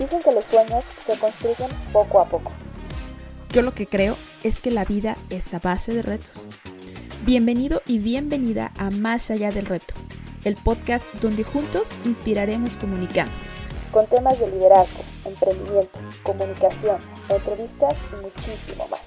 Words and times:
Dicen 0.00 0.20
que 0.20 0.32
los 0.32 0.44
sueños 0.46 0.82
se 1.04 1.18
construyen 1.18 1.68
poco 1.92 2.20
a 2.20 2.24
poco. 2.24 2.50
Yo 3.52 3.60
lo 3.60 3.74
que 3.74 3.86
creo 3.86 4.16
es 4.42 4.62
que 4.62 4.70
la 4.70 4.86
vida 4.86 5.14
es 5.28 5.52
a 5.52 5.58
base 5.58 5.92
de 5.92 6.00
retos. 6.00 6.46
Bienvenido 7.26 7.82
y 7.86 7.98
bienvenida 7.98 8.72
a 8.78 8.88
Más 8.88 9.30
allá 9.30 9.50
del 9.50 9.66
reto, 9.66 9.92
el 10.44 10.56
podcast 10.56 11.04
donde 11.20 11.44
juntos 11.44 11.90
inspiraremos 12.06 12.76
comunicando. 12.76 13.32
Con 13.92 14.06
temas 14.06 14.40
de 14.40 14.50
liderazgo, 14.50 15.02
emprendimiento, 15.26 16.00
comunicación, 16.22 16.96
entrevistas 17.28 17.94
y 18.10 18.22
muchísimo 18.22 18.88
más. 18.88 19.00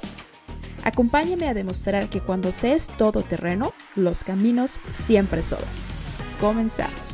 Acompáñame 0.84 1.48
a 1.50 1.56
demostrar 1.56 2.08
que 2.08 2.22
cuando 2.22 2.52
se 2.52 2.74
es 2.74 2.86
todoterreno, 2.86 3.74
los 3.96 4.24
caminos 4.24 4.80
siempre 4.94 5.42
sobran. 5.42 5.72
Comenzamos. 6.40 7.13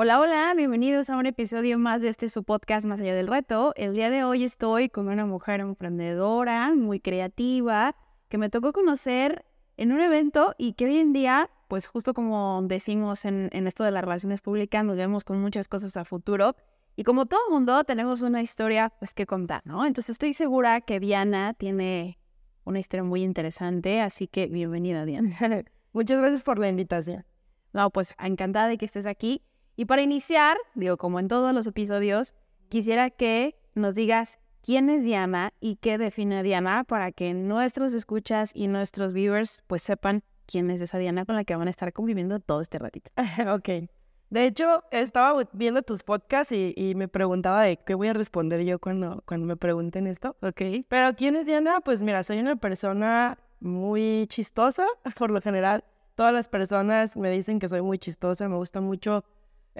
Hola, 0.00 0.20
hola, 0.20 0.54
bienvenidos 0.56 1.10
a 1.10 1.16
un 1.16 1.26
episodio 1.26 1.76
más 1.76 2.00
de 2.00 2.10
este 2.10 2.28
su 2.28 2.44
podcast 2.44 2.86
Más 2.86 3.00
allá 3.00 3.16
del 3.16 3.26
reto. 3.26 3.72
El 3.74 3.94
día 3.94 4.10
de 4.10 4.22
hoy 4.22 4.44
estoy 4.44 4.88
con 4.88 5.08
una 5.08 5.26
mujer 5.26 5.58
emprendedora, 5.58 6.72
muy 6.72 7.00
creativa, 7.00 7.96
que 8.28 8.38
me 8.38 8.48
tocó 8.48 8.72
conocer 8.72 9.44
en 9.76 9.90
un 9.90 10.00
evento 10.00 10.54
y 10.56 10.74
que 10.74 10.84
hoy 10.84 10.98
en 10.98 11.12
día, 11.12 11.50
pues 11.66 11.88
justo 11.88 12.14
como 12.14 12.60
decimos 12.62 13.24
en, 13.24 13.50
esto 13.52 13.82
de 13.82 13.90
las 13.90 14.04
relaciones 14.04 14.40
públicas, 14.40 14.84
nos 14.84 14.96
vemos 14.96 15.24
con 15.24 15.40
muchas 15.40 15.66
cosas 15.66 15.96
a 15.96 16.04
futuro. 16.04 16.54
Y 16.94 17.02
como 17.02 17.26
todo 17.26 17.40
mundo, 17.50 17.82
tenemos 17.82 18.22
una 18.22 18.40
historia 18.40 18.92
pues 19.00 19.14
que 19.14 19.26
contar, 19.26 19.62
¿no? 19.64 19.84
Entonces 19.84 20.10
estoy 20.10 20.32
segura 20.32 20.80
que 20.80 21.00
Diana 21.00 21.54
tiene 21.54 22.20
una 22.62 22.78
historia 22.78 23.02
muy 23.02 23.24
interesante, 23.24 24.00
así 24.00 24.28
que 24.28 24.46
bienvenida, 24.46 25.04
Diana. 25.04 25.36
Muchas 25.92 26.18
gracias 26.18 26.44
por 26.44 26.60
la 26.60 26.68
invitación. 26.68 27.26
No, 27.72 27.90
pues 27.90 28.14
encantada 28.20 28.68
de 28.68 28.78
que 28.78 28.84
estés 28.84 29.06
aquí. 29.06 29.42
Y 29.78 29.84
para 29.84 30.02
iniciar, 30.02 30.56
digo, 30.74 30.96
como 30.96 31.20
en 31.20 31.28
todos 31.28 31.54
los 31.54 31.68
episodios, 31.68 32.34
quisiera 32.68 33.10
que 33.10 33.54
nos 33.76 33.94
digas 33.94 34.40
quién 34.60 34.90
es 34.90 35.04
Diana 35.04 35.52
y 35.60 35.76
qué 35.76 35.98
define 35.98 36.38
a 36.38 36.42
Diana 36.42 36.82
para 36.82 37.12
que 37.12 37.32
nuestros 37.32 37.94
escuchas 37.94 38.50
y 38.54 38.66
nuestros 38.66 39.14
viewers 39.14 39.62
pues 39.68 39.82
sepan 39.82 40.24
quién 40.46 40.68
es 40.72 40.82
esa 40.82 40.98
Diana 40.98 41.24
con 41.24 41.36
la 41.36 41.44
que 41.44 41.54
van 41.54 41.68
a 41.68 41.70
estar 41.70 41.92
conviviendo 41.92 42.40
todo 42.40 42.60
este 42.60 42.80
ratito. 42.80 43.12
ok. 43.54 43.88
De 44.30 44.46
hecho, 44.46 44.82
estaba 44.90 45.40
viendo 45.52 45.82
tus 45.82 46.02
podcasts 46.02 46.52
y, 46.52 46.94
me 46.96 47.06
preguntaba 47.06 47.62
de 47.62 47.76
qué 47.76 47.94
voy 47.94 48.08
a 48.08 48.14
responder 48.14 48.64
yo 48.64 48.80
cuando, 48.80 49.22
cuando 49.26 49.46
me 49.46 49.56
pregunten 49.56 50.08
esto. 50.08 50.34
Ok. 50.42 50.60
Pero 50.88 51.14
¿quién 51.14 51.36
es 51.36 51.46
Diana? 51.46 51.82
Pues 51.82 52.02
mira, 52.02 52.24
soy 52.24 52.40
una 52.40 52.56
persona 52.56 53.38
muy 53.60 54.26
chistosa. 54.28 54.88
Por 55.16 55.30
lo 55.30 55.40
general, 55.40 55.84
todas 56.16 56.32
las 56.32 56.48
personas 56.48 57.16
me 57.16 57.30
dicen 57.30 57.60
que 57.60 57.68
soy 57.68 57.80
muy 57.80 58.00
chistosa. 58.00 58.48
Me 58.48 58.56
gusta 58.56 58.80
mucho 58.80 59.24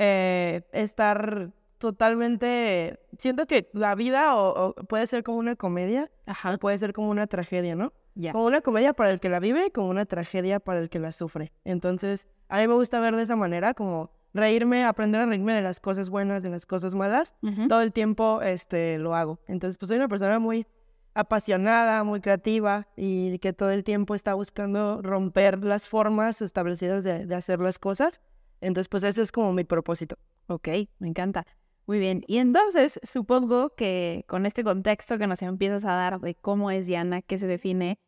eh, 0.00 0.62
estar 0.72 1.50
totalmente... 1.78 3.00
Siento 3.18 3.46
que 3.46 3.68
la 3.72 3.96
vida 3.96 4.36
o, 4.36 4.74
puede 4.74 5.06
ser 5.08 5.24
como 5.24 5.38
una 5.38 5.56
comedia, 5.56 6.10
o 6.44 6.58
puede 6.58 6.78
ser 6.78 6.92
como 6.92 7.10
una 7.10 7.27
tragedia, 7.27 7.74
¿no? 7.74 7.92
Como 8.32 8.46
una 8.46 8.60
comedia 8.60 8.94
para 8.94 9.10
el 9.10 9.20
que 9.20 9.28
la 9.28 9.41
vive 9.41 9.70
como 9.70 9.88
una 9.88 10.04
tragedia 10.04 10.60
para 10.60 10.78
el 10.78 10.88
que 10.88 10.98
la 11.00 11.12
sufre. 11.12 11.52
Entonces, 11.64 12.28
a 12.48 12.58
mí 12.58 12.69
me 12.69 12.74
gusta 12.74 13.00
ver 13.00 13.14
de 13.16 13.22
esa 13.22 13.36
manera, 13.36 13.74
como 13.74 14.12
reírme, 14.34 14.84
aprender 14.84 15.20
a 15.20 15.26
reírme 15.26 15.54
de 15.54 15.62
las 15.62 15.80
cosas 15.80 16.10
buenas, 16.10 16.42
de 16.42 16.50
las 16.50 16.64
cosas 16.64 16.94
malas. 16.94 17.34
Todo 17.69 17.82
el 17.82 17.92
tiempo 17.92 18.41
este, 18.42 18.98
lo 18.98 19.16
hago. 19.16 19.41
Entonces, 19.48 19.78
pues 19.78 19.88
soy 19.88 19.98
una 19.98 20.08
persona 20.08 20.38
muy 20.38 20.66
apasionada, 21.14 22.04
muy 22.04 22.20
creativa 22.20 22.86
y 22.96 23.38
que 23.38 23.52
todo 23.52 23.70
el 23.70 23.82
tiempo 23.82 24.14
está 24.14 24.34
buscando 24.34 25.02
romper 25.02 25.64
las 25.64 25.88
formas 25.88 26.41
establecidas 26.41 27.02
de 27.02 27.34
hacer 27.34 27.58
las 27.58 27.80
cosas. 27.80 28.20
Entonces, 28.61 28.89
pues 28.89 29.03
ese 29.03 29.23
es 29.23 29.33
como 29.33 29.53
mi 29.53 29.64
propósito. 29.64 30.17
Ok, 30.47 30.69
me 30.98 31.09
encanta. 31.09 31.47
Muy 31.87 31.98
bien. 31.98 32.23
Y 32.27 32.39
entonces, 32.39 33.00
supongo 33.03 33.70
que 33.75 34.25
con 34.28 34.45
este 34.45 34.62
contexto 34.62 35.19
que 35.19 35.27
nos 35.27 35.41
empiezas 35.42 35.84
a 35.84 35.92
dar 35.92 36.20
de 36.20 36.34
cómo 36.34 36.70
es 36.70 36.87
Diana, 36.87 37.23
qué 37.23 37.39
se 37.39 37.47
define, 37.47 37.98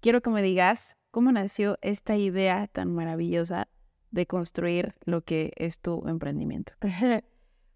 quiero 0.00 0.20
que 0.20 0.30
me 0.30 0.42
digas 0.42 0.96
cómo 1.10 1.32
nació 1.32 1.78
esta 1.82 2.16
idea 2.16 2.68
tan 2.68 2.94
maravillosa 2.94 3.68
de 4.10 4.26
construir 4.26 4.94
lo 5.04 5.22
que 5.22 5.52
es 5.56 5.80
tu 5.80 6.06
emprendimiento. 6.06 6.72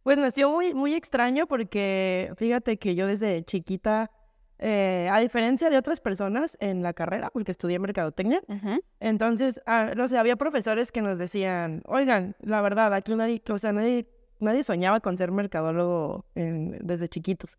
Pues 0.02 0.16
nació 0.16 0.50
muy, 0.50 0.72
muy 0.72 0.94
extraño 0.94 1.46
porque 1.46 2.32
fíjate 2.36 2.78
que 2.78 2.94
yo 2.94 3.06
desde 3.06 3.44
chiquita 3.44 4.10
eh, 4.62 5.08
a 5.10 5.18
diferencia 5.20 5.70
de 5.70 5.78
otras 5.78 6.00
personas 6.00 6.58
en 6.60 6.82
la 6.82 6.92
carrera, 6.92 7.30
porque 7.30 7.50
estudié 7.50 7.78
mercadotecnia, 7.78 8.42
entonces, 9.00 9.58
ah, 9.64 9.92
no 9.96 10.06
sé, 10.06 10.18
había 10.18 10.36
profesores 10.36 10.92
que 10.92 11.00
nos 11.00 11.18
decían, 11.18 11.82
oigan, 11.86 12.36
la 12.40 12.60
verdad, 12.60 12.92
aquí 12.92 13.14
nadie, 13.14 13.42
o 13.48 13.58
sea, 13.58 13.72
nadie, 13.72 14.06
nadie 14.38 14.62
soñaba 14.62 15.00
con 15.00 15.16
ser 15.16 15.32
mercadólogo 15.32 16.26
desde 16.34 17.08
chiquitos. 17.08 17.56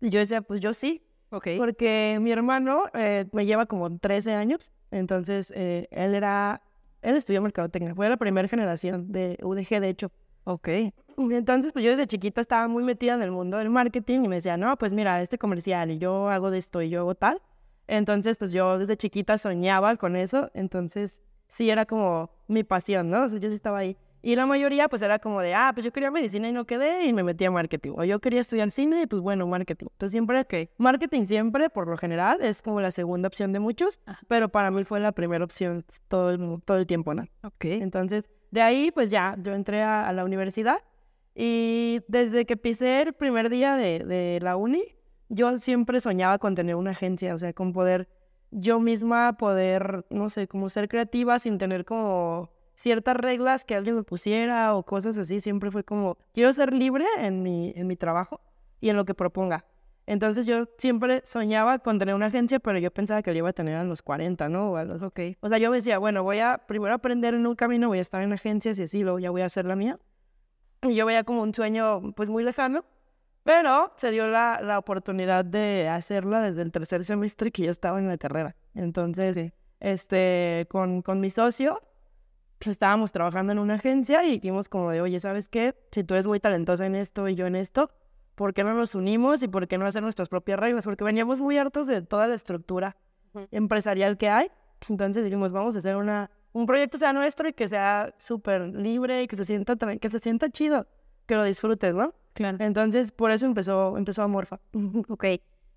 Y 0.00 0.10
yo 0.10 0.20
decía, 0.20 0.42
pues 0.42 0.60
yo 0.60 0.72
sí, 0.72 1.04
okay. 1.30 1.58
porque 1.58 2.18
mi 2.20 2.30
hermano 2.30 2.84
eh, 2.94 3.26
me 3.32 3.46
lleva 3.46 3.66
como 3.66 3.98
13 3.98 4.34
años, 4.34 4.70
entonces 4.92 5.52
eh, 5.56 5.88
él 5.90 6.14
era, 6.14 6.62
él 7.02 7.16
estudió 7.16 7.42
mercadotecnia, 7.42 7.96
fue 7.96 8.08
la 8.08 8.16
primera 8.16 8.46
generación 8.46 9.10
de 9.10 9.38
UDG, 9.42 9.80
de 9.80 9.88
hecho. 9.88 10.12
Ok. 10.44 10.68
Entonces, 11.16 11.72
pues 11.72 11.84
yo 11.84 11.92
desde 11.92 12.06
chiquita 12.06 12.40
estaba 12.40 12.68
muy 12.68 12.82
metida 12.82 13.14
en 13.14 13.22
el 13.22 13.30
mundo 13.30 13.58
del 13.58 13.70
marketing 13.70 14.24
y 14.24 14.28
me 14.28 14.36
decía, 14.36 14.56
no, 14.56 14.76
pues 14.76 14.92
mira, 14.92 15.20
este 15.22 15.38
comercial 15.38 15.90
y 15.90 15.98
yo 15.98 16.28
hago 16.28 16.50
de 16.50 16.58
esto 16.58 16.82
y 16.82 16.90
yo 16.90 17.00
hago 17.00 17.14
tal. 17.14 17.40
Entonces, 17.86 18.36
pues 18.36 18.52
yo 18.52 18.78
desde 18.78 18.96
chiquita 18.96 19.38
soñaba 19.38 19.96
con 19.96 20.16
eso. 20.16 20.50
Entonces, 20.54 21.22
sí 21.48 21.70
era 21.70 21.86
como 21.86 22.30
mi 22.48 22.64
pasión, 22.64 23.10
¿no? 23.10 23.24
O 23.24 23.28
sea, 23.28 23.38
yo 23.38 23.48
sí 23.48 23.54
estaba 23.54 23.78
ahí. 23.78 23.96
Y 24.22 24.36
la 24.36 24.46
mayoría, 24.46 24.88
pues 24.88 25.02
era 25.02 25.18
como 25.18 25.42
de, 25.42 25.54
ah, 25.54 25.70
pues 25.74 25.84
yo 25.84 25.92
quería 25.92 26.10
medicina 26.10 26.48
y 26.48 26.52
no 26.52 26.64
quedé 26.64 27.04
y 27.04 27.12
me 27.12 27.22
metí 27.22 27.44
a 27.44 27.50
marketing. 27.50 27.92
O 27.96 28.04
yo 28.04 28.20
quería 28.20 28.40
estudiar 28.40 28.70
cine 28.70 29.02
y 29.02 29.06
pues 29.06 29.20
bueno, 29.20 29.46
marketing. 29.46 29.86
Entonces, 29.90 30.12
siempre, 30.12 30.40
okay. 30.40 30.70
marketing 30.78 31.26
siempre, 31.26 31.68
por 31.68 31.86
lo 31.88 31.98
general, 31.98 32.38
es 32.40 32.62
como 32.62 32.80
la 32.80 32.90
segunda 32.90 33.28
opción 33.28 33.52
de 33.52 33.60
muchos, 33.60 34.00
pero 34.26 34.48
para 34.48 34.70
mí 34.70 34.82
fue 34.84 34.98
la 34.98 35.12
primera 35.12 35.44
opción 35.44 35.84
todo 36.08 36.30
el, 36.30 36.62
todo 36.62 36.78
el 36.78 36.86
tiempo, 36.86 37.12
¿no? 37.12 37.24
Ok. 37.42 37.66
Entonces, 37.66 38.30
de 38.54 38.62
ahí, 38.62 38.92
pues 38.92 39.10
ya, 39.10 39.36
yo 39.42 39.52
entré 39.52 39.82
a, 39.82 40.12
la 40.12 40.24
universidad 40.24 40.76
y 41.34 42.02
desde 42.06 42.46
que 42.46 42.56
pisé 42.56 43.02
el 43.02 43.12
primer 43.12 43.50
día 43.50 43.74
de, 43.74 44.38
la 44.40 44.54
uni, 44.54 44.84
yo 45.28 45.58
siempre 45.58 46.00
soñaba 46.00 46.38
con 46.38 46.54
tener 46.54 46.76
una 46.76 46.92
agencia, 46.92 47.34
o 47.34 47.38
sea, 47.40 47.52
con 47.52 47.72
poder 47.72 48.08
yo 48.52 48.78
misma 48.78 49.36
poder, 49.38 50.06
no 50.08 50.30
sé, 50.30 50.46
como 50.46 50.68
ser 50.68 50.88
creativa 50.88 51.40
sin 51.40 51.58
tener 51.58 51.84
como 51.84 52.48
ciertas 52.76 53.16
reglas 53.16 53.64
que 53.64 53.74
alguien 53.74 53.96
me 53.96 54.04
pusiera 54.04 54.76
o 54.76 54.84
cosas 54.84 55.18
así. 55.18 55.40
Siempre 55.40 55.72
fue 55.72 55.82
como, 55.82 56.16
quiero 56.32 56.52
ser 56.52 56.72
libre 56.72 57.06
en 57.18 57.42
mi, 57.42 57.72
en 57.74 57.88
mi 57.88 57.96
trabajo 57.96 58.40
y 58.80 58.90
en 58.90 58.94
lo 58.94 59.04
que 59.04 59.14
proponga. 59.14 59.64
Entonces 60.06 60.46
yo 60.46 60.68
siempre 60.76 61.22
soñaba 61.24 61.78
con 61.78 61.98
tener 61.98 62.14
una 62.14 62.26
agencia, 62.26 62.60
pero 62.60 62.78
yo 62.78 62.90
pensaba 62.90 63.22
que 63.22 63.32
lo 63.32 63.38
iba 63.38 63.48
a 63.48 63.52
tener 63.52 63.76
a 63.76 63.84
los 63.84 64.02
40, 64.02 64.48
¿no? 64.48 64.72
O, 64.72 64.76
a 64.76 64.84
los... 64.84 65.02
okay. 65.02 65.36
o 65.40 65.48
sea, 65.48 65.58
yo 65.58 65.70
me 65.70 65.76
decía, 65.76 65.98
bueno, 65.98 66.22
voy 66.22 66.40
a 66.40 66.58
primero 66.66 66.94
aprender 66.94 67.34
en 67.34 67.46
un 67.46 67.54
camino, 67.54 67.88
voy 67.88 67.98
a 67.98 68.02
estar 68.02 68.22
en 68.22 68.32
agencias 68.32 68.78
y 68.78 68.82
así, 68.82 69.02
luego 69.02 69.18
ya 69.18 69.30
voy 69.30 69.42
a 69.42 69.46
hacer 69.46 69.64
la 69.64 69.76
mía. 69.76 69.98
Y 70.82 70.94
yo 70.94 71.06
veía 71.06 71.24
como 71.24 71.42
un 71.42 71.54
sueño 71.54 72.12
pues 72.14 72.28
muy 72.28 72.44
lejano, 72.44 72.84
pero 73.44 73.94
se 73.96 74.10
dio 74.10 74.28
la, 74.28 74.60
la 74.62 74.78
oportunidad 74.78 75.44
de 75.44 75.88
hacerla 75.88 76.42
desde 76.42 76.62
el 76.62 76.70
tercer 76.70 77.04
semestre 77.04 77.50
que 77.50 77.62
yo 77.62 77.70
estaba 77.70 77.98
en 77.98 78.08
la 78.08 78.18
carrera. 78.18 78.56
Entonces, 78.74 79.52
este, 79.80 80.66
con, 80.68 81.00
con 81.00 81.20
mi 81.20 81.30
socio, 81.30 81.80
estábamos 82.60 83.12
trabajando 83.12 83.52
en 83.52 83.58
una 83.58 83.74
agencia 83.74 84.24
y 84.24 84.32
dijimos 84.32 84.68
como 84.68 84.90
de, 84.90 85.00
oye, 85.00 85.20
¿sabes 85.20 85.48
qué? 85.48 85.74
Si 85.92 86.04
tú 86.04 86.14
eres 86.14 86.26
muy 86.26 86.40
talentosa 86.40 86.86
en 86.86 86.94
esto 86.94 87.28
y 87.28 87.34
yo 87.34 87.46
en 87.46 87.56
esto, 87.56 87.90
¿por 88.34 88.54
qué 88.54 88.64
no 88.64 88.74
nos 88.74 88.94
unimos 88.94 89.42
y 89.42 89.48
por 89.48 89.68
qué 89.68 89.78
no 89.78 89.86
hacer 89.86 90.02
nuestras 90.02 90.28
propias 90.28 90.58
reglas? 90.58 90.84
Porque 90.84 91.04
veníamos 91.04 91.40
muy 91.40 91.58
hartos 91.58 91.86
de 91.86 92.02
toda 92.02 92.26
la 92.26 92.34
estructura 92.34 92.96
empresarial 93.50 94.16
que 94.16 94.28
hay. 94.28 94.50
Entonces 94.88 95.24
dijimos, 95.24 95.52
vamos 95.52 95.76
a 95.76 95.78
hacer 95.78 95.96
una, 95.96 96.30
un 96.52 96.66
proyecto 96.66 96.98
sea 96.98 97.12
nuestro 97.12 97.48
y 97.48 97.52
que 97.52 97.68
sea 97.68 98.14
súper 98.18 98.62
libre 98.74 99.22
y 99.22 99.26
que 99.26 99.36
se 99.36 99.44
sienta 99.44 99.76
que 99.76 100.08
se 100.10 100.18
sienta 100.18 100.50
chido, 100.50 100.86
que 101.26 101.34
lo 101.36 101.44
disfrutes, 101.44 101.94
¿no? 101.94 102.14
Claro. 102.34 102.58
Entonces, 102.60 103.12
por 103.12 103.30
eso 103.30 103.46
empezó, 103.46 103.96
empezó 103.96 104.22
Amorfa. 104.22 104.60
ok. 105.08 105.24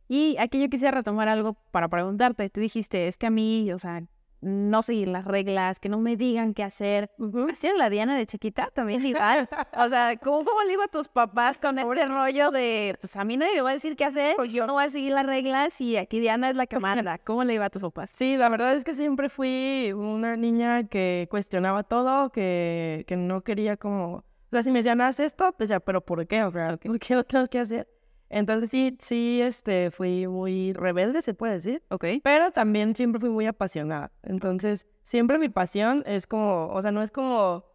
Y 0.07 0.38
aquí 0.39 0.60
yo 0.60 0.69
quisiera 0.69 0.98
retomar 0.98 1.27
algo 1.27 1.53
para 1.71 1.88
preguntarte. 1.88 2.50
Tú 2.50 2.62
dijiste, 2.62 3.07
es 3.07 3.18
que 3.18 3.27
a 3.27 3.30
mí, 3.30 3.71
o 3.71 3.77
sea, 3.77 4.03
no 4.42 4.81
seguir 4.81 5.07
las 5.07 5.25
reglas, 5.25 5.80
que 5.80 5.89
no 5.89 6.00
me 6.00 6.16
digan 6.16 6.54
qué 6.54 6.63
hacer. 6.63 7.12
Uh 7.18 7.48
la 7.78 7.89
Diana 7.89 8.18
de 8.18 8.25
chiquita 8.25 8.69
también 8.74 9.06
igual. 9.06 9.50
o 9.75 9.89
sea, 9.89 10.18
¿cómo, 10.18 10.45
¿cómo 10.45 10.63
le 10.63 10.74
iba 10.74 10.86
a 10.86 10.88
tus 10.88 11.07
papás 11.07 11.57
con 11.57 11.80
este 11.80 12.06
rollo 12.06 12.51
de, 12.51 12.98
pues 13.00 13.16
a 13.16 13.24
mí 13.24 13.38
nadie 13.38 13.56
me 13.56 13.62
va 13.62 13.72
a 13.72 13.74
decir 13.74 13.95
qué 13.95 14.06
hacer, 14.06 14.36
pues 14.36 14.51
yo 14.51 14.68
no 14.68 14.74
voy 14.74 14.86
a 14.86 14.89
seguir 14.89 15.13
las 15.13 15.25
reglas 15.25 15.80
y 15.81 15.98
aquí 15.98 16.19
Diana 16.19 16.50
es 16.50 16.56
la 16.56 16.68
que 16.68 16.80
manda? 16.80 17.18
¿Cómo 17.25 17.44
le 17.44 17.54
iba 17.54 17.66
a 17.66 17.69
tus 17.69 17.81
papás? 17.81 18.12
Sí, 18.12 18.38
la 18.38 18.50
verdad 18.50 18.75
es 18.75 18.84
que 18.84 18.94
siempre 18.94 19.30
fui 19.30 19.92
una 19.94 20.38
niña 20.38 20.88
que 20.88 21.28
cuestionaba 21.30 21.84
todo, 21.84 22.31
que, 22.31 23.06
que 23.07 23.18
no 23.18 23.42
quería 23.42 23.78
como... 23.78 24.18
O 24.18 24.50
sea, 24.51 24.63
si 24.63 24.72
me 24.72 24.80
decían, 24.80 25.01
haz 25.01 25.19
esto, 25.19 25.54
decía, 25.60 25.80
¿pero 25.81 26.00
por 26.01 26.25
qué? 26.25 26.44
O 26.44 26.51
sea, 26.51 26.78
¿por 26.78 27.00
qué 27.00 27.16
lo 27.16 27.24
tengo 27.25 27.48
que 27.48 27.60
hacer? 27.60 27.88
Entonces 28.29 28.69
sí, 28.69 28.97
sí, 29.00 29.41
este, 29.41 29.91
fui 29.91 30.27
muy 30.27 30.74
rebelde, 30.74 31.21
se 31.21 31.33
puede 31.33 31.53
decir. 31.53 31.83
Ok. 31.89 32.06
Pero 32.24 32.51
también 32.51 32.95
siempre 32.95 33.19
fui 33.19 33.29
muy 33.29 33.45
apasionada. 33.47 34.12
Entonces, 34.24 34.88
siempre 35.03 35.39
mi 35.39 35.50
pasión 35.50 36.03
es 36.06 36.27
como, 36.27 36.68
o 36.68 36.81
sea, 36.81 36.91
no 36.91 37.01
es 37.01 37.12
como, 37.12 37.65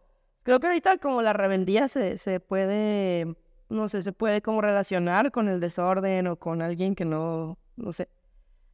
creo 0.43 0.59
que 0.59 0.67
ahorita 0.67 0.97
como 0.97 1.21
la 1.21 1.33
rebeldía 1.33 1.87
se, 1.87 2.17
se 2.17 2.39
puede 2.39 3.35
no 3.73 3.87
sé, 3.89 4.01
se 4.01 4.13
puede 4.13 4.41
como 4.41 4.61
relacionar 4.61 5.31
con 5.31 5.49
el 5.49 5.59
desorden 5.59 6.27
o 6.27 6.37
con 6.37 6.61
alguien 6.61 6.95
que 6.95 7.05
no, 7.05 7.57
no 7.75 7.91
sé. 7.91 8.07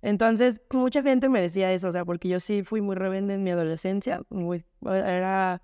Entonces, 0.02 0.62
mucha 0.72 1.02
gente 1.02 1.30
me 1.30 1.42
decía 1.42 1.72
eso, 1.74 1.90
o 1.90 1.92
sea, 1.92 2.06
porque 2.06 2.30
yo 2.30 2.40
sí 2.40 2.64
fui 2.64 2.82
muy 2.82 2.96
rebelde 2.96 3.34
en 3.36 3.44
mi 3.44 3.52
adolescencia, 3.52 4.22
muy, 4.30 4.66
era, 4.86 5.62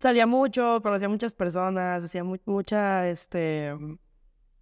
salía 0.00 0.26
mucho, 0.26 0.80
conocía 0.82 1.06
a 1.06 1.10
muchas 1.10 1.32
personas, 1.32 2.04
hacía 2.04 2.22
mucha, 2.24 3.08
este, 3.08 3.74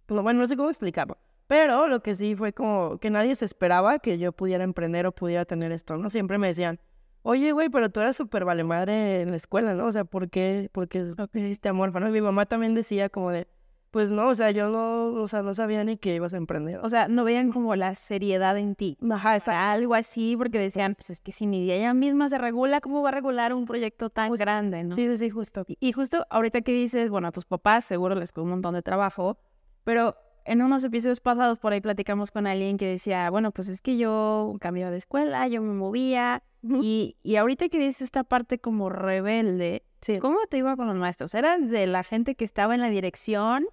bueno, 0.07 0.39
no 0.39 0.47
sé 0.47 0.55
cómo 0.55 0.69
explicarlo, 0.69 1.17
pero 1.47 1.87
lo 1.87 2.01
que 2.01 2.15
sí 2.15 2.35
fue 2.35 2.53
como 2.53 2.97
que 2.99 3.09
nadie 3.09 3.35
se 3.35 3.45
esperaba 3.45 3.99
que 3.99 4.17
yo 4.17 4.31
pudiera 4.31 4.63
emprender 4.63 5.05
o 5.05 5.11
pudiera 5.11 5.45
tener 5.45 5.71
esto, 5.71 5.97
¿no? 5.97 6.09
Siempre 6.09 6.37
me 6.37 6.47
decían, 6.47 6.79
oye, 7.21 7.51
güey, 7.51 7.69
pero 7.69 7.89
tú 7.89 7.99
eras 7.99 8.15
súper 8.15 8.45
vale 8.45 8.63
madre 8.63 9.21
en 9.21 9.31
la 9.31 9.37
escuela, 9.37 9.73
¿no? 9.73 9.85
O 9.87 9.91
sea, 9.91 10.05
¿por 10.05 10.29
qué, 10.29 10.69
por 10.71 10.87
qué 10.87 11.05
hiciste 11.33 11.69
amor? 11.69 11.99
¿no? 11.99 12.07
Y 12.07 12.11
mi 12.11 12.21
mamá 12.21 12.45
también 12.45 12.75
decía 12.75 13.09
como 13.09 13.31
de, 13.31 13.47
pues 13.95 14.11
no, 14.11 14.27
o 14.27 14.35
sea, 14.35 14.51
yo 14.51 14.69
no, 14.69 15.05
o 15.05 15.27
sea, 15.29 15.41
no 15.41 15.53
sabía 15.53 15.81
ni 15.85 15.95
que 15.95 16.15
ibas 16.15 16.33
a 16.33 16.37
emprender. 16.37 16.79
O 16.83 16.89
sea, 16.89 17.07
no 17.07 17.23
veían 17.23 17.53
como 17.53 17.77
la 17.77 17.95
seriedad 17.95 18.57
en 18.57 18.75
ti. 18.75 18.97
Ajá, 19.09 19.39
sea, 19.39 19.71
algo 19.71 19.95
así, 19.95 20.35
porque 20.35 20.59
decían, 20.59 20.95
pues 20.95 21.11
es 21.11 21.21
que 21.21 21.31
si 21.31 21.45
ni 21.45 21.71
ella 21.71 21.93
misma 21.93 22.27
se 22.27 22.37
regula, 22.37 22.81
¿cómo 22.81 23.01
va 23.01 23.07
a 23.07 23.11
regular 23.13 23.53
un 23.53 23.63
proyecto 23.63 24.09
tan 24.09 24.33
grande, 24.33 24.83
no? 24.83 24.95
Sí, 24.95 25.15
sí, 25.15 25.29
justo. 25.29 25.65
Y, 25.67 25.93
justo 25.93 26.27
ahorita 26.29 26.59
que 26.59 26.73
dices, 26.73 27.09
bueno, 27.09 27.29
a 27.29 27.31
tus 27.31 27.45
papás 27.45 27.85
seguro 27.85 28.15
les 28.15 28.33
quedó 28.33 28.43
un 28.43 28.49
montón 28.49 28.73
de 28.73 28.81
trabajo, 28.81 29.37
pero 29.85 30.17
en 30.43 30.61
unos 30.61 30.83
episodios 30.83 31.21
pasados 31.21 31.57
por 31.57 31.71
ahí 31.71 31.79
platicamos 31.79 32.29
con 32.29 32.45
alguien 32.45 32.77
que 32.77 32.87
decía, 32.87 33.29
bueno, 33.29 33.51
pues 33.51 33.69
es 33.69 33.81
que 33.81 33.95
yo 33.97 34.57
cambiaba 34.59 34.91
de 34.91 34.97
escuela, 34.97 35.47
yo 35.47 35.61
me 35.61 35.73
movía, 35.73 36.43
y, 36.61 37.15
y 37.23 37.35
ahorita 37.37 37.69
que 37.69 37.79
dices 37.79 38.01
esta 38.01 38.23
parte 38.23 38.59
como 38.59 38.89
rebelde, 38.89 39.83
¿Cómo 40.19 40.37
te 40.49 40.57
iba 40.57 40.75
con 40.75 40.87
los 40.87 40.95
maestros? 40.95 41.33
¿Eras 41.33 41.69
de 41.69 41.87
la 41.87 42.03
gente 42.03 42.35
que 42.35 42.45
estaba 42.45 42.75
en 42.75 42.81
la 42.81 42.89
dirección 42.89 43.65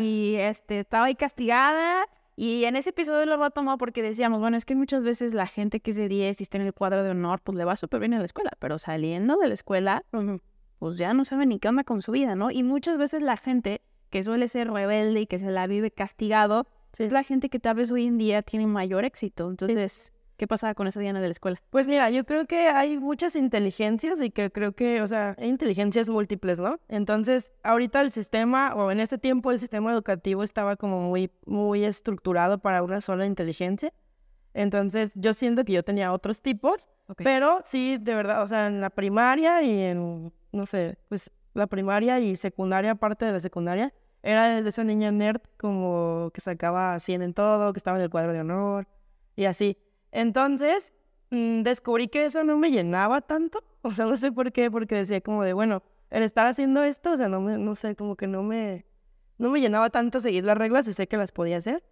y 0.00 0.36
este, 0.36 0.80
estaba 0.80 1.06
ahí 1.06 1.16
castigada? 1.16 2.06
Y 2.36 2.64
en 2.64 2.76
ese 2.76 2.90
episodio 2.90 3.26
lo 3.26 3.36
retomó 3.36 3.76
porque 3.76 4.02
decíamos, 4.02 4.40
bueno, 4.40 4.56
es 4.56 4.64
que 4.64 4.74
muchas 4.74 5.02
veces 5.02 5.34
la 5.34 5.46
gente 5.46 5.80
que 5.80 5.90
es 5.90 5.96
de 5.96 6.08
10 6.08 6.40
y 6.40 6.44
está 6.44 6.58
en 6.58 6.66
el 6.66 6.72
cuadro 6.72 7.02
de 7.02 7.10
honor, 7.10 7.40
pues 7.42 7.58
le 7.58 7.64
va 7.64 7.76
súper 7.76 8.00
bien 8.00 8.14
a 8.14 8.18
la 8.18 8.24
escuela, 8.24 8.52
pero 8.58 8.78
saliendo 8.78 9.36
de 9.36 9.48
la 9.48 9.54
escuela, 9.54 10.04
pues 10.78 10.96
ya 10.96 11.12
no 11.12 11.24
sabe 11.24 11.46
ni 11.46 11.58
qué 11.58 11.68
onda 11.68 11.84
con 11.84 12.00
su 12.00 12.12
vida, 12.12 12.36
¿no? 12.36 12.50
Y 12.50 12.62
muchas 12.62 12.96
veces 12.96 13.22
la 13.22 13.36
gente 13.36 13.82
que 14.10 14.22
suele 14.22 14.48
ser 14.48 14.70
rebelde 14.70 15.20
y 15.20 15.26
que 15.26 15.38
se 15.38 15.50
la 15.50 15.66
vive 15.66 15.90
castigado, 15.90 16.66
es 16.98 17.12
la 17.12 17.22
gente 17.22 17.48
que 17.48 17.60
tal 17.60 17.76
vez 17.76 17.90
hoy 17.90 18.06
en 18.06 18.18
día 18.18 18.42
tiene 18.42 18.66
mayor 18.66 19.04
éxito. 19.04 19.48
Entonces, 19.48 20.12
¿Qué 20.40 20.48
pasaba 20.48 20.72
con 20.72 20.86
esa 20.86 21.00
Diana 21.00 21.20
de 21.20 21.26
la 21.26 21.32
escuela? 21.32 21.60
Pues 21.68 21.86
mira, 21.86 22.08
yo 22.08 22.24
creo 22.24 22.46
que 22.46 22.68
hay 22.68 22.98
muchas 22.98 23.36
inteligencias 23.36 24.22
y 24.22 24.30
que 24.30 24.50
creo 24.50 24.72
que, 24.72 25.02
o 25.02 25.06
sea, 25.06 25.36
hay 25.38 25.50
inteligencias 25.50 26.08
múltiples, 26.08 26.58
¿no? 26.58 26.80
Entonces, 26.88 27.52
ahorita 27.62 28.00
el 28.00 28.10
sistema, 28.10 28.74
o 28.74 28.90
en 28.90 29.00
ese 29.00 29.18
tiempo 29.18 29.50
el 29.50 29.60
sistema 29.60 29.92
educativo 29.92 30.42
estaba 30.42 30.76
como 30.76 30.98
muy, 31.10 31.30
muy 31.44 31.84
estructurado 31.84 32.56
para 32.56 32.82
una 32.82 33.02
sola 33.02 33.26
inteligencia. 33.26 33.92
Entonces, 34.54 35.12
yo 35.14 35.34
siento 35.34 35.62
que 35.62 35.74
yo 35.74 35.82
tenía 35.82 36.10
otros 36.10 36.40
tipos, 36.40 36.88
pero 37.18 37.60
sí, 37.66 37.98
de 38.00 38.14
verdad, 38.14 38.42
o 38.42 38.48
sea, 38.48 38.66
en 38.66 38.80
la 38.80 38.88
primaria 38.88 39.62
y 39.62 39.82
en, 39.82 40.32
no 40.52 40.64
sé, 40.64 40.96
pues 41.10 41.30
la 41.54 41.66
primaria 41.66 42.20
y 42.20 42.36
secundaria, 42.36 42.94
parte 42.94 43.24
de 43.24 43.32
la 43.32 43.40
secundaria, 43.40 43.92
era 44.22 44.60
de 44.62 44.68
esa 44.68 44.84
niña 44.84 45.10
nerd 45.10 45.40
como 45.56 46.30
que 46.34 46.40
sacaba 46.40 46.98
100 47.00 47.22
en 47.22 47.34
todo, 47.34 47.72
que 47.72 47.78
estaba 47.78 47.96
en 47.96 48.04
el 48.04 48.10
cuadro 48.10 48.32
de 48.32 48.40
honor 48.40 48.86
y 49.36 49.46
así. 49.46 49.78
Entonces, 50.12 50.92
mm, 51.30 51.62
descubrí 51.62 52.08
que 52.08 52.26
eso 52.26 52.44
no 52.44 52.56
me 52.58 52.70
llenaba 52.70 53.20
tanto. 53.20 53.64
O 53.82 53.92
sea, 53.92 54.04
no 54.04 54.14
sé 54.18 54.30
por 54.30 54.52
qué, 54.52 54.70
porque 54.70 54.94
decía 54.94 55.22
como 55.22 55.42
de, 55.42 55.54
bueno, 55.54 55.82
el 56.10 56.22
estar 56.22 56.46
haciendo 56.46 56.82
esto, 56.82 57.12
o 57.12 57.16
sea, 57.16 57.30
no, 57.30 57.40
me, 57.40 57.56
no 57.56 57.74
sé, 57.74 57.96
como 57.96 58.14
que 58.14 58.26
no 58.26 58.42
me, 58.42 58.84
no 59.38 59.48
me 59.48 59.58
llenaba 59.58 59.88
tanto 59.88 60.20
seguir 60.20 60.44
las 60.44 60.58
reglas 60.58 60.86
y 60.86 60.92
sé 60.92 61.08
que 61.08 61.16
las 61.16 61.32
podía 61.32 61.56
hacer. 61.56 61.82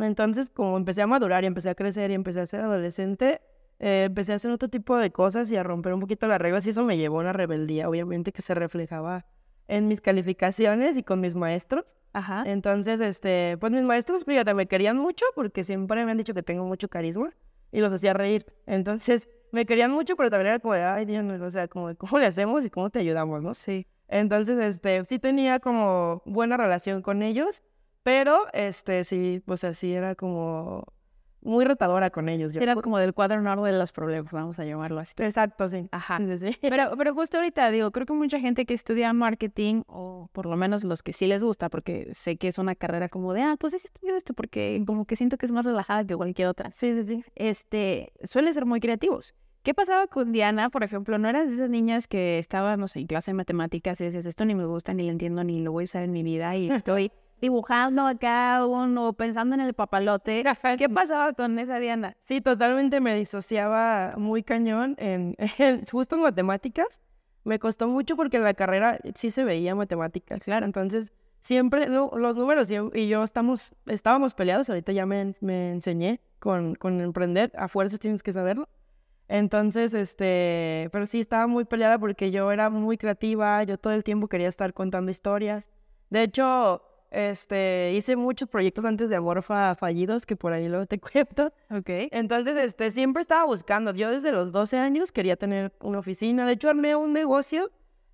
Entonces, 0.00 0.50
como 0.50 0.76
empecé 0.76 1.02
a 1.02 1.06
madurar 1.06 1.44
y 1.44 1.46
empecé 1.46 1.70
a 1.70 1.76
crecer 1.76 2.10
y 2.10 2.14
empecé 2.14 2.40
a 2.40 2.46
ser 2.46 2.62
adolescente, 2.62 3.40
eh, 3.80 4.04
empecé 4.06 4.32
a 4.32 4.36
hacer 4.36 4.50
otro 4.50 4.68
tipo 4.68 4.96
de 4.96 5.10
cosas 5.10 5.50
y 5.50 5.56
a 5.56 5.62
romper 5.62 5.94
un 5.94 6.00
poquito 6.00 6.26
las 6.26 6.40
reglas 6.40 6.66
y 6.66 6.70
eso 6.70 6.84
me 6.84 6.96
llevó 6.96 7.18
a 7.18 7.22
una 7.22 7.32
rebeldía, 7.32 7.88
obviamente 7.88 8.32
que 8.32 8.42
se 8.42 8.54
reflejaba 8.54 9.26
en 9.68 9.86
mis 9.86 10.00
calificaciones 10.00 10.96
y 10.96 11.02
con 11.02 11.20
mis 11.20 11.34
maestros. 11.34 11.96
Ajá. 12.12 12.42
Entonces, 12.46 13.00
este, 13.00 13.56
pues 13.58 13.70
mis 13.70 13.82
maestros, 13.82 14.24
fíjate, 14.24 14.54
me 14.54 14.66
querían 14.66 14.96
mucho 14.96 15.26
porque 15.34 15.62
siempre 15.62 16.04
me 16.04 16.10
han 16.10 16.18
dicho 16.18 16.34
que 16.34 16.42
tengo 16.42 16.64
mucho 16.64 16.88
carisma 16.88 17.28
y 17.70 17.80
los 17.80 17.92
hacía 17.92 18.14
reír. 18.14 18.46
Entonces, 18.66 19.28
me 19.52 19.66
querían 19.66 19.90
mucho, 19.90 20.16
pero 20.16 20.30
también 20.30 20.48
era 20.48 20.58
como 20.58 20.74
de, 20.74 20.82
ay, 20.82 21.04
Dios 21.04 21.22
mío, 21.24 21.42
o 21.42 21.50
sea, 21.50 21.68
como, 21.68 21.94
¿cómo 21.96 22.18
le 22.18 22.26
hacemos 22.26 22.64
y 22.64 22.70
cómo 22.70 22.90
te 22.90 22.98
ayudamos, 22.98 23.42
no? 23.42 23.54
Sí. 23.54 23.86
Entonces, 24.08 24.58
este, 24.58 25.04
sí 25.04 25.18
tenía 25.18 25.60
como 25.60 26.22
buena 26.24 26.56
relación 26.56 27.02
con 27.02 27.22
ellos, 27.22 27.62
pero, 28.02 28.46
este, 28.54 29.04
sí, 29.04 29.42
pues 29.44 29.64
así 29.64 29.92
era 29.92 30.14
como 30.14 30.84
muy 31.42 31.64
retadora 31.64 32.10
con 32.10 32.28
ellos. 32.28 32.54
Era 32.54 32.74
como 32.74 32.98
del 32.98 33.14
cuadro 33.14 33.40
norte 33.40 33.70
de 33.70 33.78
los 33.78 33.92
problemas, 33.92 34.32
vamos 34.32 34.58
a 34.58 34.64
llamarlo 34.64 35.00
así. 35.00 35.14
Exacto, 35.18 35.68
sí. 35.68 35.88
Ajá. 35.92 36.18
Pero, 36.60 36.96
pero 36.96 37.14
justo 37.14 37.38
ahorita 37.38 37.70
digo, 37.70 37.90
creo 37.90 38.06
que 38.06 38.12
mucha 38.12 38.40
gente 38.40 38.66
que 38.66 38.74
estudia 38.74 39.12
marketing, 39.12 39.82
o 39.86 40.28
por 40.32 40.46
lo 40.46 40.56
menos 40.56 40.84
los 40.84 41.02
que 41.02 41.12
sí 41.12 41.26
les 41.26 41.42
gusta, 41.42 41.68
porque 41.68 42.08
sé 42.12 42.36
que 42.36 42.48
es 42.48 42.58
una 42.58 42.74
carrera 42.74 43.08
como 43.08 43.32
de, 43.32 43.42
ah, 43.42 43.56
pues 43.58 43.74
he 43.74 43.76
estudiado 43.76 44.16
esto 44.16 44.34
porque 44.34 44.82
como 44.86 45.04
que 45.04 45.16
siento 45.16 45.36
que 45.36 45.46
es 45.46 45.52
más 45.52 45.64
relajada 45.64 46.04
que 46.04 46.16
cualquier 46.16 46.48
otra. 46.48 46.70
Sí, 46.72 46.94
sí, 46.94 47.06
sí. 47.06 47.24
Este, 47.34 48.12
suelen 48.24 48.52
ser 48.52 48.66
muy 48.66 48.80
creativos. 48.80 49.34
¿Qué 49.62 49.74
pasaba 49.74 50.06
con 50.06 50.32
Diana, 50.32 50.70
por 50.70 50.82
ejemplo? 50.82 51.18
¿No 51.18 51.28
eras 51.28 51.48
de 51.48 51.54
esas 51.54 51.70
niñas 51.70 52.08
que 52.08 52.38
estaban, 52.38 52.80
no 52.80 52.88
sé, 52.88 53.00
en 53.00 53.06
clase 53.06 53.32
de 53.32 53.34
matemáticas 53.34 54.00
y 54.00 54.04
decías, 54.04 54.26
esto 54.26 54.44
ni 54.44 54.54
me 54.54 54.64
gusta, 54.66 54.94
ni 54.94 55.04
lo 55.04 55.10
entiendo, 55.10 55.44
ni 55.44 55.62
lo 55.62 55.72
voy 55.72 55.84
a 55.84 55.86
usar 55.86 56.02
en 56.04 56.12
mi 56.12 56.22
vida 56.22 56.56
y 56.56 56.70
estoy 56.70 57.12
dibujando 57.40 58.06
acá 58.06 58.66
uno, 58.66 59.12
pensando 59.12 59.54
en 59.54 59.60
el 59.60 59.74
papalote. 59.74 60.44
¿Qué 60.78 60.88
pasaba 60.88 61.32
con 61.32 61.58
esa 61.58 61.78
Diana? 61.78 62.16
Sí, 62.22 62.40
totalmente 62.40 63.00
me 63.00 63.14
disociaba 63.14 64.14
muy 64.16 64.42
cañón 64.42 64.94
en, 64.98 65.36
justo 65.90 66.16
en 66.16 66.22
matemáticas. 66.22 67.00
Me 67.44 67.58
costó 67.58 67.88
mucho 67.88 68.16
porque 68.16 68.36
en 68.36 68.44
la 68.44 68.54
carrera 68.54 68.98
sí 69.14 69.30
se 69.30 69.44
veía 69.44 69.74
matemáticas, 69.74 70.44
claro. 70.44 70.66
Entonces, 70.66 71.12
siempre 71.40 71.88
los 71.88 72.36
números 72.36 72.70
y, 72.70 73.08
yo 73.08 73.22
estamos, 73.22 73.74
estábamos 73.86 74.34
peleados. 74.34 74.68
Ahorita 74.68 74.92
ya 74.92 75.06
me, 75.06 75.34
me 75.40 75.70
enseñé 75.70 76.20
con, 76.38 76.74
con 76.74 77.00
emprender. 77.00 77.52
A 77.56 77.68
fuerzas 77.68 78.00
tienes 78.00 78.22
que 78.22 78.32
saberlo. 78.32 78.68
Entonces, 79.28 79.92
este, 79.92 80.88
pero 80.90 81.04
sí 81.04 81.20
estaba 81.20 81.46
muy 81.46 81.64
peleada 81.64 81.98
porque 81.98 82.30
yo 82.30 82.50
era 82.50 82.70
muy 82.70 82.96
creativa, 82.96 83.62
yo 83.62 83.78
todo 83.78 83.92
el 83.92 84.02
tiempo 84.02 84.26
quería 84.28 84.48
estar 84.48 84.72
contando 84.72 85.10
historias. 85.10 85.70
De 86.08 86.22
hecho, 86.22 86.82
este, 87.10 87.92
hice 87.94 88.16
muchos 88.16 88.48
proyectos 88.48 88.84
antes 88.84 89.08
de 89.08 89.16
Amorfa 89.16 89.74
fallidos, 89.74 90.26
que 90.26 90.36
por 90.36 90.52
ahí 90.52 90.68
luego 90.68 90.86
te 90.86 91.00
cuento. 91.00 91.52
Ok. 91.70 91.88
Entonces, 92.10 92.56
este, 92.56 92.90
siempre 92.90 93.22
estaba 93.22 93.44
buscando. 93.44 93.92
Yo 93.92 94.10
desde 94.10 94.32
los 94.32 94.52
12 94.52 94.78
años 94.78 95.12
quería 95.12 95.36
tener 95.36 95.72
una 95.80 95.98
oficina. 95.98 96.46
De 96.46 96.52
hecho, 96.52 96.68
armé 96.68 96.94
un 96.96 97.12
negocio 97.12 97.70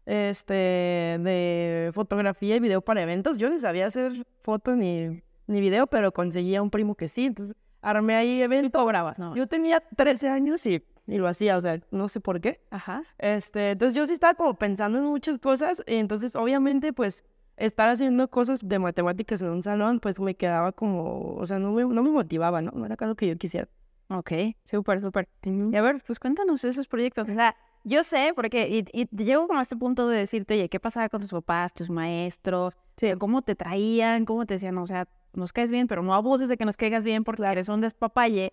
este, 0.06 0.54
de 0.54 1.90
fotografía 1.92 2.56
y 2.56 2.60
video 2.60 2.80
para 2.82 3.02
eventos. 3.02 3.38
Yo 3.38 3.50
no 3.50 3.58
sabía 3.58 3.86
hacer 3.86 4.26
fotos 4.42 4.76
ni, 4.76 5.22
ni 5.46 5.60
video, 5.60 5.86
pero 5.86 6.12
conseguía 6.12 6.62
un 6.62 6.70
primo 6.70 6.94
que 6.94 7.08
sí. 7.08 7.26
Entonces, 7.26 7.56
armé 7.82 8.14
ahí 8.14 8.42
eventos. 8.42 8.80
cobrabas, 8.80 9.18
¿no? 9.18 9.34
Yo 9.34 9.46
tenía 9.46 9.80
13 9.80 10.28
años 10.28 10.64
y, 10.66 10.84
y 11.06 11.18
lo 11.18 11.26
hacía, 11.26 11.56
o 11.56 11.60
sea, 11.60 11.80
no 11.90 12.08
sé 12.08 12.20
por 12.20 12.40
qué. 12.40 12.60
Ajá. 12.70 13.02
Este, 13.18 13.72
entonces 13.72 13.94
yo 13.94 14.06
sí 14.06 14.12
estaba 14.12 14.34
como 14.34 14.54
pensando 14.54 14.98
en 14.98 15.04
muchas 15.04 15.38
cosas 15.38 15.82
y 15.86 15.96
entonces, 15.96 16.36
obviamente, 16.36 16.92
pues 16.92 17.24
estar 17.56 17.88
haciendo 17.88 18.28
cosas 18.28 18.60
de 18.66 18.78
matemáticas 18.78 19.42
en 19.42 19.48
un 19.48 19.62
salón, 19.62 20.00
pues 20.00 20.20
me 20.20 20.34
quedaba 20.34 20.72
como, 20.72 21.34
o 21.36 21.46
sea, 21.46 21.58
no 21.58 21.72
me, 21.72 21.84
no 21.84 22.02
me 22.02 22.10
motivaba, 22.10 22.62
¿no? 22.62 22.72
No 22.72 22.86
era 22.86 22.96
lo 23.06 23.14
que 23.14 23.28
yo 23.28 23.36
quisiera. 23.36 23.68
Ok, 24.08 24.32
súper, 24.64 25.00
súper. 25.00 25.28
Y 25.42 25.76
a 25.76 25.82
ver, 25.82 26.02
pues 26.06 26.18
cuéntanos 26.18 26.64
esos 26.64 26.86
proyectos. 26.86 27.28
O 27.28 27.34
sea, 27.34 27.56
yo 27.84 28.04
sé, 28.04 28.32
porque, 28.34 28.68
y, 28.68 29.00
y 29.00 29.24
llego 29.24 29.46
como 29.46 29.58
a 29.58 29.62
este 29.62 29.76
punto 29.76 30.08
de 30.08 30.18
decirte, 30.18 30.54
oye, 30.54 30.68
¿qué 30.68 30.80
pasaba 30.80 31.08
con 31.08 31.20
tus 31.20 31.30
papás, 31.30 31.72
tus 31.72 31.90
maestros? 31.90 32.74
¿Cómo 33.18 33.42
te 33.42 33.54
traían? 33.54 34.24
¿Cómo 34.24 34.46
te 34.46 34.54
decían? 34.54 34.76
O 34.78 34.86
sea, 34.86 35.08
nos 35.32 35.52
caes 35.52 35.70
bien, 35.70 35.86
pero 35.86 36.02
no 36.02 36.14
abuses 36.14 36.48
de 36.48 36.56
que 36.56 36.64
nos 36.64 36.76
caigas 36.76 37.04
bien 37.04 37.24
porque 37.24 37.42
eres 37.44 37.68
un 37.68 37.80
despapalle. 37.80 38.52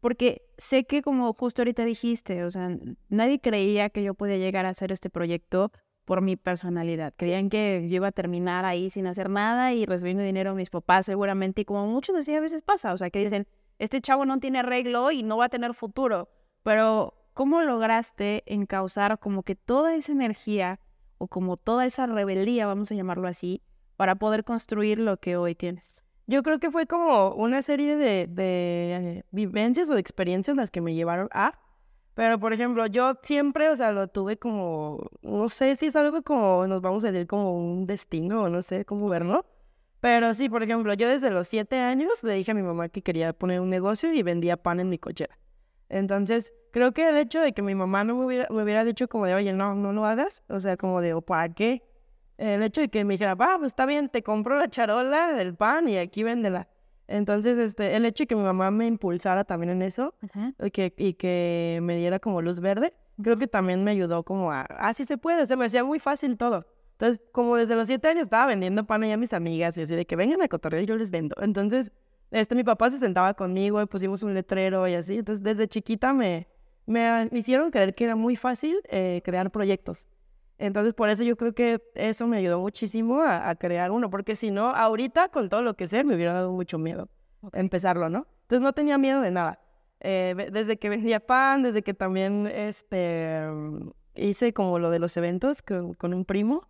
Porque 0.00 0.42
sé 0.56 0.84
que 0.84 1.02
como 1.02 1.32
justo 1.34 1.62
ahorita 1.62 1.84
dijiste, 1.84 2.44
o 2.44 2.50
sea, 2.50 2.70
nadie 3.08 3.38
creía 3.38 3.90
que 3.90 4.02
yo 4.02 4.14
podía 4.14 4.38
llegar 4.38 4.66
a 4.66 4.70
hacer 4.70 4.92
este 4.92 5.10
proyecto 5.10 5.72
por 6.10 6.22
mi 6.22 6.34
personalidad. 6.34 7.14
Creían 7.16 7.48
que 7.48 7.86
yo 7.88 7.94
iba 7.94 8.08
a 8.08 8.10
terminar 8.10 8.64
ahí 8.64 8.90
sin 8.90 9.06
hacer 9.06 9.30
nada 9.30 9.72
y 9.74 9.86
recibiendo 9.86 10.24
dinero 10.24 10.50
a 10.50 10.54
mis 10.54 10.68
papás 10.68 11.06
seguramente. 11.06 11.62
Y 11.62 11.64
como 11.64 11.86
muchos 11.86 12.16
decían, 12.16 12.38
a 12.38 12.40
veces 12.40 12.62
pasa. 12.62 12.92
O 12.92 12.96
sea, 12.96 13.10
que 13.10 13.20
dicen, 13.20 13.46
este 13.78 14.00
chavo 14.00 14.24
no 14.24 14.40
tiene 14.40 14.58
arreglo 14.58 15.12
y 15.12 15.22
no 15.22 15.36
va 15.36 15.44
a 15.44 15.48
tener 15.48 15.72
futuro. 15.72 16.28
Pero, 16.64 17.14
¿cómo 17.32 17.62
lograste 17.62 18.42
encauzar 18.46 19.20
como 19.20 19.44
que 19.44 19.54
toda 19.54 19.94
esa 19.94 20.10
energía 20.10 20.80
o 21.18 21.28
como 21.28 21.56
toda 21.56 21.86
esa 21.86 22.08
rebeldía, 22.08 22.66
vamos 22.66 22.90
a 22.90 22.96
llamarlo 22.96 23.28
así, 23.28 23.62
para 23.96 24.16
poder 24.16 24.42
construir 24.42 24.98
lo 24.98 25.18
que 25.18 25.36
hoy 25.36 25.54
tienes? 25.54 26.02
Yo 26.26 26.42
creo 26.42 26.58
que 26.58 26.72
fue 26.72 26.88
como 26.88 27.34
una 27.34 27.62
serie 27.62 27.94
de, 27.94 28.26
de 28.26 29.24
vivencias 29.30 29.88
o 29.88 29.94
de 29.94 30.00
experiencias 30.00 30.56
las 30.56 30.72
que 30.72 30.80
me 30.80 30.92
llevaron 30.92 31.28
a 31.30 31.52
pero, 32.14 32.38
por 32.38 32.52
ejemplo, 32.52 32.86
yo 32.86 33.14
siempre, 33.22 33.68
o 33.68 33.76
sea, 33.76 33.92
lo 33.92 34.08
tuve 34.08 34.36
como, 34.36 35.10
no 35.22 35.48
sé 35.48 35.76
si 35.76 35.86
es 35.86 35.96
algo 35.96 36.22
como, 36.22 36.66
nos 36.66 36.80
vamos 36.80 37.04
a 37.04 37.12
decir 37.12 37.26
como 37.26 37.56
un 37.56 37.86
destino, 37.86 38.42
o 38.42 38.48
no 38.48 38.62
sé 38.62 38.84
cómo 38.84 39.08
verlo. 39.08 39.46
Pero 40.00 40.32
sí, 40.34 40.48
por 40.48 40.62
ejemplo, 40.62 40.94
yo 40.94 41.08
desde 41.08 41.30
los 41.30 41.46
siete 41.48 41.78
años 41.78 42.24
le 42.24 42.34
dije 42.34 42.50
a 42.52 42.54
mi 42.54 42.62
mamá 42.62 42.88
que 42.88 43.02
quería 43.02 43.32
poner 43.32 43.60
un 43.60 43.68
negocio 43.68 44.12
y 44.12 44.22
vendía 44.22 44.56
pan 44.56 44.80
en 44.80 44.88
mi 44.88 44.98
cochera. 44.98 45.38
Entonces, 45.88 46.52
creo 46.72 46.92
que 46.92 47.08
el 47.08 47.16
hecho 47.16 47.40
de 47.40 47.52
que 47.52 47.62
mi 47.62 47.74
mamá 47.74 48.04
no 48.04 48.16
me 48.16 48.24
hubiera, 48.24 48.46
me 48.50 48.62
hubiera 48.62 48.84
dicho 48.84 49.08
como 49.08 49.26
de, 49.26 49.34
oye, 49.34 49.52
no, 49.52 49.74
no 49.74 49.92
lo 49.92 50.06
hagas, 50.06 50.42
o 50.48 50.58
sea, 50.60 50.76
como 50.76 51.00
de, 51.00 51.14
¿o 51.14 51.20
para 51.20 51.52
qué? 51.52 51.82
El 52.38 52.62
hecho 52.62 52.80
de 52.80 52.88
que 52.88 53.04
me 53.04 53.14
dijera, 53.14 53.34
va, 53.34 53.58
pues 53.58 53.68
está 53.68 53.84
bien, 53.84 54.08
te 54.08 54.22
compro 54.22 54.56
la 54.56 54.68
charola 54.68 55.32
del 55.32 55.54
pan 55.54 55.88
y 55.88 55.98
aquí 55.98 56.22
véndela. 56.22 56.68
Entonces, 57.10 57.58
este, 57.58 57.96
el 57.96 58.06
hecho 58.06 58.22
de 58.22 58.28
que 58.28 58.36
mi 58.36 58.42
mamá 58.42 58.70
me 58.70 58.86
impulsara 58.86 59.42
también 59.42 59.70
en 59.70 59.82
eso 59.82 60.14
y, 60.62 60.70
que, 60.70 60.94
y 60.96 61.14
que 61.14 61.80
me 61.82 61.96
diera 61.96 62.20
como 62.20 62.40
luz 62.40 62.60
verde, 62.60 62.94
creo 63.20 63.36
que 63.36 63.48
también 63.48 63.82
me 63.82 63.90
ayudó 63.90 64.22
como 64.22 64.52
a, 64.52 64.62
ah, 64.62 64.94
sí 64.94 65.04
se 65.04 65.18
puede, 65.18 65.42
o 65.42 65.46
sea, 65.46 65.56
me 65.56 65.64
hacía 65.64 65.82
muy 65.82 65.98
fácil 65.98 66.36
todo. 66.36 66.64
Entonces, 66.92 67.20
como 67.32 67.56
desde 67.56 67.74
los 67.74 67.88
siete 67.88 68.06
años 68.06 68.22
estaba 68.22 68.46
vendiendo 68.46 68.86
pan 68.86 69.02
a 69.02 69.16
mis 69.16 69.32
amigas 69.32 69.76
y 69.76 69.82
así 69.82 69.96
de 69.96 70.06
que 70.06 70.14
vengan 70.14 70.40
a 70.40 70.46
cotorrear 70.46 70.84
y 70.84 70.86
yo 70.86 70.96
les 70.96 71.10
vendo. 71.10 71.34
Entonces, 71.40 71.90
este, 72.30 72.54
mi 72.54 72.62
papá 72.62 72.90
se 72.92 73.00
sentaba 73.00 73.34
conmigo 73.34 73.82
y 73.82 73.86
pusimos 73.86 74.22
un 74.22 74.32
letrero 74.32 74.86
y 74.86 74.94
así. 74.94 75.18
Entonces, 75.18 75.42
desde 75.42 75.66
chiquita 75.66 76.12
me, 76.12 76.46
me, 76.86 77.28
hicieron 77.32 77.72
creer 77.72 77.92
que 77.92 78.04
era 78.04 78.14
muy 78.14 78.36
fácil 78.36 78.80
eh, 78.88 79.20
crear 79.24 79.50
proyectos. 79.50 80.06
Entonces, 80.60 80.92
por 80.92 81.08
eso 81.08 81.24
yo 81.24 81.38
creo 81.38 81.54
que 81.54 81.82
eso 81.94 82.26
me 82.26 82.36
ayudó 82.36 82.60
muchísimo 82.60 83.22
a, 83.22 83.54
crear 83.54 83.90
uno, 83.90 84.10
porque 84.10 84.36
si 84.36 84.50
no, 84.50 84.68
ahorita 84.68 85.30
con 85.30 85.48
todo 85.48 85.62
lo 85.62 85.74
que 85.74 85.86
sé, 85.86 86.04
me 86.04 86.14
hubiera 86.14 86.34
dado 86.34 86.52
mucho 86.52 86.76
miedo 86.78 87.08
empezarlo, 87.54 88.10
¿no? 88.10 88.26
Entonces, 88.42 88.60
no 88.60 88.74
tenía 88.74 88.98
miedo 88.98 89.22
de 89.22 89.30
nada. 89.30 89.58
Eh, 90.00 90.50
desde 90.52 90.78
que 90.78 90.90
vendía 90.90 91.18
pan, 91.18 91.62
desde 91.62 91.82
que 91.82 91.94
también 91.94 92.46
este, 92.46 93.42
hice 94.14 94.52
como 94.52 94.78
lo 94.78 94.90
de 94.90 94.98
los 94.98 95.16
eventos 95.16 95.62
con, 95.62 95.94
con 95.94 96.12
un 96.12 96.26
primo, 96.26 96.68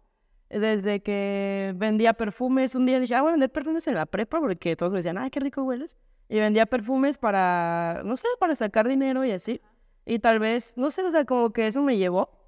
desde 0.48 1.02
que 1.02 1.74
vendía 1.76 2.12
perfumes, 2.12 2.76
un 2.76 2.86
día 2.86 3.00
dije, 3.00 3.16
ah, 3.16 3.22
voy 3.22 3.30
a 3.30 3.32
vender 3.32 3.50
perfumes 3.50 3.88
en 3.88 3.96
la 3.96 4.06
prepa 4.06 4.38
porque 4.40 4.76
todos 4.76 4.92
me 4.92 5.00
decían, 5.00 5.18
ay, 5.18 5.30
qué 5.30 5.40
rico 5.40 5.64
hueles. 5.64 5.96
Y 6.28 6.38
vendía 6.38 6.66
perfumes 6.66 7.18
para, 7.18 8.02
no 8.04 8.16
sé, 8.16 8.28
para 8.38 8.54
sacar 8.54 8.86
dinero 8.86 9.24
y 9.24 9.32
así. 9.32 9.60
Y 10.06 10.20
tal 10.20 10.38
vez, 10.38 10.74
no 10.76 10.92
sé, 10.92 11.02
o 11.02 11.10
sea, 11.10 11.24
como 11.24 11.50
que 11.50 11.66
eso 11.66 11.82
me 11.82 11.96
llevó. 11.96 12.39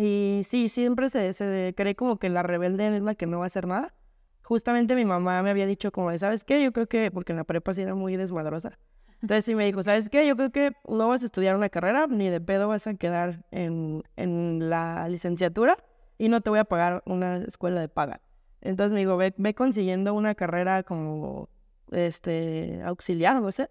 Y 0.00 0.42
sí, 0.44 0.70
siempre 0.70 1.10
se, 1.10 1.32
se 1.34 1.74
cree 1.76 1.94
como 1.94 2.18
que 2.18 2.30
la 2.30 2.42
rebelde 2.42 2.96
es 2.96 3.02
la 3.02 3.14
que 3.14 3.26
no 3.26 3.38
va 3.38 3.44
a 3.44 3.46
hacer 3.46 3.66
nada. 3.66 3.94
Justamente 4.42 4.94
mi 4.94 5.04
mamá 5.04 5.42
me 5.42 5.50
había 5.50 5.66
dicho 5.66 5.92
como, 5.92 6.16
¿sabes 6.16 6.42
qué? 6.42 6.62
Yo 6.62 6.72
creo 6.72 6.86
que, 6.86 7.10
porque 7.10 7.32
en 7.32 7.36
la 7.36 7.44
prepa 7.44 7.74
sí 7.74 7.82
era 7.82 7.94
muy 7.94 8.16
desmadrosa. 8.16 8.78
Entonces 9.20 9.44
sí 9.44 9.54
me 9.54 9.66
dijo, 9.66 9.82
¿sabes 9.82 10.08
qué? 10.08 10.26
Yo 10.26 10.36
creo 10.36 10.50
que 10.50 10.72
no 10.88 11.08
vas 11.08 11.22
a 11.22 11.26
estudiar 11.26 11.54
una 11.54 11.68
carrera, 11.68 12.06
ni 12.06 12.30
de 12.30 12.40
pedo 12.40 12.66
vas 12.68 12.86
a 12.86 12.94
quedar 12.94 13.44
en, 13.50 14.02
en 14.16 14.70
la 14.70 15.06
licenciatura 15.10 15.76
y 16.16 16.30
no 16.30 16.40
te 16.40 16.48
voy 16.48 16.60
a 16.60 16.64
pagar 16.64 17.02
una 17.04 17.36
escuela 17.36 17.82
de 17.82 17.88
paga. 17.88 18.22
Entonces 18.62 18.94
me 18.94 19.00
digo, 19.00 19.18
ve, 19.18 19.54
consiguiendo 19.54 20.14
una 20.14 20.34
carrera 20.34 20.82
como 20.82 21.50
este 21.92 22.80
auxiliar, 22.84 23.42
no 23.42 23.52
sé. 23.52 23.68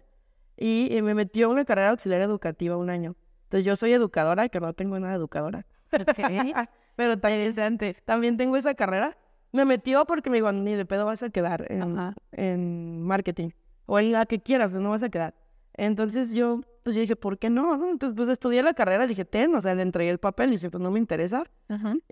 Y, 0.56 1.00
me 1.02 1.14
metió 1.14 1.50
una 1.50 1.64
carrera 1.64 1.90
auxiliar 1.90 2.20
educativa 2.22 2.76
un 2.76 2.90
año. 2.90 3.16
Entonces 3.44 3.64
yo 3.64 3.74
soy 3.74 3.92
educadora, 3.92 4.48
que 4.48 4.60
no 4.60 4.72
tengo 4.74 4.98
nada 5.00 5.14
de 5.14 5.18
educadora. 5.18 5.66
Pero 6.96 7.18
también, 7.18 7.96
también 8.04 8.36
tengo 8.36 8.56
esa 8.56 8.74
carrera. 8.74 9.16
Me 9.52 9.64
metió 9.64 10.04
porque 10.04 10.30
me 10.30 10.36
dijo, 10.36 10.52
ni 10.52 10.74
de 10.74 10.84
pedo 10.84 11.06
vas 11.06 11.22
a 11.22 11.30
quedar 11.30 11.66
en, 11.70 12.14
en 12.32 13.02
marketing. 13.02 13.50
O 13.86 13.98
en 13.98 14.12
la 14.12 14.26
que 14.26 14.40
quieras, 14.40 14.74
no 14.74 14.90
vas 14.90 15.02
a 15.02 15.08
quedar. 15.08 15.34
Entonces 15.74 16.34
yo, 16.34 16.60
pues 16.82 16.94
yo 16.94 17.00
dije, 17.00 17.16
¿por 17.16 17.38
qué 17.38 17.48
no? 17.50 17.90
Entonces, 17.90 18.14
pues 18.14 18.28
estudié 18.28 18.62
la 18.62 18.74
carrera, 18.74 19.06
dije, 19.06 19.24
ten, 19.24 19.54
o 19.54 19.60
sea, 19.60 19.74
le 19.74 19.82
entregué 19.82 20.10
el 20.10 20.18
papel 20.18 20.50
y 20.50 20.52
dije, 20.56 20.70
pues 20.70 20.82
no 20.82 20.90
me 20.90 20.98
interesa. 20.98 21.44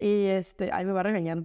Y 0.01 0.25
este, 0.27 0.71
ay, 0.73 0.85
me 0.85 0.93
va 0.93 1.01
a 1.01 1.03
regañar. 1.05 1.39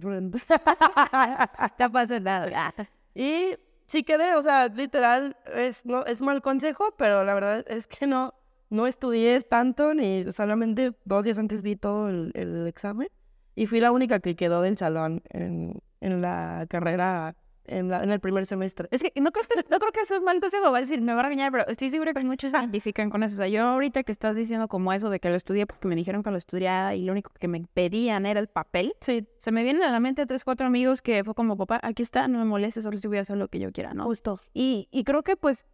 ya 1.78 1.88
pasa 1.92 2.20
nada. 2.20 2.74
y 3.14 3.56
sí 3.86 4.04
quedé, 4.04 4.34
o 4.36 4.42
sea, 4.42 4.68
literal, 4.68 5.36
es, 5.54 5.84
no, 5.84 6.04
es 6.06 6.22
mal 6.22 6.40
consejo, 6.42 6.94
pero 6.96 7.24
la 7.24 7.34
verdad 7.34 7.64
es 7.68 7.86
que 7.86 8.06
no, 8.06 8.32
no 8.70 8.86
estudié 8.86 9.40
tanto, 9.42 9.94
ni 9.94 10.30
solamente 10.32 10.92
dos 11.04 11.24
días 11.24 11.38
antes 11.38 11.62
vi 11.62 11.76
todo 11.76 12.08
el, 12.08 12.32
el 12.34 12.66
examen. 12.66 13.08
Y 13.56 13.66
fui 13.66 13.80
la 13.80 13.92
única 13.92 14.20
que 14.20 14.34
quedó 14.34 14.62
del 14.62 14.76
salón 14.76 15.22
en, 15.30 15.80
en 16.00 16.20
la 16.20 16.66
carrera 16.68 17.36
en, 17.66 17.92
el 17.92 18.20
primer 18.20 18.46
semestre. 18.46 18.88
Es 18.90 19.02
que 19.02 19.12
no 19.20 19.32
creo 19.32 19.44
que, 19.46 19.64
no 19.70 19.78
creo 19.78 19.92
que 19.92 20.00
eso 20.00 20.16
es 20.16 20.22
mal 20.22 20.40
consejo, 20.40 20.70
va 20.70 20.78
a 20.78 20.80
decir, 20.80 21.00
me 21.00 21.14
va 21.14 21.20
a 21.20 21.22
regañar, 21.24 21.50
pero 21.50 21.66
estoy 21.66 21.90
segura 21.90 22.12
que 22.12 22.22
muchos 22.24 22.50
se 22.50 22.56
identifican 22.58 23.10
con 23.10 23.22
eso. 23.22 23.34
O 23.34 23.36
sea, 23.36 23.48
yo 23.48 23.62
ahorita 23.62 24.02
que 24.02 24.12
estás 24.12 24.36
diciendo 24.36 24.68
como 24.68 24.92
eso 24.92 25.10
de 25.10 25.20
que 25.20 25.28
lo 25.30 25.36
estudié 25.36 25.66
porque 25.66 25.88
me 25.88 25.96
dijeron 25.96 26.22
que 26.22 26.30
lo 26.30 26.36
estudiaba 26.36 26.94
y 26.94 27.04
lo 27.04 27.12
único 27.12 27.32
que 27.38 27.48
me 27.48 27.64
pedían 27.72 28.26
era 28.26 28.40
el 28.40 28.48
papel, 28.48 28.94
sí. 29.00 29.26
se 29.38 29.52
me 29.52 29.62
vienen 29.62 29.82
a 29.82 29.90
la 29.90 30.00
mente 30.00 30.26
tres, 30.26 30.44
cuatro 30.44 30.66
amigos 30.66 31.02
que 31.02 31.24
fue 31.24 31.34
como, 31.34 31.56
papá, 31.56 31.80
aquí 31.82 32.02
está, 32.02 32.28
no 32.28 32.38
me 32.38 32.44
molestes, 32.44 32.84
solo 32.84 32.96
si 32.96 33.08
voy 33.08 33.18
a 33.18 33.22
hacer 33.22 33.36
lo 33.36 33.48
que 33.48 33.58
yo 33.58 33.72
quiera, 33.72 33.94
¿no? 33.94 34.04
Justo. 34.04 34.40
Y, 34.52 34.88
y 34.90 35.04
creo 35.04 35.22
que 35.22 35.36
pues, 35.36 35.66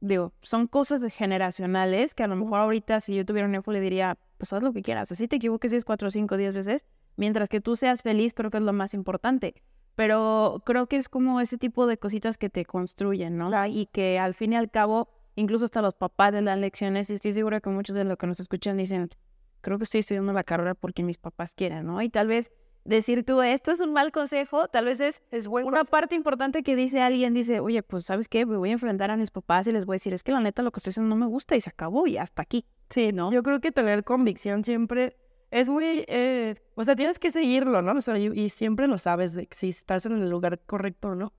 digo, 0.00 0.32
son 0.42 0.66
cosas 0.66 1.02
generacionales 1.12 2.14
que 2.14 2.22
a 2.22 2.28
lo 2.28 2.36
mejor 2.36 2.60
ahorita 2.60 3.00
si 3.00 3.14
yo 3.14 3.24
tuviera 3.24 3.48
un 3.48 3.54
hijo 3.54 3.70
le 3.72 3.80
diría, 3.80 4.18
pues 4.38 4.52
haz 4.52 4.62
lo 4.62 4.72
que 4.72 4.82
quieras, 4.82 5.12
así 5.12 5.28
te 5.28 5.36
equivoques 5.36 5.70
10, 5.70 5.84
4, 5.84 6.10
5, 6.10 6.36
10 6.36 6.54
veces, 6.54 6.86
mientras 7.16 7.48
que 7.48 7.60
tú 7.60 7.76
seas 7.76 8.02
feliz, 8.02 8.34
creo 8.34 8.50
que 8.50 8.58
es 8.58 8.62
lo 8.62 8.72
más 8.72 8.94
importante 8.94 9.54
pero 10.00 10.62
creo 10.64 10.86
que 10.86 10.96
es 10.96 11.10
como 11.10 11.42
ese 11.42 11.58
tipo 11.58 11.86
de 11.86 11.98
cositas 11.98 12.38
que 12.38 12.48
te 12.48 12.64
construyen, 12.64 13.36
¿no? 13.36 13.50
Y 13.66 13.84
que 13.84 14.18
al 14.18 14.32
fin 14.32 14.54
y 14.54 14.56
al 14.56 14.70
cabo, 14.70 15.10
incluso 15.36 15.66
hasta 15.66 15.82
los 15.82 15.92
papás 15.92 16.32
les 16.32 16.42
dan 16.42 16.62
lecciones 16.62 17.10
y 17.10 17.14
estoy 17.14 17.34
segura 17.34 17.60
que 17.60 17.68
muchos 17.68 17.94
de 17.94 18.04
los 18.04 18.16
que 18.16 18.26
nos 18.26 18.40
escuchan 18.40 18.78
dicen, 18.78 19.10
creo 19.60 19.76
que 19.76 19.84
estoy 19.84 20.00
estudiando 20.00 20.32
la 20.32 20.42
carrera 20.42 20.74
porque 20.74 21.02
mis 21.02 21.18
papás 21.18 21.54
quieren, 21.54 21.86
¿no? 21.86 22.00
Y 22.00 22.08
tal 22.08 22.28
vez 22.28 22.50
decir 22.84 23.24
tú, 23.24 23.42
esto 23.42 23.70
es 23.70 23.80
un 23.80 23.92
mal 23.92 24.12
consejo, 24.12 24.68
tal 24.68 24.86
vez 24.86 25.00
es, 25.00 25.22
es 25.30 25.46
una 25.46 25.84
parte 25.84 26.14
importante 26.14 26.62
que 26.62 26.76
dice 26.76 27.00
alguien, 27.00 27.34
dice, 27.34 27.60
oye, 27.60 27.82
pues 27.82 28.04
¿sabes 28.06 28.28
qué? 28.28 28.46
Me 28.46 28.56
voy 28.56 28.70
a 28.70 28.72
enfrentar 28.72 29.10
a 29.10 29.16
mis 29.16 29.30
papás 29.30 29.66
y 29.66 29.72
les 29.72 29.86
voy 29.86 29.94
a 29.94 29.96
decir, 29.96 30.14
es 30.14 30.22
que 30.22 30.32
la 30.32 30.40
neta 30.40 30.62
lo 30.62 30.72
que 30.72 30.78
estoy 30.78 30.90
haciendo 30.90 31.14
no 31.14 31.20
me 31.20 31.30
gusta 31.30 31.56
y 31.56 31.60
se 31.60 31.70
acabó 31.70 32.06
y 32.06 32.16
hasta 32.16 32.42
aquí. 32.42 32.66
Sí, 32.88 33.12
¿no? 33.12 33.30
Yo 33.32 33.42
creo 33.42 33.60
que 33.60 33.70
tener 33.70 34.04
convicción 34.04 34.64
siempre 34.64 35.16
es 35.50 35.68
muy, 35.68 36.04
eh, 36.08 36.56
o 36.74 36.84
sea, 36.84 36.94
tienes 36.96 37.18
que 37.18 37.30
seguirlo, 37.30 37.82
¿no? 37.82 37.92
O 37.92 38.00
sea, 38.00 38.18
y, 38.18 38.50
siempre 38.50 38.86
lo 38.86 38.98
sabes 38.98 39.34
de 39.34 39.48
si 39.50 39.68
estás 39.68 40.06
en 40.06 40.20
el 40.20 40.30
lugar 40.30 40.60
correcto 40.60 41.08
o 41.08 41.14
no. 41.14 41.32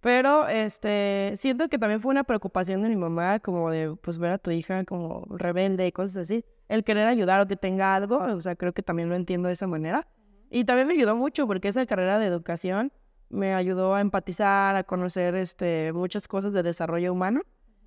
Pero, 0.00 0.48
este, 0.48 1.34
siento 1.36 1.68
que 1.68 1.78
también 1.78 2.00
fue 2.00 2.10
una 2.10 2.24
preocupación 2.24 2.82
de 2.82 2.88
mi 2.88 2.96
mamá, 2.96 3.38
como 3.38 3.70
de, 3.70 3.94
pues, 4.02 4.18
ver 4.18 4.32
a 4.32 4.38
tu 4.38 4.50
hija 4.50 4.84
como 4.84 5.26
rebelde 5.30 5.86
y 5.86 5.92
cosas 5.92 6.16
así. 6.16 6.44
El 6.68 6.82
querer 6.82 7.06
ayudar 7.06 7.40
o 7.40 7.46
que 7.46 7.56
tenga 7.56 7.94
algo, 7.94 8.18
o 8.18 8.40
sea, 8.40 8.56
creo 8.56 8.72
que 8.72 8.82
también 8.82 9.08
lo 9.08 9.14
entiendo 9.14 9.46
de 9.48 9.54
esa 9.54 9.66
manera. 9.66 10.08
Y 10.54 10.64
también 10.66 10.86
me 10.86 10.92
ayudó 10.92 11.16
mucho 11.16 11.46
porque 11.46 11.68
esa 11.68 11.86
carrera 11.86 12.18
de 12.18 12.26
educación 12.26 12.92
me 13.30 13.54
ayudó 13.54 13.94
a 13.94 14.02
empatizar, 14.02 14.76
a 14.76 14.84
conocer, 14.84 15.34
este, 15.34 15.94
muchas 15.94 16.28
cosas 16.28 16.52
de 16.52 16.62
desarrollo 16.62 17.10
humano. 17.10 17.40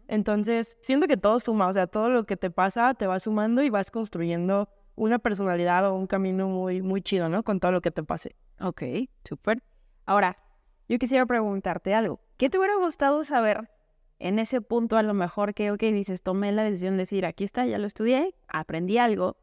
Entonces, 0.08 0.80
siento 0.82 1.06
que 1.06 1.16
todo 1.16 1.40
suma, 1.40 1.68
o 1.68 1.74
sea, 1.74 1.86
todo 1.86 2.10
lo 2.10 2.24
que 2.24 2.38
te 2.38 2.50
pasa 2.50 2.96
te 2.96 3.06
va 3.06 3.20
sumando 3.20 3.62
y 3.62 3.70
vas 3.70 3.92
construyendo 3.92 4.68
una 4.96 5.20
personalidad 5.20 5.88
o 5.88 5.94
un 5.94 6.08
camino 6.08 6.48
muy, 6.48 6.82
muy 6.82 7.04
chido, 7.04 7.30
¿no? 7.30 7.44
Con 7.44 7.60
todo 7.60 7.72
lo 7.72 7.82
que 7.82 7.92
te 7.92 8.02
pase. 8.02 8.36
Ok, 8.60 8.82
súper. 9.24 9.62
Ahora, 10.08 10.36
yo 10.90 10.98
quisiera 10.98 11.28
preguntarte 11.28 11.94
algo. 11.94 12.20
¿Qué 12.38 12.50
te 12.50 12.58
hubiera 12.58 12.78
gustado 12.78 13.24
saber 13.24 13.70
en 14.18 14.40
ese 14.40 14.62
punto 14.62 14.98
a 14.98 15.04
lo 15.04 15.14
mejor 15.14 15.54
que, 15.54 15.70
ok, 15.70 15.82
dices, 15.82 16.24
tomé 16.24 16.52
la 16.52 16.64
decisión 16.64 16.94
de 16.94 17.04
decir, 17.04 17.28
aquí 17.28 17.44
está, 17.44 17.68
ya 17.68 17.78
lo 17.78 17.86
estudié, 17.86 18.34
aprendí 18.48 18.98
algo, 18.98 19.38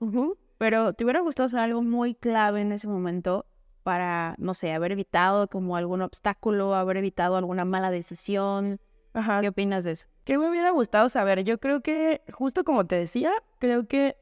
pero 0.63 0.93
te 0.93 1.03
hubiera 1.03 1.19
gustado 1.19 1.49
saber 1.49 1.65
algo 1.65 1.83
muy 1.83 2.15
clave 2.15 2.61
en 2.61 2.71
ese 2.71 2.87
momento 2.87 3.47
para, 3.83 4.37
no 4.39 4.55
sé, 4.55 4.73
haber 4.73 4.93
evitado 4.93 5.49
como 5.49 5.75
algún 5.75 6.03
obstáculo, 6.03 6.77
haber 6.77 6.99
evitado 6.99 7.35
alguna 7.35 7.65
mala 7.65 7.91
decisión? 7.91 8.79
Ajá. 9.13 9.41
¿Qué 9.41 9.49
opinas 9.49 9.83
de 9.83 9.91
eso? 9.91 10.07
¿Qué 10.23 10.39
me 10.39 10.49
hubiera 10.49 10.71
gustado 10.71 11.09
saber? 11.09 11.43
Yo 11.43 11.59
creo 11.59 11.81
que, 11.81 12.23
justo 12.33 12.63
como 12.63 12.87
te 12.87 12.95
decía, 12.95 13.33
creo 13.59 13.89
que 13.89 14.17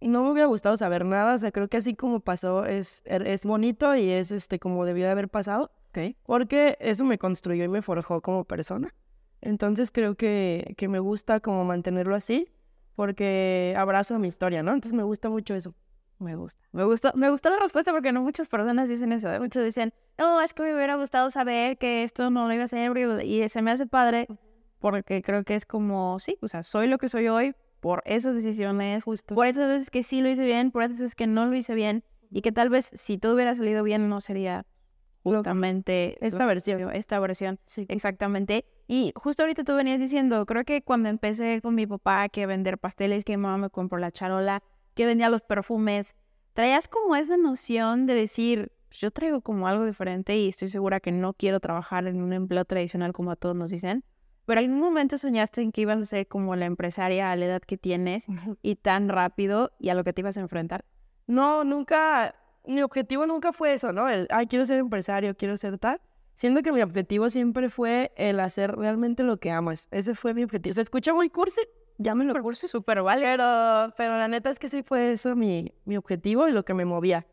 no 0.00 0.22
me 0.22 0.30
hubiera 0.30 0.46
gustado 0.46 0.76
saber 0.76 1.04
nada, 1.04 1.34
o 1.34 1.38
sea, 1.38 1.50
creo 1.50 1.66
que 1.66 1.78
así 1.78 1.96
como 1.96 2.20
pasó 2.20 2.66
es, 2.66 3.02
er, 3.04 3.26
es 3.26 3.44
bonito 3.44 3.96
y 3.96 4.10
es 4.10 4.30
este 4.30 4.60
como 4.60 4.84
debió 4.84 5.06
de 5.06 5.10
haber 5.10 5.28
pasado, 5.28 5.72
okay. 5.88 6.16
porque 6.22 6.78
eso 6.78 7.04
me 7.04 7.18
construyó 7.18 7.64
y 7.64 7.68
me 7.68 7.82
forjó 7.82 8.22
como 8.22 8.44
persona. 8.44 8.94
Entonces 9.40 9.90
creo 9.90 10.14
que, 10.14 10.72
que 10.76 10.86
me 10.86 11.00
gusta 11.00 11.40
como 11.40 11.64
mantenerlo 11.64 12.14
así, 12.14 12.46
porque 12.94 13.74
abrazo 13.76 14.20
mi 14.20 14.28
historia, 14.28 14.62
¿no? 14.62 14.72
Entonces 14.72 14.92
me 14.92 15.02
gusta 15.02 15.30
mucho 15.30 15.54
eso. 15.56 15.74
Me 16.20 16.36
gusta. 16.36 16.62
Me 16.72 16.84
gustó, 16.84 17.12
me 17.14 17.30
gustó 17.30 17.50
la 17.50 17.58
respuesta 17.58 17.92
porque 17.92 18.12
no 18.12 18.22
muchas 18.22 18.46
personas 18.46 18.88
dicen 18.88 19.12
eso. 19.12 19.32
¿eh? 19.32 19.40
Muchos 19.40 19.64
dicen, 19.64 19.92
no, 20.18 20.40
es 20.40 20.52
que 20.52 20.62
me 20.62 20.74
hubiera 20.74 20.96
gustado 20.96 21.30
saber 21.30 21.78
que 21.78 22.04
esto 22.04 22.30
no 22.30 22.46
lo 22.46 22.52
iba 22.52 22.62
a 22.62 22.64
hacer 22.66 22.92
y 23.24 23.48
se 23.48 23.62
me 23.62 23.70
hace 23.70 23.86
padre 23.86 24.28
porque 24.80 25.22
creo 25.22 25.44
que 25.44 25.54
es 25.54 25.66
como, 25.66 26.18
sí, 26.18 26.36
o 26.40 26.48
sea, 26.48 26.62
soy 26.62 26.88
lo 26.88 26.98
que 26.98 27.08
soy 27.08 27.28
hoy 27.28 27.54
por 27.80 28.02
esas 28.04 28.34
decisiones, 28.34 29.04
Justo. 29.04 29.34
por 29.34 29.46
esas 29.46 29.68
veces 29.68 29.90
que 29.90 30.02
sí 30.02 30.20
lo 30.20 30.28
hice 30.28 30.44
bien, 30.44 30.70
por 30.70 30.82
esas 30.82 30.98
veces 30.98 31.14
que 31.14 31.26
no 31.26 31.46
lo 31.46 31.54
hice 31.54 31.74
bien, 31.74 32.02
y 32.30 32.42
que 32.42 32.52
tal 32.52 32.70
vez 32.70 32.90
si 32.92 33.18
todo 33.18 33.34
hubiera 33.34 33.54
salido 33.54 33.82
bien 33.82 34.08
no 34.08 34.20
sería 34.20 34.66
justamente 35.22 36.16
esta 36.24 36.46
versión. 36.46 36.90
Esta 36.92 37.18
versión, 37.20 37.58
sí. 37.66 37.86
exactamente. 37.88 38.64
Y 38.86 39.12
justo 39.16 39.42
ahorita 39.42 39.64
tú 39.64 39.74
venías 39.74 40.00
diciendo, 40.00 40.46
creo 40.46 40.64
que 40.64 40.82
cuando 40.82 41.08
empecé 41.08 41.60
con 41.60 41.74
mi 41.74 41.86
papá 41.86 42.28
que 42.28 42.46
vender 42.46 42.78
pasteles, 42.78 43.24
que 43.24 43.36
mi 43.36 43.42
mamá 43.42 43.58
me 43.58 43.70
compró 43.70 43.98
la 43.98 44.10
charola, 44.10 44.62
que 44.94 45.06
vendía 45.06 45.30
los 45.30 45.42
perfumes, 45.42 46.14
traías 46.52 46.88
como 46.88 47.16
esa 47.16 47.36
noción 47.36 48.06
de 48.06 48.14
decir, 48.14 48.72
pues, 48.88 49.00
yo 49.00 49.10
traigo 49.10 49.40
como 49.40 49.68
algo 49.68 49.84
diferente 49.84 50.36
y 50.36 50.48
estoy 50.48 50.68
segura 50.68 51.00
que 51.00 51.12
no 51.12 51.32
quiero 51.32 51.60
trabajar 51.60 52.06
en 52.06 52.20
un 52.20 52.32
empleo 52.32 52.64
tradicional 52.64 53.12
como 53.12 53.30
a 53.30 53.36
todos 53.36 53.54
nos 53.54 53.70
dicen. 53.70 54.04
Pero 54.46 54.60
en 54.60 54.66
algún 54.66 54.80
momento 54.80 55.16
soñaste 55.16 55.62
en 55.62 55.70
que 55.70 55.82
ibas 55.82 55.98
a 55.98 56.04
ser 56.04 56.26
como 56.26 56.56
la 56.56 56.66
empresaria 56.66 57.30
a 57.30 57.36
la 57.36 57.46
edad 57.46 57.62
que 57.62 57.76
tienes 57.76 58.26
y 58.62 58.74
tan 58.74 59.08
rápido 59.08 59.70
y 59.78 59.90
a 59.90 59.94
lo 59.94 60.02
que 60.02 60.12
te 60.12 60.22
ibas 60.22 60.36
a 60.38 60.40
enfrentar. 60.40 60.84
No, 61.28 61.62
nunca, 61.62 62.34
mi 62.66 62.82
objetivo 62.82 63.26
nunca 63.26 63.52
fue 63.52 63.74
eso, 63.74 63.92
¿no? 63.92 64.08
El, 64.08 64.26
ay, 64.30 64.48
quiero 64.48 64.66
ser 64.66 64.78
empresario, 64.78 65.36
quiero 65.36 65.56
ser 65.56 65.78
tal. 65.78 66.00
Siendo 66.34 66.62
que 66.62 66.72
mi 66.72 66.82
objetivo 66.82 67.30
siempre 67.30 67.70
fue 67.70 68.12
el 68.16 68.40
hacer 68.40 68.74
realmente 68.74 69.22
lo 69.22 69.36
que 69.36 69.52
amas. 69.52 69.86
Ese 69.92 70.16
fue 70.16 70.34
mi 70.34 70.42
objetivo. 70.42 70.72
Se 70.72 70.80
escucha 70.80 71.14
muy 71.14 71.30
cursi, 71.30 71.60
llámenlo 72.00 72.42
cursi. 72.42 72.66
Súper 72.66 73.02
vale. 73.02 73.22
Pero, 73.22 73.94
pero 73.96 74.18
la 74.18 74.28
neta 74.28 74.50
es 74.50 74.58
que 74.58 74.68
sí 74.68 74.82
fue 74.82 75.12
eso 75.12 75.36
mi, 75.36 75.72
mi 75.84 75.96
objetivo 75.96 76.48
y 76.48 76.52
lo 76.52 76.64
que 76.64 76.74
me 76.74 76.84
movía. 76.84 77.26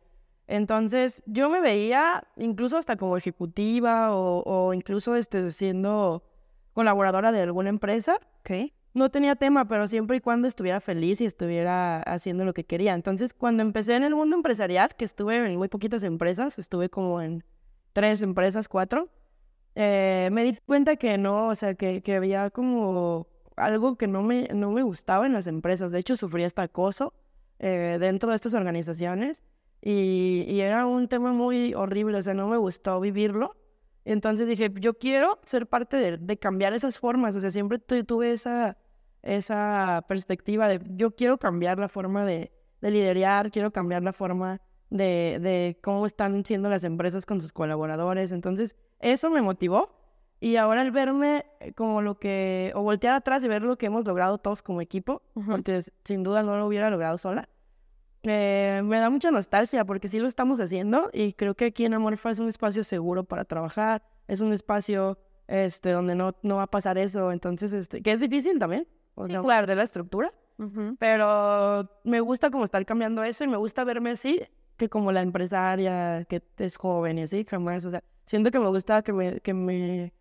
Entonces, 0.45 1.23
yo 1.25 1.49
me 1.49 1.59
veía 1.59 2.23
incluso 2.37 2.77
hasta 2.77 2.95
como 2.95 3.17
ejecutiva 3.17 4.15
o, 4.15 4.43
o 4.45 4.73
incluso 4.73 5.15
este, 5.15 5.49
siendo 5.51 6.23
colaboradora 6.73 7.31
de 7.31 7.41
alguna 7.41 7.69
empresa. 7.69 8.19
Ok. 8.41 8.71
No 8.93 9.11
tenía 9.11 9.35
tema, 9.35 9.67
pero 9.67 9.87
siempre 9.87 10.17
y 10.17 10.21
cuando 10.21 10.47
estuviera 10.47 10.79
feliz 10.79 11.21
y 11.21 11.25
estuviera 11.25 12.01
haciendo 12.01 12.45
lo 12.45 12.53
que 12.53 12.65
quería. 12.65 12.93
Entonces, 12.93 13.33
cuando 13.33 13.61
empecé 13.61 13.95
en 13.95 14.03
el 14.03 14.15
mundo 14.15 14.35
empresarial, 14.35 14.95
que 14.95 15.05
estuve 15.05 15.37
en 15.37 15.57
muy 15.57 15.67
poquitas 15.67 16.01
empresas, 16.03 16.57
estuve 16.57 16.89
como 16.89 17.21
en 17.21 17.43
tres 17.93 18.21
empresas, 18.21 18.67
cuatro, 18.67 19.09
eh, 19.75 20.29
me 20.31 20.43
di 20.43 20.57
cuenta 20.65 20.95
que 20.95 21.17
no, 21.19 21.47
o 21.47 21.55
sea, 21.55 21.75
que, 21.75 22.01
que 22.01 22.15
había 22.15 22.49
como 22.49 23.27
algo 23.57 23.97
que 23.97 24.07
no 24.07 24.23
me, 24.23 24.47
no 24.53 24.71
me 24.71 24.83
gustaba 24.83 25.25
en 25.25 25.33
las 25.33 25.47
empresas. 25.47 25.91
De 25.91 25.99
hecho, 25.99 26.15
sufría 26.15 26.47
hasta 26.47 26.63
acoso 26.63 27.13
eh, 27.59 27.97
dentro 27.99 28.29
de 28.29 28.35
estas 28.35 28.53
organizaciones 28.53 29.43
y, 29.81 30.45
y 30.47 30.61
era 30.61 30.85
un 30.85 31.07
tema 31.07 31.31
muy 31.33 31.73
horrible, 31.73 32.17
o 32.17 32.21
sea, 32.21 32.33
no 32.33 32.47
me 32.47 32.57
gustó 32.57 32.99
vivirlo. 32.99 33.55
Entonces 34.05 34.47
dije, 34.47 34.71
yo 34.79 34.97
quiero 34.97 35.39
ser 35.43 35.67
parte 35.67 35.97
de, 35.97 36.17
de 36.17 36.37
cambiar 36.37 36.73
esas 36.73 36.97
formas, 36.97 37.35
o 37.35 37.41
sea, 37.41 37.51
siempre 37.51 37.77
tu- 37.77 38.03
tuve 38.05 38.31
esa, 38.31 38.77
esa 39.21 40.05
perspectiva 40.07 40.67
de 40.69 40.79
yo 40.95 41.11
quiero 41.11 41.37
cambiar 41.37 41.77
la 41.77 41.89
forma 41.89 42.23
de, 42.23 42.53
de 42.79 42.91
liderar, 42.91 43.51
quiero 43.51 43.71
cambiar 43.71 44.03
la 44.03 44.13
forma 44.13 44.61
de, 44.89 45.39
de 45.41 45.77
cómo 45.83 46.05
están 46.05 46.45
siendo 46.45 46.69
las 46.69 46.85
empresas 46.85 47.25
con 47.25 47.41
sus 47.41 47.51
colaboradores. 47.51 48.31
Entonces, 48.31 48.75
eso 48.99 49.29
me 49.29 49.41
motivó. 49.41 49.89
Y 50.39 50.55
ahora 50.57 50.81
el 50.83 50.91
verme 50.91 51.45
eh, 51.59 51.73
como 51.73 52.01
lo 52.01 52.19
que, 52.19 52.71
o 52.75 52.81
voltear 52.83 53.15
atrás 53.15 53.43
y 53.43 53.47
ver 53.47 53.63
lo 53.63 53.77
que 53.77 53.87
hemos 53.87 54.05
logrado 54.05 54.37
todos 54.37 54.61
como 54.61 54.81
equipo, 54.81 55.23
porque 55.33 55.77
s- 55.77 55.91
sin 56.03 56.21
duda 56.23 56.43
no 56.43 56.57
lo 56.57 56.67
hubiera 56.67 56.89
logrado 56.91 57.17
sola, 57.17 57.49
eh, 58.23 58.81
me 58.83 58.99
da 58.99 59.09
mucha 59.09 59.31
nostalgia 59.31 59.85
porque 59.85 60.07
sí 60.07 60.19
lo 60.19 60.27
estamos 60.27 60.59
haciendo 60.59 61.09
y 61.13 61.33
creo 61.33 61.55
que 61.55 61.65
aquí 61.65 61.85
en 61.85 61.93
Amorfa 61.93 62.31
es 62.31 62.39
un 62.39 62.49
espacio 62.49 62.83
seguro 62.83 63.23
para 63.23 63.45
trabajar, 63.45 64.03
es 64.27 64.41
un 64.41 64.53
espacio 64.53 65.17
este, 65.47 65.91
donde 65.91 66.13
no, 66.15 66.35
no 66.43 66.57
va 66.57 66.63
a 66.63 66.67
pasar 66.67 66.97
eso, 66.97 67.31
entonces, 67.31 67.71
este, 67.73 68.01
que 68.01 68.11
es 68.11 68.19
difícil 68.19 68.59
también, 68.59 68.87
o 69.15 69.25
Sí, 69.27 69.31
sea, 69.31 69.41
claro. 69.41 69.65
de 69.65 69.75
la 69.75 69.83
estructura, 69.83 70.29
Ujú. 70.59 70.97
pero 70.99 71.89
me 72.03 72.19
gusta 72.19 72.49
como 72.51 72.63
estar 72.65 72.85
cambiando 72.85 73.23
eso 73.23 73.43
y 73.43 73.47
me 73.47 73.57
gusta 73.57 73.83
verme 73.85 74.11
así, 74.11 74.41
que 74.75 74.89
como 74.89 75.11
la 75.11 75.21
empresaria 75.21 76.25
que 76.25 76.43
es 76.57 76.77
joven 76.77 77.17
y 77.19 77.23
así, 77.23 77.45
jamás, 77.49 77.85
o 77.85 77.89
sea, 77.91 78.03
siento 78.25 78.51
que 78.51 78.59
me 78.59 78.67
gusta 78.67 79.01
que 79.03 79.13
me, 79.13 79.39
que 79.39 79.53
me, 79.53 80.13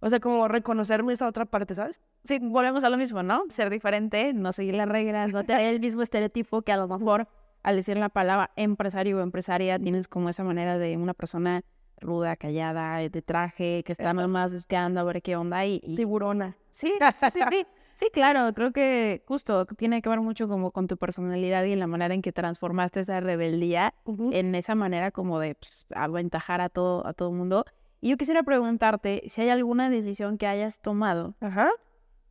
o 0.00 0.10
sea, 0.10 0.20
como 0.20 0.48
reconocerme 0.48 1.12
esa 1.12 1.26
otra 1.26 1.44
parte, 1.46 1.74
¿sabes? 1.74 2.00
Sí, 2.24 2.38
volvemos 2.40 2.84
a 2.84 2.90
lo 2.90 2.96
mismo, 2.96 3.22
¿no? 3.22 3.44
Ser 3.48 3.70
diferente, 3.70 4.32
no 4.34 4.52
seguir 4.52 4.74
las 4.74 4.88
reglas, 4.88 5.30
no 5.32 5.44
tener 5.44 5.72
el 5.72 5.80
mismo 5.80 6.02
estereotipo 6.02 6.62
que 6.62 6.72
a 6.72 6.76
lo 6.76 6.88
mejor 6.88 7.28
al 7.62 7.76
decir 7.76 7.96
la 7.98 8.08
palabra 8.08 8.50
empresario 8.56 9.18
o 9.18 9.20
empresaria 9.20 9.78
tienes 9.78 10.08
como 10.08 10.28
esa 10.30 10.44
manera 10.44 10.78
de 10.78 10.96
una 10.96 11.12
persona 11.14 11.62
ruda, 11.98 12.36
callada, 12.36 12.96
de 12.96 13.22
traje, 13.22 13.82
que 13.84 13.92
está 13.92 14.14
más 14.14 14.52
buscando 14.54 15.00
a 15.00 15.04
ver 15.04 15.20
qué 15.20 15.36
onda 15.36 15.66
y... 15.66 15.80
y- 15.84 15.96
Tiburona. 15.96 16.56
Sí, 16.72 16.92
sí, 17.30 17.40
sí, 17.50 17.66
sí. 17.94 18.06
Claro, 18.12 18.54
creo 18.54 18.72
que 18.72 19.22
justo 19.26 19.66
tiene 19.66 20.00
que 20.00 20.08
ver 20.08 20.20
mucho 20.20 20.48
como 20.48 20.70
con 20.70 20.86
tu 20.86 20.96
personalidad 20.96 21.64
y 21.64 21.72
en 21.72 21.80
la 21.80 21.88
manera 21.88 22.14
en 22.14 22.22
que 22.22 22.32
transformaste 22.32 23.00
esa 23.00 23.20
rebeldía 23.20 23.92
en 24.32 24.54
esa 24.54 24.74
manera 24.76 25.10
como 25.10 25.40
de 25.40 25.56
pues, 25.56 25.86
aventajar 25.94 26.60
a 26.60 26.68
todo 26.70 27.06
a 27.06 27.12
todo 27.12 27.32
mundo. 27.32 27.64
Y 28.00 28.10
yo 28.10 28.16
quisiera 28.16 28.42
preguntarte 28.42 29.22
si 29.26 29.42
hay 29.42 29.50
alguna 29.50 29.90
decisión 29.90 30.38
que 30.38 30.46
hayas 30.46 30.80
tomado 30.80 31.34
Ajá. 31.40 31.70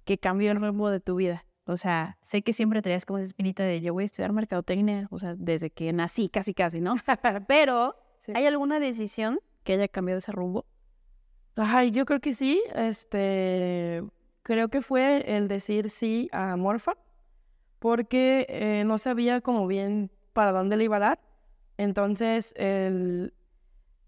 que 0.03 0.17
cambió 0.17 0.51
el 0.51 0.59
rumbo 0.59 0.89
de 0.89 0.99
tu 0.99 1.15
vida. 1.15 1.45
O 1.65 1.77
sea, 1.77 2.17
sé 2.23 2.41
que 2.41 2.53
siempre 2.53 2.81
tenías 2.81 3.05
como 3.05 3.19
esa 3.19 3.27
espinita 3.27 3.61
de 3.63 3.79
yo 3.81 3.93
voy 3.93 4.03
a 4.03 4.05
estudiar 4.05 4.31
mercadotecnia, 4.31 5.07
o 5.11 5.19
sea, 5.19 5.35
desde 5.35 5.69
que 5.69 5.93
nací, 5.93 6.27
casi 6.29 6.53
casi, 6.55 6.81
¿no? 6.81 6.95
Pero, 7.47 7.95
Sí. 8.21 8.33
¿hay 8.35 8.45
alguna 8.47 8.79
decisión 8.79 9.39
que 9.63 9.73
haya 9.73 9.87
cambiado 9.87 10.19
ese 10.19 10.31
rumbo? 10.33 10.65
Ay, 11.55 11.91
yo 11.91 12.05
creo 12.05 12.19
que 12.19 12.33
sí. 12.33 12.61
Este, 12.75 14.03
creo 14.43 14.67
que 14.69 14.81
fue 14.81 15.23
el 15.37 15.47
decir 15.47 15.89
sí 15.89 16.27
a 16.33 16.55
Morfa, 16.57 16.93
porque 17.79 18.45
eh, 18.49 18.83
no 18.85 18.97
sabía 18.97 19.39
como 19.41 19.67
bien 19.67 20.11
para 20.33 20.51
dónde 20.51 20.75
le 20.75 20.83
iba 20.85 20.97
a 20.97 20.99
dar. 20.99 21.19
Entonces, 21.77 22.53
el, 22.57 23.33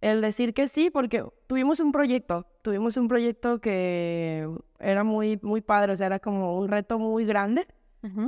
el 0.02 0.22
decir 0.22 0.54
que 0.54 0.68
sí, 0.68 0.90
porque 0.90 1.24
tuvimos 1.48 1.80
un 1.80 1.92
proyecto, 1.92 2.46
tuvimos 2.64 2.98
un 2.98 3.08
proyecto 3.08 3.62
que 3.62 4.50
era 4.80 5.04
muy, 5.04 5.40
muy 5.44 5.62
padre, 5.62 5.94
o 5.94 5.96
sea, 5.96 6.08
era 6.08 6.20
como 6.20 6.58
un 6.58 6.68
reto 6.68 7.00
muy 7.00 7.24
grande 7.26 7.68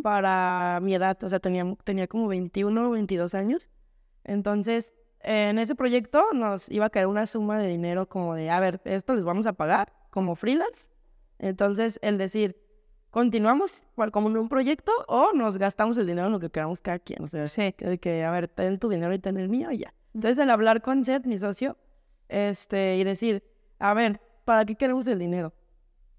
para 0.03 0.79
mi 0.83 0.93
edad, 0.93 1.17
o 1.23 1.29
sea, 1.29 1.39
tenía, 1.39 1.65
tenía 1.83 2.07
como 2.07 2.27
21 2.27 2.87
o 2.87 2.91
22 2.91 3.33
años. 3.33 3.69
Entonces, 4.23 4.93
en 5.19 5.57
ese 5.57 5.73
proyecto 5.73 6.23
nos 6.33 6.69
iba 6.69 6.85
a 6.85 6.89
caer 6.91 7.07
una 7.07 7.25
suma 7.25 7.57
de 7.57 7.69
dinero 7.69 8.07
como 8.07 8.35
de, 8.35 8.51
a 8.51 8.59
ver, 8.59 8.81
esto 8.85 9.15
les 9.15 9.23
vamos 9.23 9.47
a 9.47 9.53
pagar 9.53 9.91
como 10.11 10.35
freelance. 10.35 10.91
Entonces, 11.39 11.97
el 12.03 12.17
decir, 12.19 12.55
continuamos 13.09 13.83
como 14.11 14.29
en 14.29 14.37
un 14.37 14.47
proyecto 14.47 14.91
o 15.07 15.33
nos 15.33 15.57
gastamos 15.57 15.97
el 15.97 16.05
dinero 16.05 16.27
en 16.27 16.33
lo 16.33 16.39
que 16.39 16.49
queramos 16.51 16.79
cada 16.81 16.99
quien. 16.99 17.23
O 17.23 17.27
sea, 17.27 17.47
Sí. 17.47 17.73
que, 17.73 17.97
que, 17.97 18.23
a 18.23 18.31
ver, 18.31 18.47
ten 18.47 18.77
tu 18.79 18.89
dinero 18.89 19.13
y 19.13 19.19
ten 19.19 19.37
el 19.37 19.49
mío 19.49 19.71
y 19.71 19.79
ya. 19.79 19.93
Entonces, 20.13 20.37
el 20.37 20.49
hablar 20.49 20.81
con 20.81 21.03
Seth, 21.03 21.25
mi 21.25 21.37
socio, 21.37 21.77
este, 22.29 22.97
y 22.97 23.03
decir, 23.03 23.43
a 23.79 23.93
ver, 23.93 24.21
¿para 24.45 24.65
qué 24.65 24.75
queremos 24.75 25.07
el 25.07 25.19
dinero? 25.19 25.53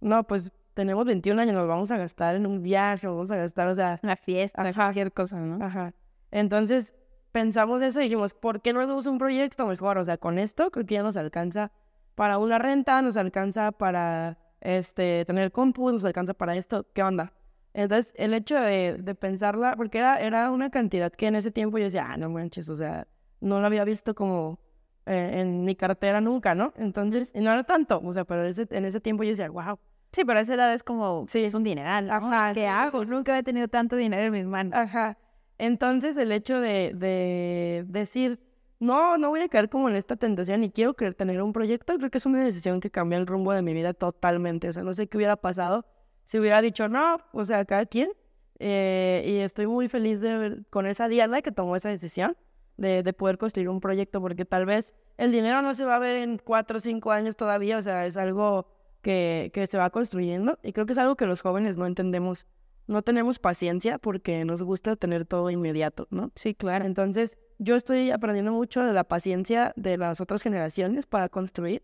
No, 0.00 0.26
pues 0.26 0.50
tenemos 0.74 1.04
21 1.04 1.40
años, 1.40 1.54
nos 1.54 1.68
vamos 1.68 1.90
a 1.90 1.96
gastar 1.96 2.36
en 2.36 2.46
un 2.46 2.62
viaje, 2.62 3.06
nos 3.06 3.16
vamos 3.16 3.30
a 3.30 3.36
gastar, 3.36 3.68
o 3.68 3.74
sea, 3.74 4.00
Una 4.02 4.16
fiesta, 4.16 4.62
Ajá. 4.62 4.72
cualquier 4.74 5.12
cosa, 5.12 5.38
¿no? 5.38 5.64
Ajá. 5.64 5.94
Entonces 6.30 6.94
pensamos 7.32 7.80
eso 7.82 8.00
y 8.00 8.04
dijimos, 8.04 8.34
¿por 8.34 8.60
qué 8.60 8.72
no 8.72 8.80
hacemos 8.80 9.06
un 9.06 9.18
proyecto 9.18 9.66
mejor? 9.66 9.98
O 9.98 10.04
sea, 10.04 10.18
con 10.18 10.38
esto 10.38 10.70
creo 10.70 10.84
que 10.84 10.94
ya 10.94 11.02
nos 11.02 11.16
alcanza 11.16 11.72
para 12.14 12.38
una 12.38 12.58
renta, 12.58 13.02
nos 13.02 13.16
alcanza 13.16 13.72
para 13.72 14.38
este, 14.60 15.24
tener 15.24 15.52
compu, 15.52 15.90
nos 15.90 16.04
alcanza 16.04 16.34
para 16.34 16.56
esto, 16.56 16.86
¿qué 16.92 17.02
onda? 17.02 17.32
Entonces, 17.72 18.12
el 18.16 18.34
hecho 18.34 18.60
de, 18.60 18.98
de 19.00 19.14
pensarla, 19.14 19.74
porque 19.76 19.98
era, 19.98 20.20
era 20.20 20.50
una 20.50 20.70
cantidad 20.70 21.12
que 21.12 21.26
en 21.26 21.34
ese 21.36 21.50
tiempo 21.50 21.78
yo 21.78 21.84
decía, 21.84 22.06
ah, 22.08 22.16
no 22.16 22.30
manches, 22.30 22.68
o 22.68 22.76
sea, 22.76 23.06
no 23.44 23.60
lo 23.60 23.66
había 23.66 23.84
visto 23.84 24.14
como 24.14 24.58
eh, 25.06 25.32
en 25.40 25.64
mi 25.64 25.74
cartera 25.76 26.20
nunca, 26.20 26.54
¿no? 26.54 26.72
Entonces, 26.76 27.30
y 27.34 27.40
no 27.40 27.52
era 27.52 27.64
tanto, 27.64 28.00
o 28.04 28.12
sea, 28.12 28.24
pero 28.24 28.44
ese, 28.44 28.66
en 28.70 28.84
ese 28.84 29.00
tiempo 29.00 29.22
yo 29.22 29.30
decía, 29.30 29.50
wow. 29.50 29.78
Sí, 30.12 30.24
pero 30.24 30.38
a 30.38 30.42
esa 30.42 30.54
edad 30.54 30.72
es 30.74 30.82
como, 30.82 31.26
Sí. 31.28 31.42
es 31.44 31.54
un 31.54 31.64
dineral. 31.64 32.08
Ajá, 32.10 32.52
¿Qué 32.54 32.66
hago? 32.68 33.04
Nunca 33.04 33.36
he 33.38 33.42
tenido 33.42 33.68
tanto 33.68 33.96
dinero 33.96 34.22
en 34.22 34.32
mis 34.32 34.44
manos. 34.46 34.74
Ajá. 34.74 35.18
Entonces 35.58 36.16
el 36.16 36.32
hecho 36.32 36.60
de, 36.60 36.92
de 36.94 37.84
decir, 37.86 38.40
no, 38.80 39.18
no 39.18 39.30
voy 39.30 39.40
a 39.40 39.48
caer 39.48 39.68
como 39.68 39.88
en 39.88 39.96
esta 39.96 40.16
tentación 40.16 40.64
y 40.64 40.70
quiero 40.70 40.94
querer 40.94 41.14
tener 41.14 41.40
un 41.42 41.52
proyecto, 41.52 41.96
creo 41.96 42.10
que 42.10 42.18
es 42.18 42.26
una 42.26 42.42
decisión 42.44 42.80
que 42.80 42.90
cambió 42.90 43.18
el 43.18 43.26
rumbo 43.26 43.52
de 43.52 43.62
mi 43.62 43.72
vida 43.72 43.92
totalmente. 43.94 44.68
O 44.68 44.72
sea, 44.72 44.82
no 44.82 44.94
sé 44.94 45.06
qué 45.08 45.16
hubiera 45.16 45.36
pasado 45.36 45.84
si 46.22 46.38
hubiera 46.38 46.62
dicho, 46.62 46.88
no, 46.88 47.18
o 47.32 47.44
sea, 47.44 47.64
cada 47.64 47.84
quien. 47.86 48.10
Eh, 48.60 49.24
y 49.26 49.36
estoy 49.38 49.66
muy 49.66 49.88
feliz 49.88 50.20
de 50.20 50.38
ver- 50.38 50.66
con 50.70 50.86
esa 50.86 51.08
Diana 51.08 51.42
que 51.42 51.50
tomó 51.52 51.74
esa 51.76 51.88
decisión 51.88 52.36
de, 52.76 53.02
de 53.02 53.12
poder 53.12 53.38
construir 53.38 53.68
un 53.68 53.80
proyecto, 53.80 54.20
porque 54.20 54.44
tal 54.44 54.66
vez 54.66 54.94
el 55.16 55.32
dinero 55.32 55.62
no 55.62 55.74
se 55.74 55.84
va 55.84 55.96
a 55.96 55.98
ver 55.98 56.16
en 56.16 56.38
cuatro 56.38 56.78
o 56.78 56.80
cinco 56.80 57.12
años 57.12 57.36
todavía, 57.36 57.78
o 57.78 57.82
sea, 57.82 58.06
es 58.06 58.16
algo 58.16 58.66
que, 59.02 59.50
que 59.52 59.66
se 59.66 59.78
va 59.78 59.90
construyendo 59.90 60.58
y 60.62 60.72
creo 60.72 60.86
que 60.86 60.92
es 60.92 60.98
algo 60.98 61.16
que 61.16 61.26
los 61.26 61.40
jóvenes 61.40 61.76
no 61.76 61.86
entendemos 61.86 62.46
no 62.86 63.02
tenemos 63.02 63.38
paciencia 63.38 63.98
porque 63.98 64.44
nos 64.44 64.62
gusta 64.62 64.96
tener 64.96 65.24
todo 65.24 65.50
inmediato, 65.50 66.06
¿no? 66.10 66.30
Sí, 66.34 66.54
claro. 66.54 66.84
Entonces, 66.84 67.38
yo 67.58 67.76
estoy 67.76 68.10
aprendiendo 68.10 68.52
mucho 68.52 68.82
de 68.82 68.92
la 68.92 69.04
paciencia 69.04 69.72
de 69.76 69.96
las 69.96 70.20
otras 70.20 70.42
generaciones 70.42 71.06
para 71.06 71.28
construir 71.28 71.82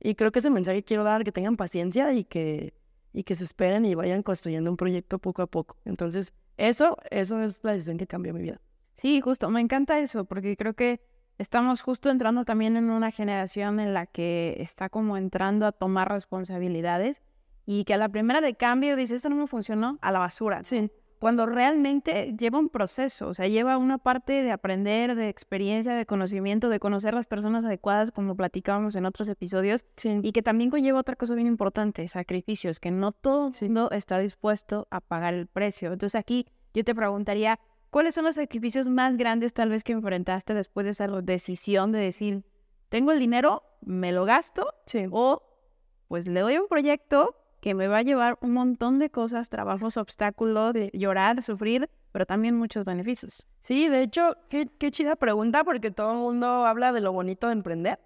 y 0.00 0.14
creo 0.14 0.32
que 0.32 0.38
ese 0.38 0.50
mensaje 0.50 0.82
quiero 0.82 1.04
dar, 1.04 1.24
que 1.24 1.32
tengan 1.32 1.56
paciencia 1.56 2.12
y 2.14 2.24
que, 2.24 2.74
y 3.12 3.22
que 3.24 3.34
se 3.34 3.44
esperen 3.44 3.84
y 3.84 3.94
vayan 3.94 4.22
construyendo 4.22 4.70
un 4.70 4.76
proyecto 4.76 5.18
poco 5.18 5.42
a 5.42 5.46
poco. 5.46 5.76
Entonces, 5.84 6.32
eso, 6.56 6.96
eso 7.10 7.40
es 7.42 7.60
la 7.62 7.72
decisión 7.72 7.98
que 7.98 8.06
cambió 8.06 8.32
mi 8.32 8.40
vida. 8.40 8.60
Sí, 9.00 9.22
justo, 9.22 9.48
me 9.48 9.62
encanta 9.62 9.98
eso, 9.98 10.26
porque 10.26 10.58
creo 10.58 10.74
que 10.74 11.00
estamos 11.38 11.80
justo 11.80 12.10
entrando 12.10 12.44
también 12.44 12.76
en 12.76 12.90
una 12.90 13.10
generación 13.10 13.80
en 13.80 13.94
la 13.94 14.04
que 14.04 14.58
está 14.58 14.90
como 14.90 15.16
entrando 15.16 15.64
a 15.64 15.72
tomar 15.72 16.12
responsabilidades 16.12 17.22
y 17.64 17.84
que 17.84 17.94
a 17.94 17.96
la 17.96 18.10
primera 18.10 18.42
de 18.42 18.56
cambio 18.56 18.96
dice, 18.96 19.14
esto 19.14 19.30
no 19.30 19.36
me 19.36 19.46
funcionó, 19.46 19.98
a 20.02 20.12
la 20.12 20.18
basura. 20.18 20.64
Sí. 20.64 20.90
cuando 21.18 21.46
realmente 21.46 22.34
lleva 22.38 22.58
un 22.58 22.68
proceso, 22.68 23.28
o 23.28 23.34
sea, 23.34 23.48
lleva 23.48 23.78
una 23.78 23.96
parte 23.96 24.42
de 24.42 24.52
aprender, 24.52 25.14
de 25.14 25.30
experiencia, 25.30 25.94
de 25.94 26.04
conocimiento, 26.04 26.68
de 26.68 26.78
conocer 26.78 27.14
las 27.14 27.26
personas 27.26 27.64
adecuadas, 27.64 28.10
como 28.10 28.36
platicábamos 28.36 28.96
en 28.96 29.06
otros 29.06 29.30
episodios, 29.30 29.86
y 30.04 30.32
que 30.32 30.42
también 30.42 30.68
conlleva 30.68 31.00
otra 31.00 31.16
cosa 31.16 31.34
bien 31.34 31.46
importante, 31.46 32.06
sacrificios, 32.08 32.80
que 32.80 32.90
no 32.90 33.12
todo 33.12 33.50
el 33.58 33.68
mundo 33.68 33.90
está 33.92 34.18
dispuesto 34.18 34.88
a 34.90 35.00
pagar 35.00 35.32
el 35.32 35.46
precio. 35.46 35.90
Entonces 35.90 36.18
aquí 36.18 36.46
yo 36.74 36.84
te 36.84 36.94
preguntaría, 36.94 37.58
¿cuáles 37.90 38.14
son 38.14 38.24
los 38.24 38.36
sacrificios 38.36 38.88
más 38.88 39.16
grandes 39.16 39.52
tal 39.52 39.68
vez 39.68 39.84
que 39.84 39.92
enfrentaste 39.92 40.54
después 40.54 40.84
de 40.84 40.90
esa 40.90 41.08
decisión 41.08 41.92
de 41.92 41.98
decir, 41.98 42.44
tengo 42.88 43.12
el 43.12 43.18
dinero, 43.18 43.62
me 43.80 44.12
lo 44.12 44.24
gasto, 44.24 44.74
o 45.10 45.42
pues 46.08 46.26
le 46.26 46.40
doy 46.40 46.58
un 46.58 46.68
proyecto 46.68 47.36
que 47.60 47.74
me 47.74 47.86
va 47.86 47.98
a 47.98 48.02
llevar 48.02 48.38
un 48.40 48.52
montón 48.52 48.98
de 48.98 49.10
cosas, 49.10 49.48
trabajos, 49.48 49.96
obstáculos, 49.96 50.72
de 50.72 50.90
llorar, 50.94 51.42
sufrir, 51.42 51.88
pero 52.10 52.26
también 52.26 52.56
muchos 52.56 52.84
beneficios. 52.84 53.46
Sí, 53.60 53.88
de 53.88 54.02
hecho, 54.02 54.36
qué, 54.48 54.68
qué 54.78 54.90
chida 54.90 55.14
pregunta 55.16 55.62
porque 55.62 55.90
todo 55.90 56.12
el 56.12 56.18
mundo 56.18 56.66
habla 56.66 56.92
de 56.92 57.00
lo 57.00 57.12
bonito 57.12 57.46
de 57.46 57.52
emprender. 57.52 58.00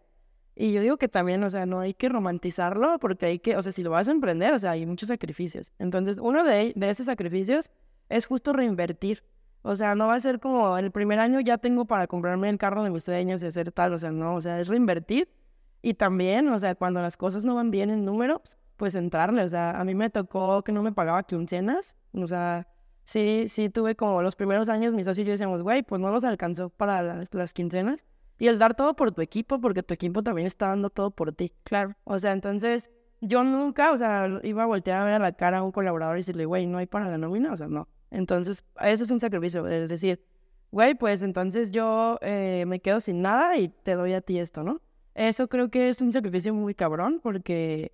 Y 0.57 0.73
yo 0.73 0.83
digo 0.83 0.97
que 0.99 1.09
también, 1.09 1.43
o 1.45 1.51
sea, 1.51 1.67
no 1.67 1.81
hay 1.81 1.95
que 1.95 2.09
romantizarlo 2.09 2.99
porque 2.99 3.27
hay 3.27 3.39
que, 3.39 3.57
o 3.57 3.63
sea, 3.63 3.73
si 3.73 3.83
lo 3.83 3.91
vas 3.91 4.09
a 4.09 4.13
emprender, 4.13 4.53
o 4.55 4.59
sea, 4.59 4.73
hay 4.73 4.87
muchos 4.87 5.09
sacrificios. 5.09 5.73
Entonces, 5.79 6.19
uno 6.19 6.45
de, 6.45 6.73
de 6.77 6.91
esos 6.91 7.07
sacrificios 7.07 7.71
es 8.09 8.27
justo 8.27 8.53
reinvertir. 8.53 9.25
O 9.67 9.77
sea, 9.77 9.95
no 9.95 10.09
va 10.09 10.15
a 10.17 10.21
ser 10.21 10.41
como 10.41 10.77
el 10.77 10.91
primer 10.91 11.19
año 11.19 11.41
ya 11.41 11.57
tengo 11.57 11.87
para 11.87 12.07
comprarme 12.07 12.51
el 12.51 12.59
carro 12.59 12.85
de 12.85 12.91
mis 12.91 13.03
sueños 13.03 13.43
y 13.43 13.47
hacer 13.47 13.73
tal, 13.73 13.95
o 13.95 13.99
sea, 13.99 14.13
no, 14.13 14.35
o 14.35 14.43
sea, 14.43 14.61
es 14.61 14.69
reinvertir. 14.69 15.33
Y 15.81 15.95
también, 15.95 16.49
o 16.49 16.59
sea, 16.59 16.75
cuando 16.75 17.01
las 17.01 17.17
cosas 17.17 17.47
no 17.47 17.55
van 17.55 17.71
bien 17.71 17.89
en 17.89 18.05
números, 18.05 18.59
pues 18.77 18.95
entrarle. 18.95 19.43
O 19.43 19.49
sea, 19.49 19.81
a 19.81 19.85
mí 19.85 19.95
me 19.95 20.11
tocó 20.11 20.63
que 20.63 20.71
no 20.71 20.83
me 20.83 20.93
pagaba 20.93 21.23
quincenas. 21.23 21.97
O 22.13 22.29
sea, 22.29 22.69
sí, 23.05 23.47
sí 23.49 23.71
tuve 23.71 23.97
como 23.97 24.21
los 24.21 24.37
primeros 24.37 24.69
años, 24.69 24.93
mis 24.93 25.07
socios 25.07 25.25
y 25.25 25.29
yo 25.29 25.33
decíamos, 25.33 25.63
güey, 25.63 25.83
pues 25.83 25.99
no 25.99 26.11
nos 26.11 26.25
alcanzó 26.25 26.69
para 26.69 27.01
las, 27.01 27.33
las 27.33 27.55
quincenas. 27.55 28.05
Y 28.39 28.49
el 28.49 28.59
dar 28.59 28.75
todo 28.75 28.95
por 28.95 29.13
tu 29.13 29.23
equipo, 29.23 29.63
porque 29.63 29.83
tu 29.83 29.95
equipo 29.95 30.23
también 30.23 30.47
está 30.47 30.69
dando 30.69 30.91
todo 30.91 31.11
por 31.11 31.33
ti. 31.33 31.53
Claro. 31.63 31.95
O 32.05 32.19
sea, 32.19 32.33
entonces 32.33 32.91
yo 33.23 33.45
nunca, 33.45 33.93
o 33.93 33.97
sea, 33.97 34.29
iba 34.43 34.65
a 34.65 34.67
voltear 34.67 35.01
a 35.01 35.05
ver 35.05 35.15
a 35.15 35.19
la 35.21 35.33
cara 35.33 35.59
a 35.59 35.63
un 35.63 35.73
colaborador 35.73 36.17
y 36.17 36.21
decirle, 36.21 36.45
güey, 36.45 36.67
no 36.67 36.77
hay 36.77 36.87
para 36.87 37.09
la 37.09 37.17
nómina, 37.17 37.53
o 37.53 37.57
sea, 37.57 37.69
no. 37.69 37.89
Entonces, 38.15 38.65
eso 38.81 39.05
es 39.05 39.11
un 39.11 39.21
sacrificio, 39.21 39.67
es 39.67 39.89
decir, 39.89 40.25
güey, 40.71 40.95
pues 40.95 41.23
entonces 41.23 41.71
yo 41.71 42.19
eh, 42.23 42.65
me 42.67 42.81
quedo 42.81 43.01
sin 43.01 43.23
nada 43.23 43.57
y 43.57 43.69
te 43.69 43.95
doy 43.95 44.13
a 44.13 44.21
ti 44.21 44.39
esto, 44.39 44.63
¿no? 44.63 44.81
Eso 45.15 45.49
creo 45.49 45.71
que 45.71 45.89
es 45.89 46.01
un 46.01 46.13
sacrificio 46.13 46.55
muy 46.55 46.75
cabrón 46.75 47.21
porque 47.23 47.93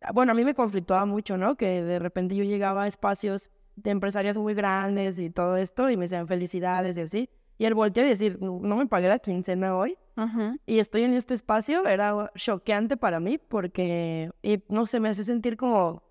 Ah, 0.00 0.12
bueno, 0.12 0.32
a 0.32 0.34
mí 0.34 0.44
me 0.44 0.54
conflictuaba 0.54 1.04
mucho, 1.06 1.36
¿no? 1.36 1.56
Que 1.56 1.82
de 1.82 1.98
repente 1.98 2.36
yo 2.36 2.44
llegaba 2.44 2.84
a 2.84 2.86
espacios 2.86 3.50
de 3.76 3.90
empresarias 3.90 4.36
muy 4.36 4.54
grandes 4.54 5.18
y 5.18 5.30
todo 5.30 5.56
esto 5.56 5.90
y 5.90 5.96
me 5.96 6.04
decían 6.04 6.28
felicidades 6.28 6.96
y 6.96 7.00
así. 7.00 7.30
Y 7.58 7.64
el 7.64 7.74
voltear 7.74 8.06
y 8.06 8.10
decir, 8.10 8.38
no 8.40 8.76
me 8.76 8.86
pagué 8.86 9.08
la 9.08 9.18
quincena 9.18 9.76
hoy 9.76 9.98
y 10.66 10.78
estoy 10.78 11.02
en 11.02 11.14
este 11.14 11.34
espacio 11.34 11.86
era 11.86 12.30
choqueante 12.36 12.96
para 12.96 13.18
mí 13.18 13.38
porque, 13.38 14.30
y, 14.42 14.62
no 14.68 14.86
sé, 14.86 15.00
me 15.00 15.08
hace 15.08 15.24
sentir 15.24 15.56
como 15.56 16.02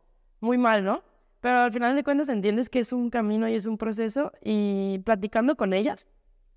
muy 0.42 0.58
mal, 0.58 0.84
¿no? 0.84 1.04
Pero 1.48 1.60
al 1.60 1.72
final 1.72 1.96
de 1.96 2.04
cuentas 2.04 2.28
entiendes 2.28 2.68
que 2.68 2.80
es 2.80 2.92
un 2.92 3.10
camino 3.10 3.48
y 3.48 3.54
es 3.54 3.66
un 3.66 3.78
proceso 3.78 4.34
y 4.44 5.00
platicando 5.06 5.56
con 5.56 5.72
ellas, 5.72 6.10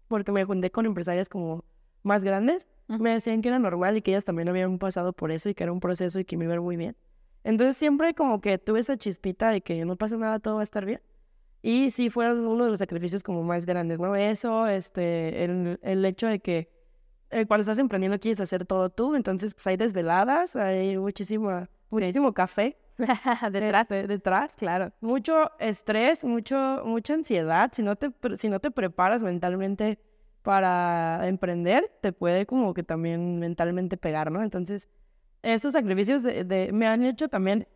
porque 0.09 0.33
me 0.33 0.45
junté 0.45 0.73
con 0.73 0.85
empresarias 0.85 1.29
como 1.29 1.65
más 2.03 2.25
grandes, 2.25 2.67
me 2.89 3.11
decían 3.11 3.41
que 3.41 3.51
era 3.51 3.61
normal 3.61 3.97
y 3.97 4.03
que 4.03 4.11
ellas 4.11 4.25
también 4.25 4.49
habían 4.49 4.81
pasado 4.81 5.13
por 5.13 5.31
eso 5.31 5.49
y 5.49 5.55
que 5.55 5.63
era 5.63 5.71
un 5.71 5.79
proceso 5.79 6.19
y 6.19 6.25
que 6.25 6.37
me 6.37 6.47
iba 6.47 6.61
muy 6.61 6.77
bien. 6.77 6.97
Entonces 7.45 7.77
siempre 7.77 8.15
como 8.15 8.41
que 8.41 8.59
tuve 8.59 8.81
esa 8.81 8.97
chispita 8.97 9.51
de 9.51 9.61
que 9.61 9.85
no 9.85 9.95
pasa 9.95 10.17
nada, 10.17 10.41
todo 10.41 10.57
va 10.57 10.63
a 10.63 10.65
estar 10.65 10.85
bien. 10.85 11.01
Y 11.63 11.93
sí, 11.93 12.11
fue 12.11 12.35
uno 12.35 12.65
de 12.65 12.71
los 12.71 12.81
sacrificios 12.81 13.23
como 13.23 13.45
más 13.45 13.67
grandes, 13.67 14.01
¿no? 14.01 14.17
Eso, 14.17 14.67
este, 14.67 15.45
el, 15.45 15.79
el 15.83 16.05
hecho 16.05 16.27
de 16.27 16.41
que 16.41 16.69
eh, 17.31 17.47
cuando 17.47 17.61
estás 17.61 17.79
emprendiendo 17.79 18.19
quieres 18.19 18.41
hacer 18.41 18.67
todo 18.67 18.91
tú, 18.91 19.15
entonces 19.15 19.55
pues 19.55 19.69
hay 19.69 19.77
desveladas, 19.77 20.57
hay 20.57 20.99
muchísimo, 20.99 21.69
muchísimo 21.91 22.35
café. 22.35 22.77
detrás. 23.53 23.87
detrás, 23.89 24.55
claro. 24.57 24.93
Mucho 25.01 25.51
estrés, 25.59 26.25
mucho, 26.25 26.83
mucha 26.85 27.15
ansiedad. 27.15 27.71
Si 27.73 27.83
no, 27.83 27.97
te, 27.97 28.11
si 28.37 28.49
no 28.49 28.61
te 28.61 28.71
preparas 28.71 29.23
mentalmente 29.23 29.99
para 30.43 31.27
emprender, 31.29 31.91
te 32.01 32.13
puede 32.13 32.47
como 32.47 32.73
que 32.75 32.83
también 32.83 33.39
mentalmente 33.39 33.97
pegar, 33.97 34.31
¿no? 34.31 34.43
Entonces, 34.43 34.89
esos 35.43 35.73
sacrificios 35.73 36.23
de, 36.23 36.71
me 36.73 36.87
han 36.87 37.05
hecho 37.05 37.29
también 37.29 37.67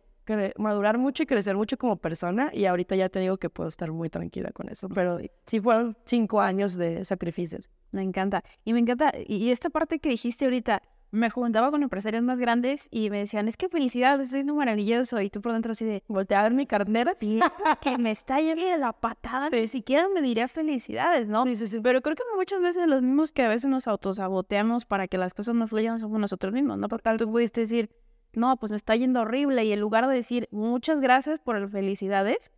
madurar 0.57 0.97
mucho 0.97 1.21
y 1.23 1.25
crecer 1.27 1.55
mucho 1.55 1.77
como 1.77 1.97
persona 1.97 2.49
y 2.51 2.65
ahorita 2.65 2.95
ya 2.95 3.09
te 3.09 3.19
digo 3.19 3.37
que 3.37 3.49
puedo 3.49 3.69
estar 3.69 3.91
muy 3.91 4.09
tranquila 4.09 4.51
con 4.51 4.69
eso, 4.69 4.89
pero 4.89 5.19
sí 5.45 5.59
fueron 5.59 5.95
cinco 6.05 6.41
años 6.41 6.75
de 6.75 7.05
sacrificios. 7.05 7.69
Me 7.91 8.01
encanta. 8.01 8.43
Y 8.63 8.73
me 8.73 8.79
encanta, 8.79 9.13
y 9.25 9.51
esta 9.51 9.69
parte 9.69 9.99
que 9.99 10.09
dijiste 10.09 10.45
ahorita, 10.45 10.81
me 11.11 11.29
juntaba 11.29 11.71
con 11.71 11.81
empresarios 11.81 12.23
más 12.23 12.39
grandes 12.39 12.87
y 12.91 13.09
me 13.09 13.19
decían, 13.19 13.47
es 13.47 13.57
que 13.57 13.69
felicidad, 13.69 14.19
es 14.19 14.45
maravilloso. 14.45 15.21
Y 15.21 15.29
tú 15.29 15.41
por 15.41 15.53
dentro 15.53 15.71
así 15.71 15.85
de, 15.85 16.03
ver 16.07 16.53
mi 16.53 16.65
carnera. 16.65 17.15
que 17.81 17.97
me 17.97 18.11
está 18.11 18.39
yendo 18.41 18.65
de 18.65 18.77
la 18.77 18.93
patada. 18.93 19.49
Ni 19.49 19.67
siquiera 19.67 20.07
me 20.13 20.21
diría 20.21 20.47
felicidades, 20.47 21.29
¿no? 21.29 21.43
Sí, 21.43 21.55
sí, 21.55 21.67
sí. 21.67 21.79
Pero 21.81 22.01
creo 22.01 22.15
que 22.15 22.23
muchas 22.35 22.61
veces 22.61 22.87
los 22.87 23.01
mismos 23.01 23.31
que 23.31 23.43
a 23.43 23.47
veces 23.47 23.69
nos 23.69 23.87
autosaboteamos 23.87 24.85
para 24.85 25.07
que 25.07 25.17
las 25.17 25.33
cosas 25.33 25.55
no 25.55 25.67
fluyan 25.67 25.99
somos 25.99 26.19
nosotros 26.19 26.53
mismos, 26.53 26.77
¿no? 26.77 26.87
Porque 26.87 27.09
tú 27.17 27.31
pudiste 27.31 27.61
decir, 27.61 27.89
no, 28.33 28.57
pues 28.57 28.71
me 28.71 28.75
está 28.75 28.95
yendo 28.95 29.21
horrible. 29.21 29.63
Y 29.63 29.71
en 29.71 29.79
lugar 29.79 30.07
de 30.07 30.15
decir, 30.15 30.47
muchas 30.51 30.99
gracias 30.99 31.39
por 31.39 31.59
las 31.59 31.71
felicidades, 31.71 32.51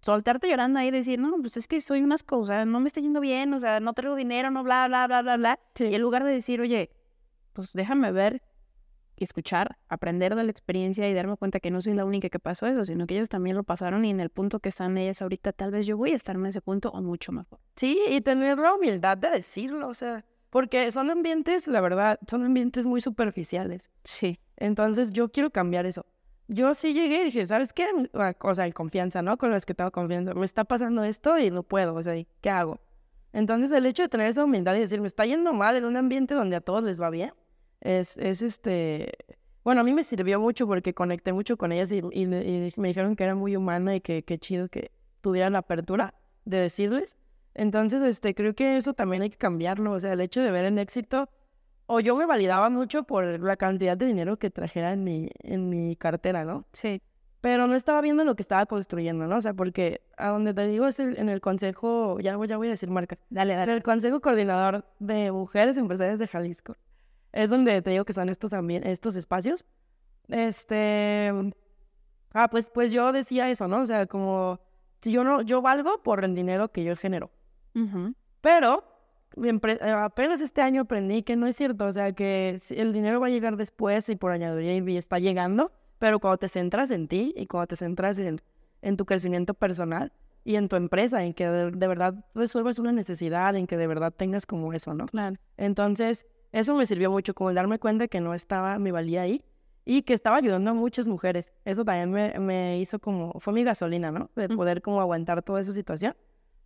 soltarte 0.00 0.48
llorando 0.48 0.78
ahí 0.78 0.88
y 0.88 0.90
decir, 0.90 1.18
no, 1.18 1.36
pues 1.40 1.56
es 1.56 1.66
que 1.66 1.80
soy 1.80 2.02
unas 2.02 2.22
cosas, 2.22 2.66
no 2.66 2.80
me 2.80 2.88
está 2.88 3.00
yendo 3.00 3.20
bien, 3.20 3.52
o 3.54 3.58
sea, 3.58 3.80
no 3.80 3.92
traigo 3.92 4.14
dinero, 4.14 4.50
no, 4.50 4.62
bla, 4.62 4.86
bla, 4.88 5.06
bla, 5.06 5.22
bla, 5.22 5.36
bla. 5.36 5.58
Y 5.78 5.94
en 5.94 6.00
lugar 6.00 6.24
de 6.24 6.32
decir, 6.32 6.60
oye, 6.60 6.90
pues 7.52 7.72
déjame 7.72 8.12
ver 8.12 8.42
y 9.16 9.24
escuchar, 9.24 9.78
aprender 9.88 10.34
de 10.34 10.44
la 10.44 10.50
experiencia 10.50 11.08
y 11.08 11.14
darme 11.14 11.36
cuenta 11.36 11.60
que 11.60 11.70
no 11.70 11.80
soy 11.80 11.94
la 11.94 12.04
única 12.04 12.28
que 12.28 12.38
pasó 12.38 12.66
eso, 12.66 12.84
sino 12.84 13.06
que 13.06 13.14
ellos 13.14 13.28
también 13.28 13.56
lo 13.56 13.62
pasaron 13.62 14.04
y 14.04 14.10
en 14.10 14.20
el 14.20 14.30
punto 14.30 14.60
que 14.60 14.68
están 14.68 14.96
ellas 14.98 15.22
ahorita, 15.22 15.52
tal 15.52 15.70
vez 15.70 15.86
yo 15.86 15.96
voy 15.96 16.12
a 16.12 16.16
estar 16.16 16.36
en 16.36 16.46
ese 16.46 16.60
punto 16.60 16.90
o 16.90 17.02
mucho 17.02 17.32
mejor. 17.32 17.60
Sí, 17.76 17.98
y 18.08 18.20
tener 18.20 18.58
la 18.58 18.74
humildad 18.74 19.18
de 19.18 19.30
decirlo, 19.30 19.88
o 19.88 19.94
sea, 19.94 20.24
porque 20.50 20.90
son 20.90 21.10
ambientes, 21.10 21.66
la 21.66 21.80
verdad, 21.80 22.18
son 22.28 22.44
ambientes 22.44 22.84
muy 22.84 23.00
superficiales. 23.00 23.90
Sí. 24.04 24.38
Entonces 24.56 25.12
yo 25.12 25.30
quiero 25.30 25.50
cambiar 25.50 25.86
eso. 25.86 26.06
Yo 26.48 26.74
sí 26.74 26.92
llegué 26.92 27.22
y 27.22 27.24
dije, 27.26 27.46
¿sabes 27.46 27.72
qué? 27.72 27.86
O 28.40 28.54
sea, 28.54 28.70
confianza, 28.72 29.22
¿no? 29.22 29.38
Con 29.38 29.50
los 29.50 29.64
que 29.64 29.74
tengo 29.74 29.90
confianza. 29.90 30.34
Me 30.34 30.44
está 30.44 30.64
pasando 30.64 31.04
esto 31.04 31.38
y 31.38 31.50
no 31.50 31.62
puedo, 31.62 31.94
o 31.94 32.02
sea, 32.02 32.14
¿qué 32.40 32.50
hago? 32.50 32.80
Entonces 33.32 33.72
el 33.72 33.86
hecho 33.86 34.02
de 34.02 34.10
tener 34.10 34.26
esa 34.26 34.44
humildad 34.44 34.74
y 34.74 34.80
decir, 34.80 35.00
me 35.00 35.06
está 35.06 35.24
yendo 35.24 35.54
mal 35.54 35.76
en 35.76 35.86
un 35.86 35.96
ambiente 35.96 36.34
donde 36.34 36.56
a 36.56 36.60
todos 36.60 36.84
les 36.84 37.00
va 37.00 37.08
bien, 37.08 37.32
es, 37.82 38.16
es 38.16 38.42
este... 38.42 39.12
Bueno, 39.64 39.82
a 39.82 39.84
mí 39.84 39.92
me 39.92 40.02
sirvió 40.02 40.40
mucho 40.40 40.66
porque 40.66 40.94
conecté 40.94 41.32
mucho 41.32 41.56
con 41.56 41.70
ellas 41.70 41.92
y, 41.92 41.98
y, 42.12 42.26
me 42.26 42.88
dijeron 42.88 43.14
que 43.14 43.24
era 43.24 43.36
muy 43.36 43.54
humana 43.54 43.94
y 43.94 44.00
que, 44.00 44.24
qué 44.24 44.38
chido 44.38 44.68
que 44.68 44.90
tuvieran 45.20 45.52
la 45.52 45.60
apertura 45.60 46.14
de 46.44 46.58
decirles. 46.58 47.16
Entonces, 47.54 48.02
este, 48.02 48.34
creo 48.34 48.54
que 48.54 48.76
eso 48.76 48.92
también 48.94 49.22
hay 49.22 49.30
que 49.30 49.36
cambiarlo. 49.36 49.92
O 49.92 50.00
sea, 50.00 50.14
el 50.14 50.20
hecho 50.20 50.40
de 50.40 50.50
ver 50.50 50.64
el 50.64 50.78
éxito, 50.78 51.28
o 51.86 52.00
yo 52.00 52.16
me 52.16 52.26
validaba 52.26 52.70
mucho 52.70 53.04
por 53.04 53.40
la 53.40 53.56
cantidad 53.56 53.96
de 53.96 54.06
dinero 54.06 54.36
que 54.36 54.50
trajera 54.50 54.92
en 54.92 55.04
mi, 55.04 55.28
en 55.40 55.68
mi 55.68 55.94
cartera, 55.94 56.44
¿no? 56.44 56.66
Sí. 56.72 57.00
Pero 57.40 57.66
no 57.68 57.76
estaba 57.76 58.00
viendo 58.00 58.24
lo 58.24 58.34
que 58.34 58.42
estaba 58.42 58.66
construyendo, 58.66 59.26
¿no? 59.28 59.36
O 59.36 59.42
sea, 59.42 59.54
porque 59.54 60.02
a 60.16 60.30
donde 60.30 60.54
te 60.54 60.66
digo 60.66 60.86
es 60.86 60.98
en 60.98 61.28
el 61.28 61.40
consejo, 61.40 62.18
ya, 62.20 62.36
ya 62.46 62.56
voy 62.56 62.68
a 62.68 62.70
decir 62.70 62.90
marca. 62.90 63.18
Dale, 63.30 63.54
dale. 63.54 63.72
En 63.72 63.76
el 63.76 63.82
consejo 63.82 64.20
coordinador 64.20 64.84
de 64.98 65.30
mujeres 65.30 65.76
empresarias 65.76 66.18
de 66.18 66.26
Jalisco 66.26 66.76
es 67.32 67.50
donde 67.50 67.80
te 67.82 67.90
digo 67.90 68.04
que 68.04 68.12
son 68.12 68.28
estos, 68.28 68.52
estos 68.52 69.16
espacios. 69.16 69.64
Este, 70.28 71.32
ah, 72.32 72.48
pues, 72.48 72.70
pues 72.72 72.92
yo 72.92 73.12
decía 73.12 73.50
eso, 73.50 73.68
¿no? 73.68 73.80
O 73.80 73.86
sea, 73.86 74.06
como, 74.06 74.60
si 75.00 75.12
yo 75.12 75.24
no, 75.24 75.42
yo 75.42 75.62
valgo 75.62 76.02
por 76.02 76.24
el 76.24 76.34
dinero 76.34 76.70
que 76.70 76.84
yo 76.84 76.96
genero. 76.96 77.30
Pero 78.40 78.84
apenas 79.96 80.40
este 80.40 80.60
año 80.60 80.82
aprendí 80.82 81.22
que 81.22 81.36
no 81.36 81.46
es 81.46 81.56
cierto, 81.56 81.86
o 81.86 81.92
sea, 81.92 82.12
que 82.12 82.58
el 82.70 82.92
dinero 82.92 83.20
va 83.20 83.28
a 83.28 83.30
llegar 83.30 83.56
después 83.56 84.08
y 84.08 84.16
por 84.16 84.30
añadiduría 84.30 84.76
y 84.76 84.96
está 84.96 85.18
llegando, 85.18 85.72
pero 85.98 86.18
cuando 86.18 86.38
te 86.38 86.48
centras 86.48 86.90
en 86.90 87.08
ti 87.08 87.32
y 87.36 87.46
cuando 87.46 87.68
te 87.68 87.76
centras 87.76 88.18
en, 88.18 88.42
en 88.82 88.96
tu 88.96 89.06
crecimiento 89.06 89.54
personal 89.54 90.12
y 90.44 90.56
en 90.56 90.68
tu 90.68 90.76
empresa, 90.76 91.24
en 91.24 91.32
que 91.32 91.48
de, 91.48 91.70
de, 91.70 91.86
verdad 91.88 92.26
resuelvas 92.34 92.78
una 92.78 92.92
necesidad, 92.92 93.56
en 93.56 93.66
que 93.66 93.76
de 93.76 93.86
verdad 93.86 94.12
tengas 94.12 94.44
como 94.44 94.72
eso, 94.72 94.92
¿no? 94.92 95.06
Claro. 95.06 95.36
Entonces, 95.56 96.26
eso 96.52 96.74
me 96.74 96.86
sirvió 96.86 97.10
mucho, 97.10 97.34
como 97.34 97.50
el 97.50 97.56
darme 97.56 97.78
cuenta 97.78 98.08
que 98.08 98.20
no 98.20 98.34
estaba 98.34 98.78
mi 98.78 98.90
valía 98.90 99.22
ahí 99.22 99.44
y 99.84 100.02
que 100.02 100.12
estaba 100.12 100.36
ayudando 100.36 100.70
a 100.70 100.74
muchas 100.74 101.08
mujeres. 101.08 101.52
Eso 101.64 101.84
también 101.84 102.10
me, 102.10 102.38
me 102.38 102.78
hizo 102.78 102.98
como, 102.98 103.32
fue 103.40 103.52
mi 103.52 103.64
gasolina, 103.64 104.10
¿no? 104.10 104.30
De 104.36 104.48
poder 104.48 104.82
como 104.82 105.00
aguantar 105.00 105.42
toda 105.42 105.60
esa 105.60 105.72
situación. 105.72 106.14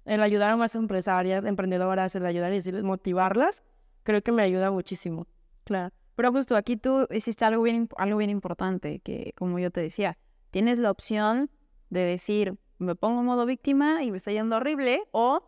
El 0.04 0.22
ayudar 0.22 0.50
a 0.50 0.56
más 0.56 0.74
empresarias, 0.74 1.44
emprendedoras, 1.44 2.14
el 2.14 2.26
ayudar 2.26 2.52
y 2.52 2.56
decirles, 2.56 2.84
motivarlas, 2.84 3.64
creo 4.02 4.22
que 4.22 4.32
me 4.32 4.42
ayuda 4.42 4.70
muchísimo. 4.70 5.26
Claro. 5.64 5.94
Pero 6.14 6.32
justo 6.32 6.56
aquí 6.56 6.76
tú 6.76 7.06
hiciste 7.10 7.44
algo 7.44 7.62
bien, 7.62 7.88
algo 7.96 8.18
bien 8.18 8.30
importante, 8.30 9.00
que 9.00 9.34
como 9.36 9.58
yo 9.58 9.70
te 9.70 9.80
decía, 9.80 10.18
tienes 10.50 10.78
la 10.78 10.90
opción 10.90 11.50
de 11.90 12.00
decir, 12.00 12.56
me 12.78 12.94
pongo 12.94 13.20
en 13.20 13.26
modo 13.26 13.46
víctima 13.46 14.02
y 14.02 14.10
me 14.10 14.16
está 14.16 14.32
yendo 14.32 14.56
horrible, 14.56 15.02
o 15.12 15.46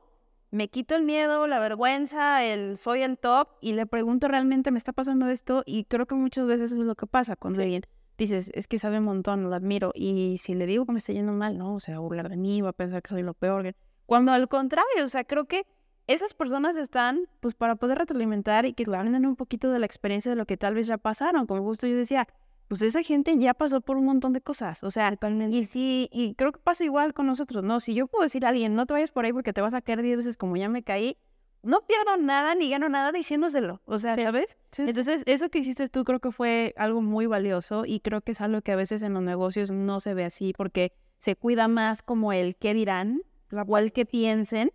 me 0.50 0.68
quito 0.68 0.96
el 0.96 1.02
miedo, 1.02 1.46
la 1.46 1.58
vergüenza, 1.58 2.44
el 2.44 2.76
soy 2.76 3.02
el 3.02 3.18
top 3.18 3.48
y 3.60 3.72
le 3.72 3.86
pregunto 3.86 4.28
realmente 4.28 4.70
me 4.70 4.78
está 4.78 4.92
pasando 4.92 5.28
esto 5.28 5.62
y 5.66 5.84
creo 5.84 6.06
que 6.06 6.14
muchas 6.14 6.46
veces 6.46 6.72
es 6.72 6.78
lo 6.78 6.94
que 6.94 7.06
pasa 7.06 7.36
cuando 7.36 7.62
alguien 7.62 7.82
dices, 8.16 8.50
es 8.54 8.66
que 8.66 8.78
sabe 8.78 8.98
un 8.98 9.04
montón, 9.04 9.48
lo 9.48 9.54
admiro 9.54 9.92
y 9.94 10.38
si 10.38 10.54
le 10.54 10.66
digo 10.66 10.86
que 10.86 10.92
me 10.92 10.98
está 10.98 11.12
yendo 11.12 11.32
mal, 11.32 11.56
no, 11.56 11.80
se 11.80 11.92
va 11.92 11.98
a 11.98 12.00
burlar 12.00 12.28
de 12.28 12.36
mí, 12.36 12.60
va 12.60 12.70
a 12.70 12.72
pensar 12.72 13.00
que 13.02 13.10
soy 13.10 13.22
lo 13.22 13.34
peor. 13.34 13.74
Cuando 14.06 14.32
al 14.32 14.48
contrario, 14.48 15.04
o 15.04 15.08
sea, 15.08 15.24
creo 15.24 15.44
que 15.46 15.66
esas 16.06 16.34
personas 16.34 16.76
están 16.76 17.28
pues 17.40 17.54
para 17.54 17.76
poder 17.76 17.98
retroalimentar 17.98 18.64
y 18.64 18.72
que 18.72 18.84
le 18.86 18.96
hablen 18.96 19.26
un 19.26 19.36
poquito 19.36 19.70
de 19.70 19.78
la 19.78 19.86
experiencia 19.86 20.30
de 20.30 20.36
lo 20.36 20.46
que 20.46 20.56
tal 20.56 20.74
vez 20.74 20.86
ya 20.86 20.98
pasaron, 20.98 21.46
como 21.46 21.62
justo 21.62 21.86
yo 21.86 21.96
decía, 21.96 22.26
pues 22.68 22.82
esa 22.82 23.02
gente 23.02 23.36
ya 23.38 23.54
pasó 23.54 23.80
por 23.80 23.96
un 23.96 24.04
montón 24.04 24.32
de 24.34 24.40
cosas, 24.40 24.84
o 24.84 24.90
sea, 24.90 25.18
y 25.50 25.64
sí, 25.64 26.08
y 26.12 26.34
creo 26.34 26.52
que 26.52 26.60
pasa 26.60 26.84
igual 26.84 27.14
con 27.14 27.26
nosotros, 27.26 27.64
¿no? 27.64 27.80
Si 27.80 27.94
yo 27.94 28.06
puedo 28.06 28.22
decir 28.22 28.44
a 28.44 28.50
alguien, 28.50 28.74
no 28.74 28.86
te 28.86 28.92
vayas 28.92 29.10
por 29.10 29.24
ahí 29.24 29.32
porque 29.32 29.52
te 29.52 29.62
vas 29.62 29.74
a 29.74 29.80
caer 29.80 30.02
diez 30.02 30.18
veces 30.18 30.36
como 30.36 30.56
ya 30.56 30.68
me 30.68 30.82
caí, 30.82 31.16
no 31.62 31.80
pierdo 31.86 32.16
nada 32.18 32.54
ni 32.54 32.70
gano 32.70 32.88
nada 32.88 33.10
diciéndoselo, 33.10 33.80
o 33.84 33.98
sea, 33.98 34.14
¿sabes? 34.14 34.56
Entonces, 34.76 35.22
eso 35.26 35.48
que 35.48 35.58
hiciste 35.58 35.88
tú 35.88 36.04
creo 36.04 36.20
que 36.20 36.30
fue 36.30 36.74
algo 36.76 37.00
muy 37.00 37.26
valioso 37.26 37.84
y 37.84 38.00
creo 38.00 38.20
que 38.20 38.32
es 38.32 38.40
algo 38.40 38.60
que 38.62 38.72
a 38.72 38.76
veces 38.76 39.02
en 39.02 39.14
los 39.14 39.22
negocios 39.22 39.70
no 39.70 40.00
se 40.00 40.14
ve 40.14 40.24
así 40.24 40.52
porque 40.56 40.92
se 41.18 41.36
cuida 41.36 41.68
más 41.68 42.02
como 42.02 42.32
el 42.32 42.54
qué 42.54 42.74
dirán 42.74 43.22
o 43.50 43.78
el 43.78 43.92
que 43.92 44.06
piensen 44.06 44.72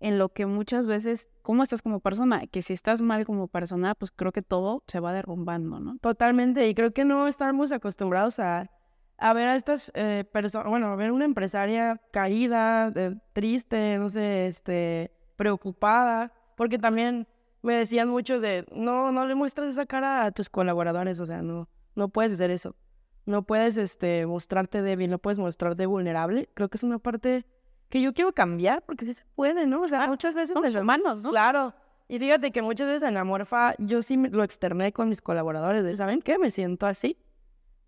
en 0.00 0.18
lo 0.18 0.28
que 0.28 0.46
muchas 0.46 0.86
veces, 0.86 1.30
¿cómo 1.42 1.62
estás 1.62 1.82
como 1.82 2.00
persona? 2.00 2.46
Que 2.46 2.62
si 2.62 2.72
estás 2.72 3.00
mal 3.00 3.24
como 3.24 3.48
persona, 3.48 3.94
pues 3.94 4.10
creo 4.10 4.32
que 4.32 4.42
todo 4.42 4.82
se 4.86 5.00
va 5.00 5.12
derrumbando, 5.12 5.80
¿no? 5.80 5.98
Totalmente, 5.98 6.68
y 6.68 6.74
creo 6.74 6.92
que 6.92 7.04
no 7.04 7.28
estamos 7.28 7.72
acostumbrados 7.72 8.38
a, 8.38 8.70
a 9.18 9.32
ver 9.32 9.48
a 9.48 9.56
estas 9.56 9.90
eh, 9.94 10.24
personas, 10.30 10.68
bueno, 10.68 10.88
a 10.88 10.96
ver 10.96 11.12
una 11.12 11.24
empresaria 11.24 12.00
caída, 12.12 12.92
triste, 13.32 13.98
no 13.98 14.08
sé, 14.08 14.46
este, 14.46 15.12
preocupada, 15.36 16.32
porque 16.56 16.78
también 16.78 17.26
me 17.62 17.74
decían 17.74 18.08
mucho 18.08 18.38
de, 18.40 18.66
no, 18.72 19.12
no 19.12 19.26
le 19.26 19.34
muestras 19.34 19.68
esa 19.68 19.86
cara 19.86 20.24
a 20.24 20.30
tus 20.30 20.48
colaboradores, 20.48 21.20
o 21.20 21.26
sea, 21.26 21.42
no, 21.42 21.68
no 21.94 22.08
puedes 22.10 22.32
hacer 22.32 22.50
eso. 22.50 22.76
No 23.24 23.42
puedes 23.42 23.76
este, 23.76 24.24
mostrarte 24.24 24.82
débil, 24.82 25.10
no 25.10 25.18
puedes 25.18 25.40
mostrarte 25.40 25.84
vulnerable. 25.86 26.48
Creo 26.54 26.68
que 26.68 26.76
es 26.76 26.84
una 26.84 27.00
parte 27.00 27.44
que 27.88 28.00
yo 28.00 28.12
quiero 28.12 28.32
cambiar, 28.32 28.82
porque 28.82 29.06
sí 29.06 29.14
se 29.14 29.24
puede, 29.34 29.66
¿no? 29.66 29.82
O 29.82 29.88
sea, 29.88 30.06
muchas 30.06 30.34
veces... 30.34 30.54
Somos 30.54 30.74
humanos, 30.74 31.22
¿no? 31.22 31.30
Claro. 31.30 31.74
Y 32.08 32.18
fíjate 32.18 32.52
que 32.52 32.62
muchas 32.62 32.86
veces 32.86 33.02
en 33.02 33.14
la 33.14 33.24
morfa 33.24 33.74
yo 33.78 34.00
sí 34.02 34.16
lo 34.16 34.44
externé 34.44 34.92
con 34.92 35.08
mis 35.08 35.20
colaboradores, 35.20 35.84
de, 35.84 35.96
¿saben 35.96 36.22
qué? 36.22 36.38
Me 36.38 36.50
siento 36.50 36.86
así 36.86 37.18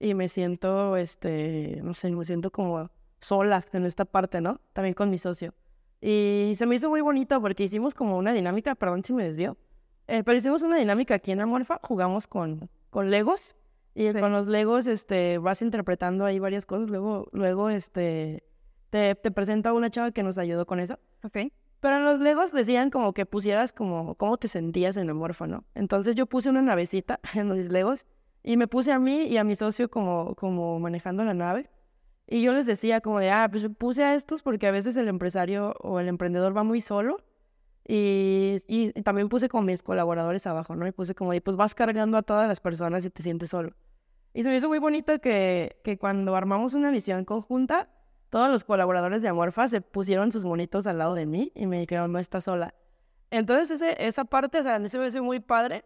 y 0.00 0.14
me 0.14 0.28
siento, 0.28 0.96
este, 0.96 1.80
no 1.82 1.94
sé, 1.94 2.10
me 2.10 2.24
siento 2.24 2.50
como 2.50 2.90
sola 3.20 3.64
en 3.72 3.86
esta 3.86 4.04
parte, 4.04 4.40
¿no? 4.40 4.60
También 4.72 4.94
con 4.94 5.10
mi 5.10 5.18
socio. 5.18 5.54
Y 6.00 6.52
se 6.54 6.66
me 6.66 6.76
hizo 6.76 6.88
muy 6.88 7.00
bonito 7.00 7.40
porque 7.40 7.64
hicimos 7.64 7.94
como 7.94 8.16
una 8.18 8.32
dinámica, 8.32 8.74
perdón 8.74 9.02
si 9.02 9.12
me 9.12 9.24
desvió, 9.24 9.56
eh, 10.06 10.22
pero 10.24 10.38
hicimos 10.38 10.62
una 10.62 10.76
dinámica 10.76 11.14
aquí 11.14 11.32
en 11.32 11.38
la 11.38 11.46
morfa, 11.46 11.80
jugamos 11.82 12.26
con, 12.26 12.70
con 12.90 13.10
Legos 13.10 13.56
y 13.94 14.12
con 14.12 14.32
los 14.32 14.46
Legos, 14.46 14.86
este, 14.86 15.38
vas 15.38 15.60
interpretando 15.60 16.24
ahí 16.24 16.38
varias 16.38 16.66
cosas, 16.66 16.88
luego, 16.88 17.28
luego, 17.32 17.68
este, 17.70 18.44
te, 18.90 19.14
te 19.14 19.30
presenta 19.30 19.72
una 19.72 19.90
chava 19.90 20.10
que 20.10 20.22
nos 20.22 20.38
ayudó 20.38 20.66
con 20.66 20.80
eso. 20.80 20.98
Ok. 21.22 21.38
Pero 21.80 21.96
en 21.96 22.04
los 22.04 22.20
Legos 22.20 22.52
decían 22.52 22.90
como 22.90 23.12
que 23.12 23.24
pusieras 23.24 23.72
como 23.72 24.16
cómo 24.16 24.36
te 24.36 24.48
sentías 24.48 24.96
en 24.96 25.08
el 25.08 25.14
morfo, 25.14 25.46
¿no? 25.46 25.64
Entonces 25.74 26.16
yo 26.16 26.26
puse 26.26 26.50
una 26.50 26.62
navecita 26.62 27.20
en 27.34 27.48
los 27.48 27.68
Legos 27.68 28.06
y 28.42 28.56
me 28.56 28.66
puse 28.66 28.92
a 28.92 28.98
mí 28.98 29.26
y 29.26 29.36
a 29.36 29.44
mi 29.44 29.54
socio 29.54 29.90
como, 29.90 30.34
como 30.34 30.80
manejando 30.80 31.24
la 31.24 31.34
nave. 31.34 31.70
Y 32.26 32.42
yo 32.42 32.52
les 32.52 32.66
decía 32.66 33.00
como 33.00 33.20
de, 33.20 33.30
ah, 33.30 33.48
pues 33.50 33.66
puse 33.78 34.04
a 34.04 34.14
estos 34.14 34.42
porque 34.42 34.66
a 34.66 34.70
veces 34.70 34.96
el 34.96 35.08
empresario 35.08 35.74
o 35.80 35.98
el 36.00 36.08
emprendedor 36.08 36.56
va 36.56 36.62
muy 36.62 36.80
solo. 36.80 37.18
Y, 37.86 38.56
y, 38.66 38.92
también 39.02 39.30
puse 39.30 39.48
con 39.48 39.64
mis 39.64 39.82
colaboradores 39.82 40.46
abajo, 40.46 40.76
¿no? 40.76 40.86
Y 40.86 40.92
puse 40.92 41.14
como, 41.14 41.32
y 41.32 41.40
pues 41.40 41.56
vas 41.56 41.74
cargando 41.74 42.18
a 42.18 42.22
todas 42.22 42.46
las 42.46 42.60
personas 42.60 43.02
y 43.06 43.10
te 43.10 43.22
sientes 43.22 43.48
solo. 43.48 43.72
Y 44.34 44.42
se 44.42 44.50
me 44.50 44.56
hizo 44.56 44.68
muy 44.68 44.78
bonito 44.78 45.18
que, 45.20 45.80
que 45.82 45.96
cuando 45.96 46.36
armamos 46.36 46.74
una 46.74 46.90
visión 46.90 47.24
conjunta, 47.24 47.88
todos 48.30 48.50
los 48.50 48.64
colaboradores 48.64 49.22
de 49.22 49.28
Amorfa 49.28 49.68
se 49.68 49.80
pusieron 49.80 50.32
sus 50.32 50.44
monitos 50.44 50.86
al 50.86 50.98
lado 50.98 51.14
de 51.14 51.26
mí 51.26 51.52
y 51.54 51.66
me 51.66 51.80
dijeron, 51.80 52.12
no 52.12 52.18
estás 52.18 52.44
sola. 52.44 52.74
Entonces 53.30 53.70
ese, 53.70 54.06
esa 54.06 54.24
parte, 54.24 54.58
o 54.58 54.62
sea, 54.62 54.76
a 54.76 54.78
mí 54.78 54.88
se 54.88 54.98
me 54.98 55.06
hace 55.06 55.20
muy 55.20 55.40
padre 55.40 55.84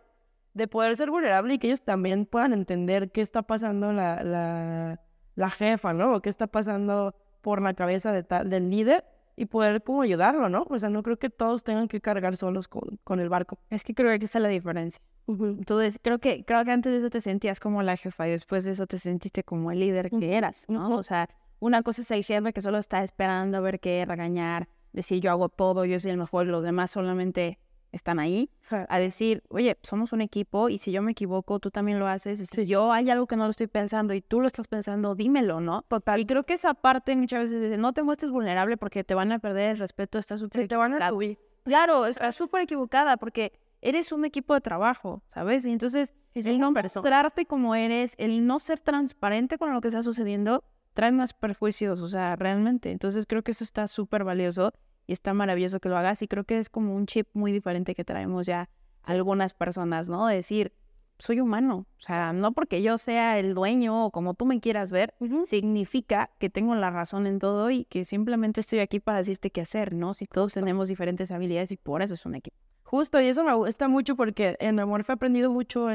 de 0.55 0.69
poder 0.69 0.95
ser 0.97 1.11
vulnerable 1.11 1.55
y 1.55 1.59
que 1.59 1.69
ellos 1.69 1.83
también 1.83 2.27
puedan 2.27 2.53
entender 2.53 3.11
qué 3.11 3.21
está 3.21 3.43
pasando 3.43 3.93
la, 3.93 4.23
la, 4.23 5.01
la 5.35 5.51
jefa, 5.51 5.93
¿no? 5.93 6.15
O 6.15 6.21
qué 6.21 6.29
está 6.29 6.47
pasando 6.47 7.15
por 7.41 7.63
la 7.63 7.75
cabeza 7.75 8.13
de 8.13 8.23
tal, 8.23 8.51
del 8.51 8.71
líder 8.71 9.05
y 9.35 9.47
poder 9.47 9.83
como 9.83 10.03
ayudarlo, 10.03 10.49
¿no? 10.49 10.67
O 10.69 10.79
sea, 10.79 10.91
no 10.91 11.03
creo 11.03 11.19
que 11.19 11.31
todos 11.31 11.65
tengan 11.65 11.89
que 11.89 12.01
cargar 12.01 12.37
solos 12.37 12.69
con, 12.69 13.01
con 13.03 13.19
el 13.19 13.29
barco. 13.29 13.59
Es 13.71 13.83
que 13.83 13.95
creo 13.95 14.17
que 14.19 14.25
esta 14.25 14.39
es 14.39 14.43
la 14.43 14.49
diferencia. 14.49 15.03
Entonces, 15.27 15.99
creo 16.03 16.19
que, 16.19 16.45
creo 16.45 16.65
que 16.65 16.73
antes 16.73 16.93
de 16.93 16.99
eso 16.99 17.09
te 17.09 17.21
sentías 17.21 17.61
como 17.61 17.83
la 17.83 17.97
jefa 17.97 18.29
y 18.29 18.33
después 18.33 18.65
de 18.65 18.73
eso 18.73 18.87
te 18.87 18.99
sentiste 18.99 19.43
como 19.43 19.71
el 19.71 19.81
líder 19.81 20.11
que 20.11 20.37
eras, 20.37 20.67
¿no? 20.69 20.97
O 20.97 21.03
sea, 21.03 21.29
una 21.63 21.85
cosa 21.85 22.03
es 22.03 22.11
el 22.11 22.25
jefe 22.25 22.53
que 22.53 22.61
solo 22.61 22.79
está 22.79 23.05
esperando 23.05 23.59
a 23.59 23.61
ver 23.61 23.79
qué 23.79 24.05
regañar, 24.05 24.69
decir 24.93 25.21
yo 25.21 25.31
hago 25.31 25.49
todo, 25.49 25.85
yo 25.85 26.01
soy 26.01 26.11
el 26.11 26.17
mejor, 26.17 26.47
los 26.47 26.65
demás 26.65 26.91
solamente 26.91 27.61
están 27.93 28.19
ahí, 28.19 28.51
a 28.89 28.99
decir, 28.99 29.45
oye, 29.49 29.79
somos 29.83 30.13
un 30.13 30.23
equipo 30.23 30.69
y 30.69 30.79
si 30.79 30.91
yo 30.91 31.03
me 31.03 31.13
equivoco, 31.13 31.61
tú 31.61 31.71
también 31.71 32.01
lo 32.01 32.09
haces. 32.09 32.41
Si 32.49 32.67
yo 32.67 32.91
hay 32.91 33.11
algo 33.11 33.29
que 33.29 33.37
no 33.37 33.45
lo 33.45 33.51
estoy 33.51 33.69
pensando 33.69 34.13
y 34.13 34.23
tú 34.23 34.41
lo 34.41 34.49
estás 34.49 34.67
pensando, 34.67 35.15
dímelo, 35.15 35.61
¿no? 35.61 35.83
Total. 35.83 36.19
Y 36.19 36.27
creo 36.27 36.43
que 36.43 36.55
esa 36.55 36.75
parte 36.75 37.15
muchas 37.15 37.43
veces 37.43 37.61
dice, 37.61 37.77
no 37.77 37.93
te 37.93 38.03
muestres 38.03 38.33
vulnerable 38.33 38.77
porque 38.77 39.05
te 39.05 39.15
van 39.15 39.31
a 39.31 39.39
perder 39.39 39.71
el 39.71 39.77
respeto, 39.77 40.19
estás 40.19 40.41
súper 40.41 40.67
te 40.67 40.77
van 40.77 40.95
a 40.95 41.11
subir. 41.11 41.39
Claro, 41.63 42.07
estás 42.07 42.35
súper 42.35 42.63
equivocada 42.63 43.19
porque 43.19 43.53
eres 43.83 44.11
un 44.11 44.25
equipo 44.25 44.55
de 44.55 44.63
trabajo, 44.63 45.23
¿sabes? 45.29 45.65
Y 45.65 45.71
entonces, 45.71 46.13
el 46.35 46.59
no 46.59 46.73
mostrarte 46.73 47.47
como 47.47 47.77
eres, 47.77 48.15
el 48.19 48.49
no 48.49 48.59
ser 48.59 48.81
transparente 48.81 49.59
con 49.59 49.73
lo 49.73 49.81
que 49.81 49.89
está 49.89 50.03
sucediendo, 50.03 50.65
trae 50.95 51.13
más 51.13 51.33
perjuicios, 51.33 52.01
o 52.01 52.09
sea, 52.09 52.37
realmente. 52.37 52.91
Entonces 52.91 53.27
creo 53.27 53.43
que 53.43 53.53
eso 53.53 53.65
está 53.65 53.89
súper 53.89 54.25
valioso 54.25 54.73
y 55.07 55.13
está 55.13 55.35
maravilloso 55.35 55.81
que 55.81 55.89
lo 55.89 55.97
hagas 55.97 56.23
y 56.23 56.29
creo 56.29 56.45
que 56.45 56.59
es 56.59 56.69
como 56.69 56.95
un 56.95 57.07
chip 57.07 57.29
muy 57.33 57.53
diferente 57.53 57.95
que 57.95 58.05
traemos 58.05 58.47
ya 58.47 58.69
algunas 59.03 59.53
personas, 59.53 60.09
¿no? 60.09 60.27
decir, 60.27 60.73
soy 61.19 61.41
humano, 61.41 61.87
o 61.99 62.03
sea, 62.03 62.33
no 62.33 62.53
porque 62.53 62.83
yo 62.83 62.99
sea 62.99 63.39
el 63.39 63.55
dueño 63.55 64.07
o 64.07 64.11
como 64.11 64.35
tú 64.35 64.45
me 64.45 64.61
quieras 64.61 64.91
ver, 64.91 65.15
significa 65.45 66.31
que 66.39 66.51
tengo 66.51 66.75
la 66.75 66.91
razón 66.91 67.27
en 67.29 67.39
todo 67.39 67.71
y 67.71 67.85
que 67.85 68.05
simplemente 68.05 68.61
estoy 68.61 68.81
aquí 68.81 68.99
para 68.99 69.19
decirte 69.19 69.51
qué 69.51 69.61
hacer, 69.61 69.95
¿no? 69.95 70.15
Si 70.15 70.27
todos 70.27 70.55
tenemos 70.55 70.89
diferentes 70.89 71.31
habilidades 71.31 71.71
y 71.71 71.77
por 71.77 72.03
eso 72.03 72.15
es 72.15 72.27
un 72.27 72.35
equipo. 72.35 72.57
Justo, 72.83 73.21
y 73.21 73.27
eso 73.27 73.45
me 73.45 73.55
gusta 73.55 73.87
mucho 73.87 74.17
porque 74.17 74.57
en 74.59 74.81
Amor 74.81 75.05
he 75.09 75.13
aprendido 75.13 75.51
mucho 75.51 75.89
a, 75.89 75.95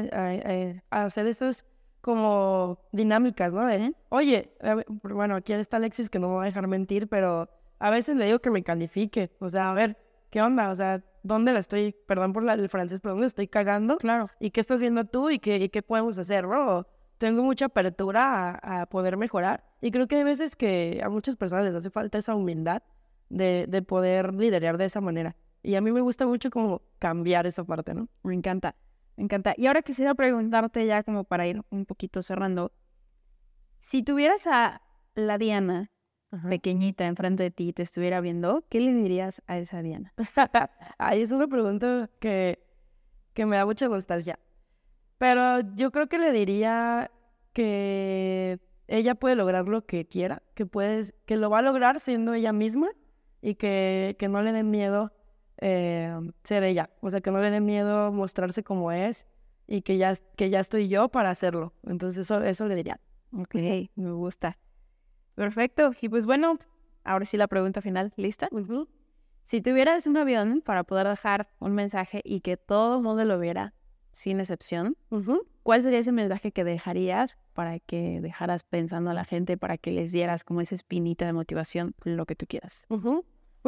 a 0.90 1.04
hacer 1.04 1.26
esas 1.26 1.64
como 2.08 2.78
dinámicas, 2.90 3.52
¿no? 3.52 3.66
De, 3.66 3.92
oye, 4.08 4.50
bueno, 5.02 5.36
aquí 5.36 5.52
está 5.52 5.76
Alexis 5.76 6.08
que 6.08 6.18
no 6.18 6.28
me 6.28 6.36
va 6.36 6.42
a 6.44 6.46
dejar 6.46 6.66
mentir, 6.66 7.06
pero 7.06 7.50
a 7.78 7.90
veces 7.90 8.16
le 8.16 8.24
digo 8.24 8.38
que 8.38 8.50
me 8.50 8.62
califique. 8.62 9.30
O 9.40 9.50
sea, 9.50 9.70
a 9.70 9.74
ver, 9.74 9.98
¿qué 10.30 10.40
onda? 10.40 10.70
O 10.70 10.74
sea, 10.74 11.04
¿dónde 11.22 11.52
la 11.52 11.58
estoy, 11.58 11.94
perdón 12.06 12.32
por 12.32 12.48
el 12.48 12.68
francés, 12.70 13.00
pero 13.02 13.12
dónde 13.12 13.26
estoy 13.26 13.46
cagando? 13.46 13.98
Claro. 13.98 14.24
¿Y 14.40 14.52
qué 14.52 14.60
estás 14.60 14.80
viendo 14.80 15.04
tú 15.04 15.28
y 15.28 15.38
qué, 15.38 15.68
qué 15.68 15.82
podemos 15.82 16.16
hacer, 16.16 16.46
bro? 16.46 16.88
Tengo 17.18 17.42
mucha 17.42 17.66
apertura 17.66 18.58
a, 18.62 18.86
poder 18.86 19.18
mejorar. 19.18 19.64
Y 19.82 19.90
creo 19.90 20.08
que 20.08 20.16
hay 20.16 20.24
veces 20.24 20.56
que 20.56 21.02
a 21.04 21.10
muchas 21.10 21.36
personas 21.36 21.66
les 21.66 21.74
hace 21.74 21.90
falta 21.90 22.16
esa 22.16 22.34
humildad 22.34 22.82
de, 23.28 23.66
de 23.68 23.82
poder 23.82 24.32
liderar 24.32 24.78
de 24.78 24.86
esa 24.86 25.02
manera. 25.02 25.36
Y 25.62 25.74
a 25.74 25.82
mí 25.82 25.92
me 25.92 26.00
gusta 26.00 26.26
mucho 26.26 26.48
como 26.48 26.80
cambiar 26.98 27.46
esa 27.46 27.64
parte, 27.64 27.92
¿no? 27.92 28.08
Me 28.22 28.32
encanta. 28.32 28.76
Me 29.18 29.24
encanta. 29.24 29.52
Y 29.56 29.66
ahora 29.66 29.82
quisiera 29.82 30.14
preguntarte 30.14 30.86
ya 30.86 31.02
como 31.02 31.24
para 31.24 31.44
ir 31.48 31.60
un 31.70 31.86
poquito 31.86 32.22
cerrando. 32.22 32.70
Si 33.80 34.04
tuvieras 34.04 34.46
a 34.46 34.80
la 35.16 35.38
Diana 35.38 35.90
pequeñita 36.48 37.04
enfrente 37.04 37.42
de 37.42 37.50
ti 37.50 37.70
y 37.70 37.72
te 37.72 37.82
estuviera 37.82 38.20
viendo, 38.20 38.64
¿qué 38.68 38.80
le 38.80 38.92
dirías 38.92 39.42
a 39.48 39.58
esa 39.58 39.82
Diana? 39.82 40.14
Ay, 40.98 41.22
es 41.22 41.32
una 41.32 41.48
pregunta 41.48 42.08
que, 42.20 42.64
que 43.34 43.44
me 43.44 43.56
da 43.56 43.66
mucha 43.66 43.88
nostalgia. 43.88 44.38
Pero 45.18 45.62
yo 45.74 45.90
creo 45.90 46.08
que 46.08 46.20
le 46.20 46.30
diría 46.30 47.10
que 47.52 48.60
ella 48.86 49.16
puede 49.16 49.34
lograr 49.34 49.66
lo 49.66 49.84
que 49.84 50.06
quiera, 50.06 50.44
que, 50.54 50.64
puedes, 50.64 51.12
que 51.26 51.36
lo 51.36 51.50
va 51.50 51.58
a 51.58 51.62
lograr 51.62 51.98
siendo 51.98 52.34
ella 52.34 52.52
misma 52.52 52.90
y 53.42 53.56
que, 53.56 54.14
que 54.16 54.28
no 54.28 54.42
le 54.42 54.52
dé 54.52 54.62
miedo 54.62 55.12
eh, 55.58 56.14
ser 56.44 56.64
ella. 56.64 56.90
O 57.00 57.10
sea, 57.10 57.20
que 57.20 57.30
no 57.30 57.40
le 57.40 57.50
dé 57.50 57.60
miedo 57.60 58.12
mostrarse 58.12 58.62
como 58.62 58.92
es 58.92 59.26
y 59.66 59.82
que 59.82 59.98
ya, 59.98 60.14
que 60.36 60.50
ya 60.50 60.60
estoy 60.60 60.88
yo 60.88 61.08
para 61.08 61.30
hacerlo. 61.30 61.74
Entonces 61.86 62.20
eso, 62.20 62.42
eso 62.42 62.66
le 62.66 62.74
diría. 62.74 63.00
Ok, 63.32 63.54
me 63.94 64.12
gusta. 64.12 64.58
Perfecto. 65.34 65.92
Y 66.00 66.08
pues 66.08 66.26
bueno, 66.26 66.58
ahora 67.04 67.24
sí 67.24 67.36
la 67.36 67.48
pregunta 67.48 67.80
final, 67.80 68.12
¿lista? 68.16 68.48
Si 69.44 69.60
tuvieras 69.60 70.06
un 70.06 70.16
avión 70.16 70.62
para 70.62 70.84
poder 70.84 71.08
dejar 71.08 71.48
un 71.58 71.72
mensaje 71.72 72.20
y 72.24 72.40
que 72.40 72.56
todo 72.56 72.96
el 72.96 73.02
mundo 73.02 73.24
lo 73.24 73.38
viera, 73.38 73.74
sin 74.10 74.40
excepción, 74.40 74.96
¿cuál 75.62 75.82
sería 75.82 76.00
ese 76.00 76.12
mensaje 76.12 76.50
que 76.52 76.64
dejarías 76.64 77.36
para 77.52 77.80
que 77.80 78.20
dejaras 78.20 78.62
pensando 78.62 79.10
a 79.10 79.14
la 79.14 79.24
gente, 79.24 79.56
para 79.56 79.78
que 79.78 79.90
les 79.90 80.12
dieras 80.12 80.44
como 80.44 80.60
esa 80.60 80.74
espinita 80.74 81.26
de 81.26 81.32
motivación, 81.32 81.94
lo 82.04 82.24
que 82.24 82.36
tú 82.36 82.46
quieras. 82.46 82.86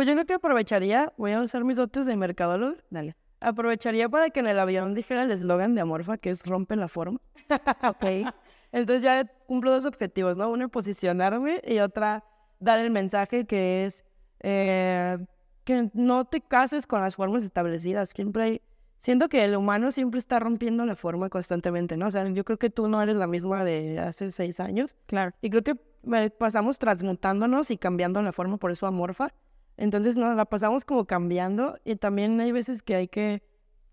Pues 0.01 0.09
yo 0.09 0.15
creo 0.15 0.25
que 0.25 0.33
aprovecharía, 0.33 1.13
voy 1.19 1.33
a 1.33 1.43
usar 1.43 1.63
mis 1.63 1.77
dotes 1.77 2.07
de 2.07 2.17
mercadólogo. 2.17 2.75
Dale. 2.89 3.17
Aprovecharía 3.39 4.09
para 4.09 4.31
que 4.31 4.41
en 4.41 4.47
el 4.47 4.59
avión 4.59 4.95
dijera 4.95 5.25
el 5.25 5.31
eslogan 5.31 5.75
de 5.75 5.83
Amorfa, 5.83 6.17
que 6.17 6.31
es 6.31 6.47
rompe 6.47 6.75
la 6.75 6.89
forma. 6.89 7.21
ok. 7.87 8.33
Entonces 8.73 9.03
ya 9.03 9.27
cumplo 9.47 9.73
dos 9.73 9.85
objetivos, 9.85 10.39
¿no? 10.39 10.49
Uno, 10.49 10.71
posicionarme 10.71 11.61
y 11.67 11.81
otra, 11.81 12.25
dar 12.61 12.79
el 12.79 12.91
mensaje 12.91 13.45
que 13.45 13.85
es 13.85 14.07
eh, 14.43 15.19
que 15.65 15.91
no 15.93 16.25
te 16.25 16.41
cases 16.41 16.87
con 16.87 17.03
las 17.03 17.17
formas 17.17 17.45
establecidas. 17.45 18.09
Siempre 18.09 18.43
hay, 18.43 18.63
siento 18.97 19.29
que 19.29 19.45
el 19.45 19.55
humano 19.55 19.93
siempre 19.93 20.19
está 20.19 20.39
rompiendo 20.39 20.87
la 20.87 20.97
forma 20.97 21.29
constantemente, 21.29 21.99
¿no? 21.99 22.07
O 22.07 22.11
sea, 22.11 22.27
yo 22.27 22.43
creo 22.47 22.59
que 22.59 22.71
tú 22.71 22.89
no 22.89 23.03
eres 23.03 23.17
la 23.17 23.27
misma 23.27 23.65
de 23.65 23.99
hace 23.99 24.31
seis 24.31 24.61
años. 24.61 24.97
Claro. 25.05 25.33
Y 25.43 25.51
creo 25.51 25.63
que 25.63 25.77
eh, 26.15 26.31
pasamos 26.31 26.79
transmutándonos 26.79 27.71
y 27.71 27.77
cambiando 27.77 28.23
la 28.23 28.33
forma, 28.33 28.57
por 28.57 28.71
eso 28.71 28.87
amorfa. 28.87 29.35
Entonces 29.81 30.15
nos 30.15 30.37
la 30.37 30.45
pasamos 30.45 30.85
como 30.85 31.07
cambiando 31.07 31.79
y 31.87 31.97
también 31.97 32.39
hay 32.39 32.53
veces 32.53 32.83
que 32.83 32.95
hay 32.95 33.09
que 33.09 33.43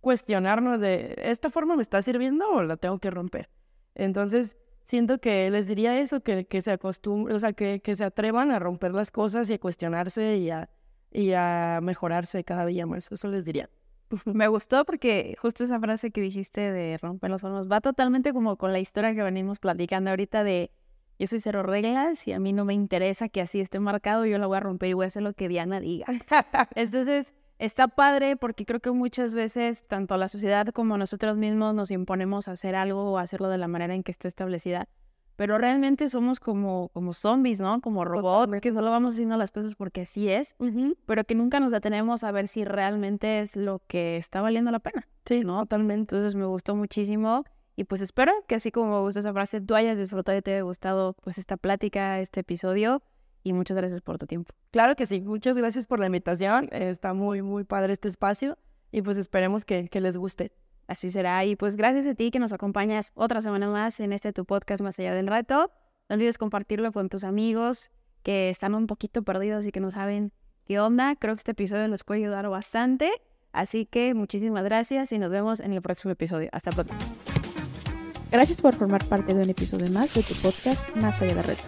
cuestionarnos 0.02 0.82
de, 0.82 1.16
¿esta 1.18 1.50
forma 1.50 1.78
me 1.78 1.82
está 1.82 2.02
sirviendo 2.02 2.46
o 2.50 2.62
la 2.62 2.76
tengo 2.76 3.00
que 3.00 3.10
romper? 3.10 3.50
Entonces, 3.96 4.58
siento 4.84 5.20
que 5.20 5.50
les 5.50 5.66
diría 5.66 5.98
eso, 5.98 6.20
que, 6.20 6.46
que 6.46 6.62
se 6.62 6.72
acostumbren, 6.72 7.38
o 7.38 7.40
sea, 7.40 7.54
que, 7.54 7.80
que, 7.80 7.96
se 7.96 8.04
atrevan 8.04 8.52
a 8.52 8.60
romper 8.60 8.94
las 8.94 9.12
cosas 9.12 9.50
y 9.50 9.54
a 9.54 9.60
cuestionarse 9.60 10.36
y 10.36 10.50
a, 10.50 10.70
y 11.10 11.32
a 11.32 11.80
mejorarse 11.82 12.44
cada 12.44 12.66
día 12.66 12.86
más. 12.86 13.10
Eso 13.10 13.30
les 13.30 13.46
diría. 13.46 13.70
Me 14.26 14.50
gustó 14.50 14.84
porque 14.84 15.38
justo 15.40 15.64
esa 15.64 15.80
frase 15.80 16.12
que 16.12 16.20
dijiste 16.20 16.70
de 16.70 16.98
romper 16.98 17.32
las 17.32 17.40
formas 17.40 17.72
va 17.72 17.80
totalmente 17.80 18.34
como 18.34 18.58
con 18.58 18.74
la 18.74 18.80
historia 18.80 19.16
que 19.16 19.24
venimos 19.24 19.60
platicando 19.60 20.10
ahorita 20.10 20.44
de 20.44 20.70
yo 21.20 21.28
soy 21.28 21.40
cero 21.40 21.64
reglas 21.64 22.28
y 22.28 22.34
a 22.34 22.40
mí 22.40 22.54
no 22.54 22.66
me 22.66 22.74
interesa 22.74 23.30
que 23.30 23.42
así 23.42 23.60
esté 23.60 23.80
marcado, 23.80 24.26
yo 24.26 24.38
la 24.38 24.48
voy 24.48 24.58
a 24.58 24.60
romper 24.60 24.90
y 24.90 24.94
voy 24.94 25.06
a 25.06 25.08
hacer 25.08 25.24
lo 25.24 25.34
que 25.34 25.48
Diana 25.48 25.80
diga. 25.80 26.06
Entonces, 26.76 27.34
está 27.60 27.88
padre 27.88 28.36
porque 28.36 28.66
creo 28.66 28.80
que 28.80 28.92
muchas 28.92 29.34
veces 29.34 29.88
tanto 29.88 30.18
la 30.18 30.30
sociedad 30.30 30.68
como 30.68 30.98
nosotros 30.98 31.38
mismos 31.38 31.74
nos 31.74 31.92
imponemos 31.92 32.48
a 32.48 32.52
hacer 32.52 32.76
algo 32.76 33.12
o 33.12 33.18
hacerlo 33.18 33.50
de 33.50 33.58
la 33.58 33.68
manera 33.68 33.96
en 33.96 34.04
que 34.04 34.12
está 34.12 34.28
establecida, 34.28 34.88
pero 35.38 35.60
realmente 35.60 36.10
somos 36.10 36.40
como, 36.40 36.90
como 36.90 37.14
zombies, 37.14 37.62
¿no? 37.62 37.80
Como 37.80 38.04
robots, 38.06 38.60
que 38.60 38.74
solo 38.74 38.90
vamos 38.90 39.14
haciendo 39.14 39.38
las 39.38 39.52
cosas 39.52 39.76
porque 39.76 40.02
así 40.02 40.30
es, 40.30 40.56
pero 41.06 41.24
que 41.24 41.36
nunca 41.36 41.60
nos 41.60 41.72
detenemos 41.72 42.24
a 42.24 42.32
ver 42.32 42.48
si 42.48 42.66
realmente 42.66 43.40
es 43.40 43.56
lo 43.56 43.80
que 43.88 44.18
está 44.18 44.42
valiendo 44.42 44.72
la 44.72 44.80
pena. 44.80 45.08
Sí, 45.26 45.42
¿no? 45.42 45.60
Totalmente. 45.62 46.16
Entonces 46.16 46.34
me 46.34 46.46
gustó 46.46 46.76
muchísimo. 46.76 47.44
Y 47.80 47.84
pues 47.84 48.02
espero 48.02 48.34
que 48.48 48.56
así 48.56 48.72
como 48.72 48.92
me 48.92 49.00
gusta 49.02 49.20
esa 49.20 49.32
frase, 49.32 49.62
tú 49.62 49.76
hayas 49.76 49.98
disfrutado 50.00 50.36
y 50.36 50.42
te 50.42 50.52
haya 50.52 50.64
gustado 50.64 51.14
pues 51.24 51.38
esta 51.38 51.58
plática, 51.58 52.20
este 52.20 52.40
episodio 52.40 53.04
y 53.44 53.54
muchas 53.54 53.78
gracias 53.78 54.02
por 54.02 54.18
tu 54.18 54.26
tiempo. 54.26 54.52
Claro 54.72 54.96
que 54.96 55.06
sí, 55.06 55.22
muchas 55.22 55.56
gracias 55.58 55.86
por 55.86 56.00
la 56.00 56.08
invitación, 56.08 56.70
está 56.72 57.14
muy, 57.14 57.44
muy 57.44 57.66
padre 57.66 57.94
este 57.94 58.08
espacio 58.08 58.58
y 58.92 59.04
pues 59.04 59.16
esperemos 59.18 59.64
que, 59.64 59.90
que 59.90 60.02
les 60.02 60.18
guste. 60.18 60.52
Así 60.88 61.12
será 61.12 61.46
y 61.46 61.56
pues 61.56 61.76
gracias 61.76 62.08
a 62.08 62.16
ti 62.16 62.32
que 62.32 62.40
nos 62.40 62.52
acompañas 62.52 63.12
otra 63.14 63.42
semana 63.44 63.70
más 63.70 64.00
en 64.00 64.12
este 64.12 64.34
tu 64.34 64.44
podcast 64.44 64.82
Más 64.82 64.98
allá 64.98 65.14
del 65.14 65.28
reto. 65.28 65.72
No 66.10 66.16
olvides 66.16 66.40
compartirlo 66.40 66.92
con 66.92 67.10
tus 67.10 67.24
amigos 67.24 67.92
que 68.24 68.50
están 68.50 68.74
un 68.74 68.88
poquito 68.88 69.22
perdidos 69.22 69.68
y 69.68 69.72
que 69.72 69.82
no 69.82 69.92
saben 69.92 70.32
qué 70.66 70.80
onda. 70.80 71.16
Creo 71.16 71.36
que 71.36 71.42
este 71.42 71.52
episodio 71.52 71.88
les 71.90 72.04
puede 72.04 72.22
ayudar 72.22 72.50
bastante. 72.50 73.12
Así 73.52 73.86
que 73.86 74.16
muchísimas 74.16 74.64
gracias 74.64 75.12
y 75.12 75.20
nos 75.20 75.30
vemos 75.30 75.60
en 75.60 75.74
el 75.74 75.82
próximo 75.84 76.12
episodio. 76.12 76.50
Hasta 76.52 76.72
pronto. 76.72 76.96
Gracias 78.32 78.62
por 78.62 78.76
formar 78.76 79.04
parte 79.06 79.34
de 79.34 79.44
un 79.44 79.50
episodio 79.50 79.90
más 79.92 80.14
de 80.14 80.24
tu 80.24 80.34
podcast 80.36 80.96
Más 80.96 81.22
allá 81.22 81.36
del 81.36 81.44
reto. 81.44 81.64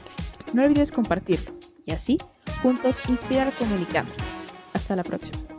No 0.53 0.63
olvides 0.63 0.91
compartirlo 0.91 1.53
y 1.85 1.91
así 1.91 2.17
juntos 2.61 3.01
inspirar 3.07 3.51
comunicando. 3.53 4.11
Hasta 4.73 4.95
la 4.95 5.03
próxima. 5.03 5.58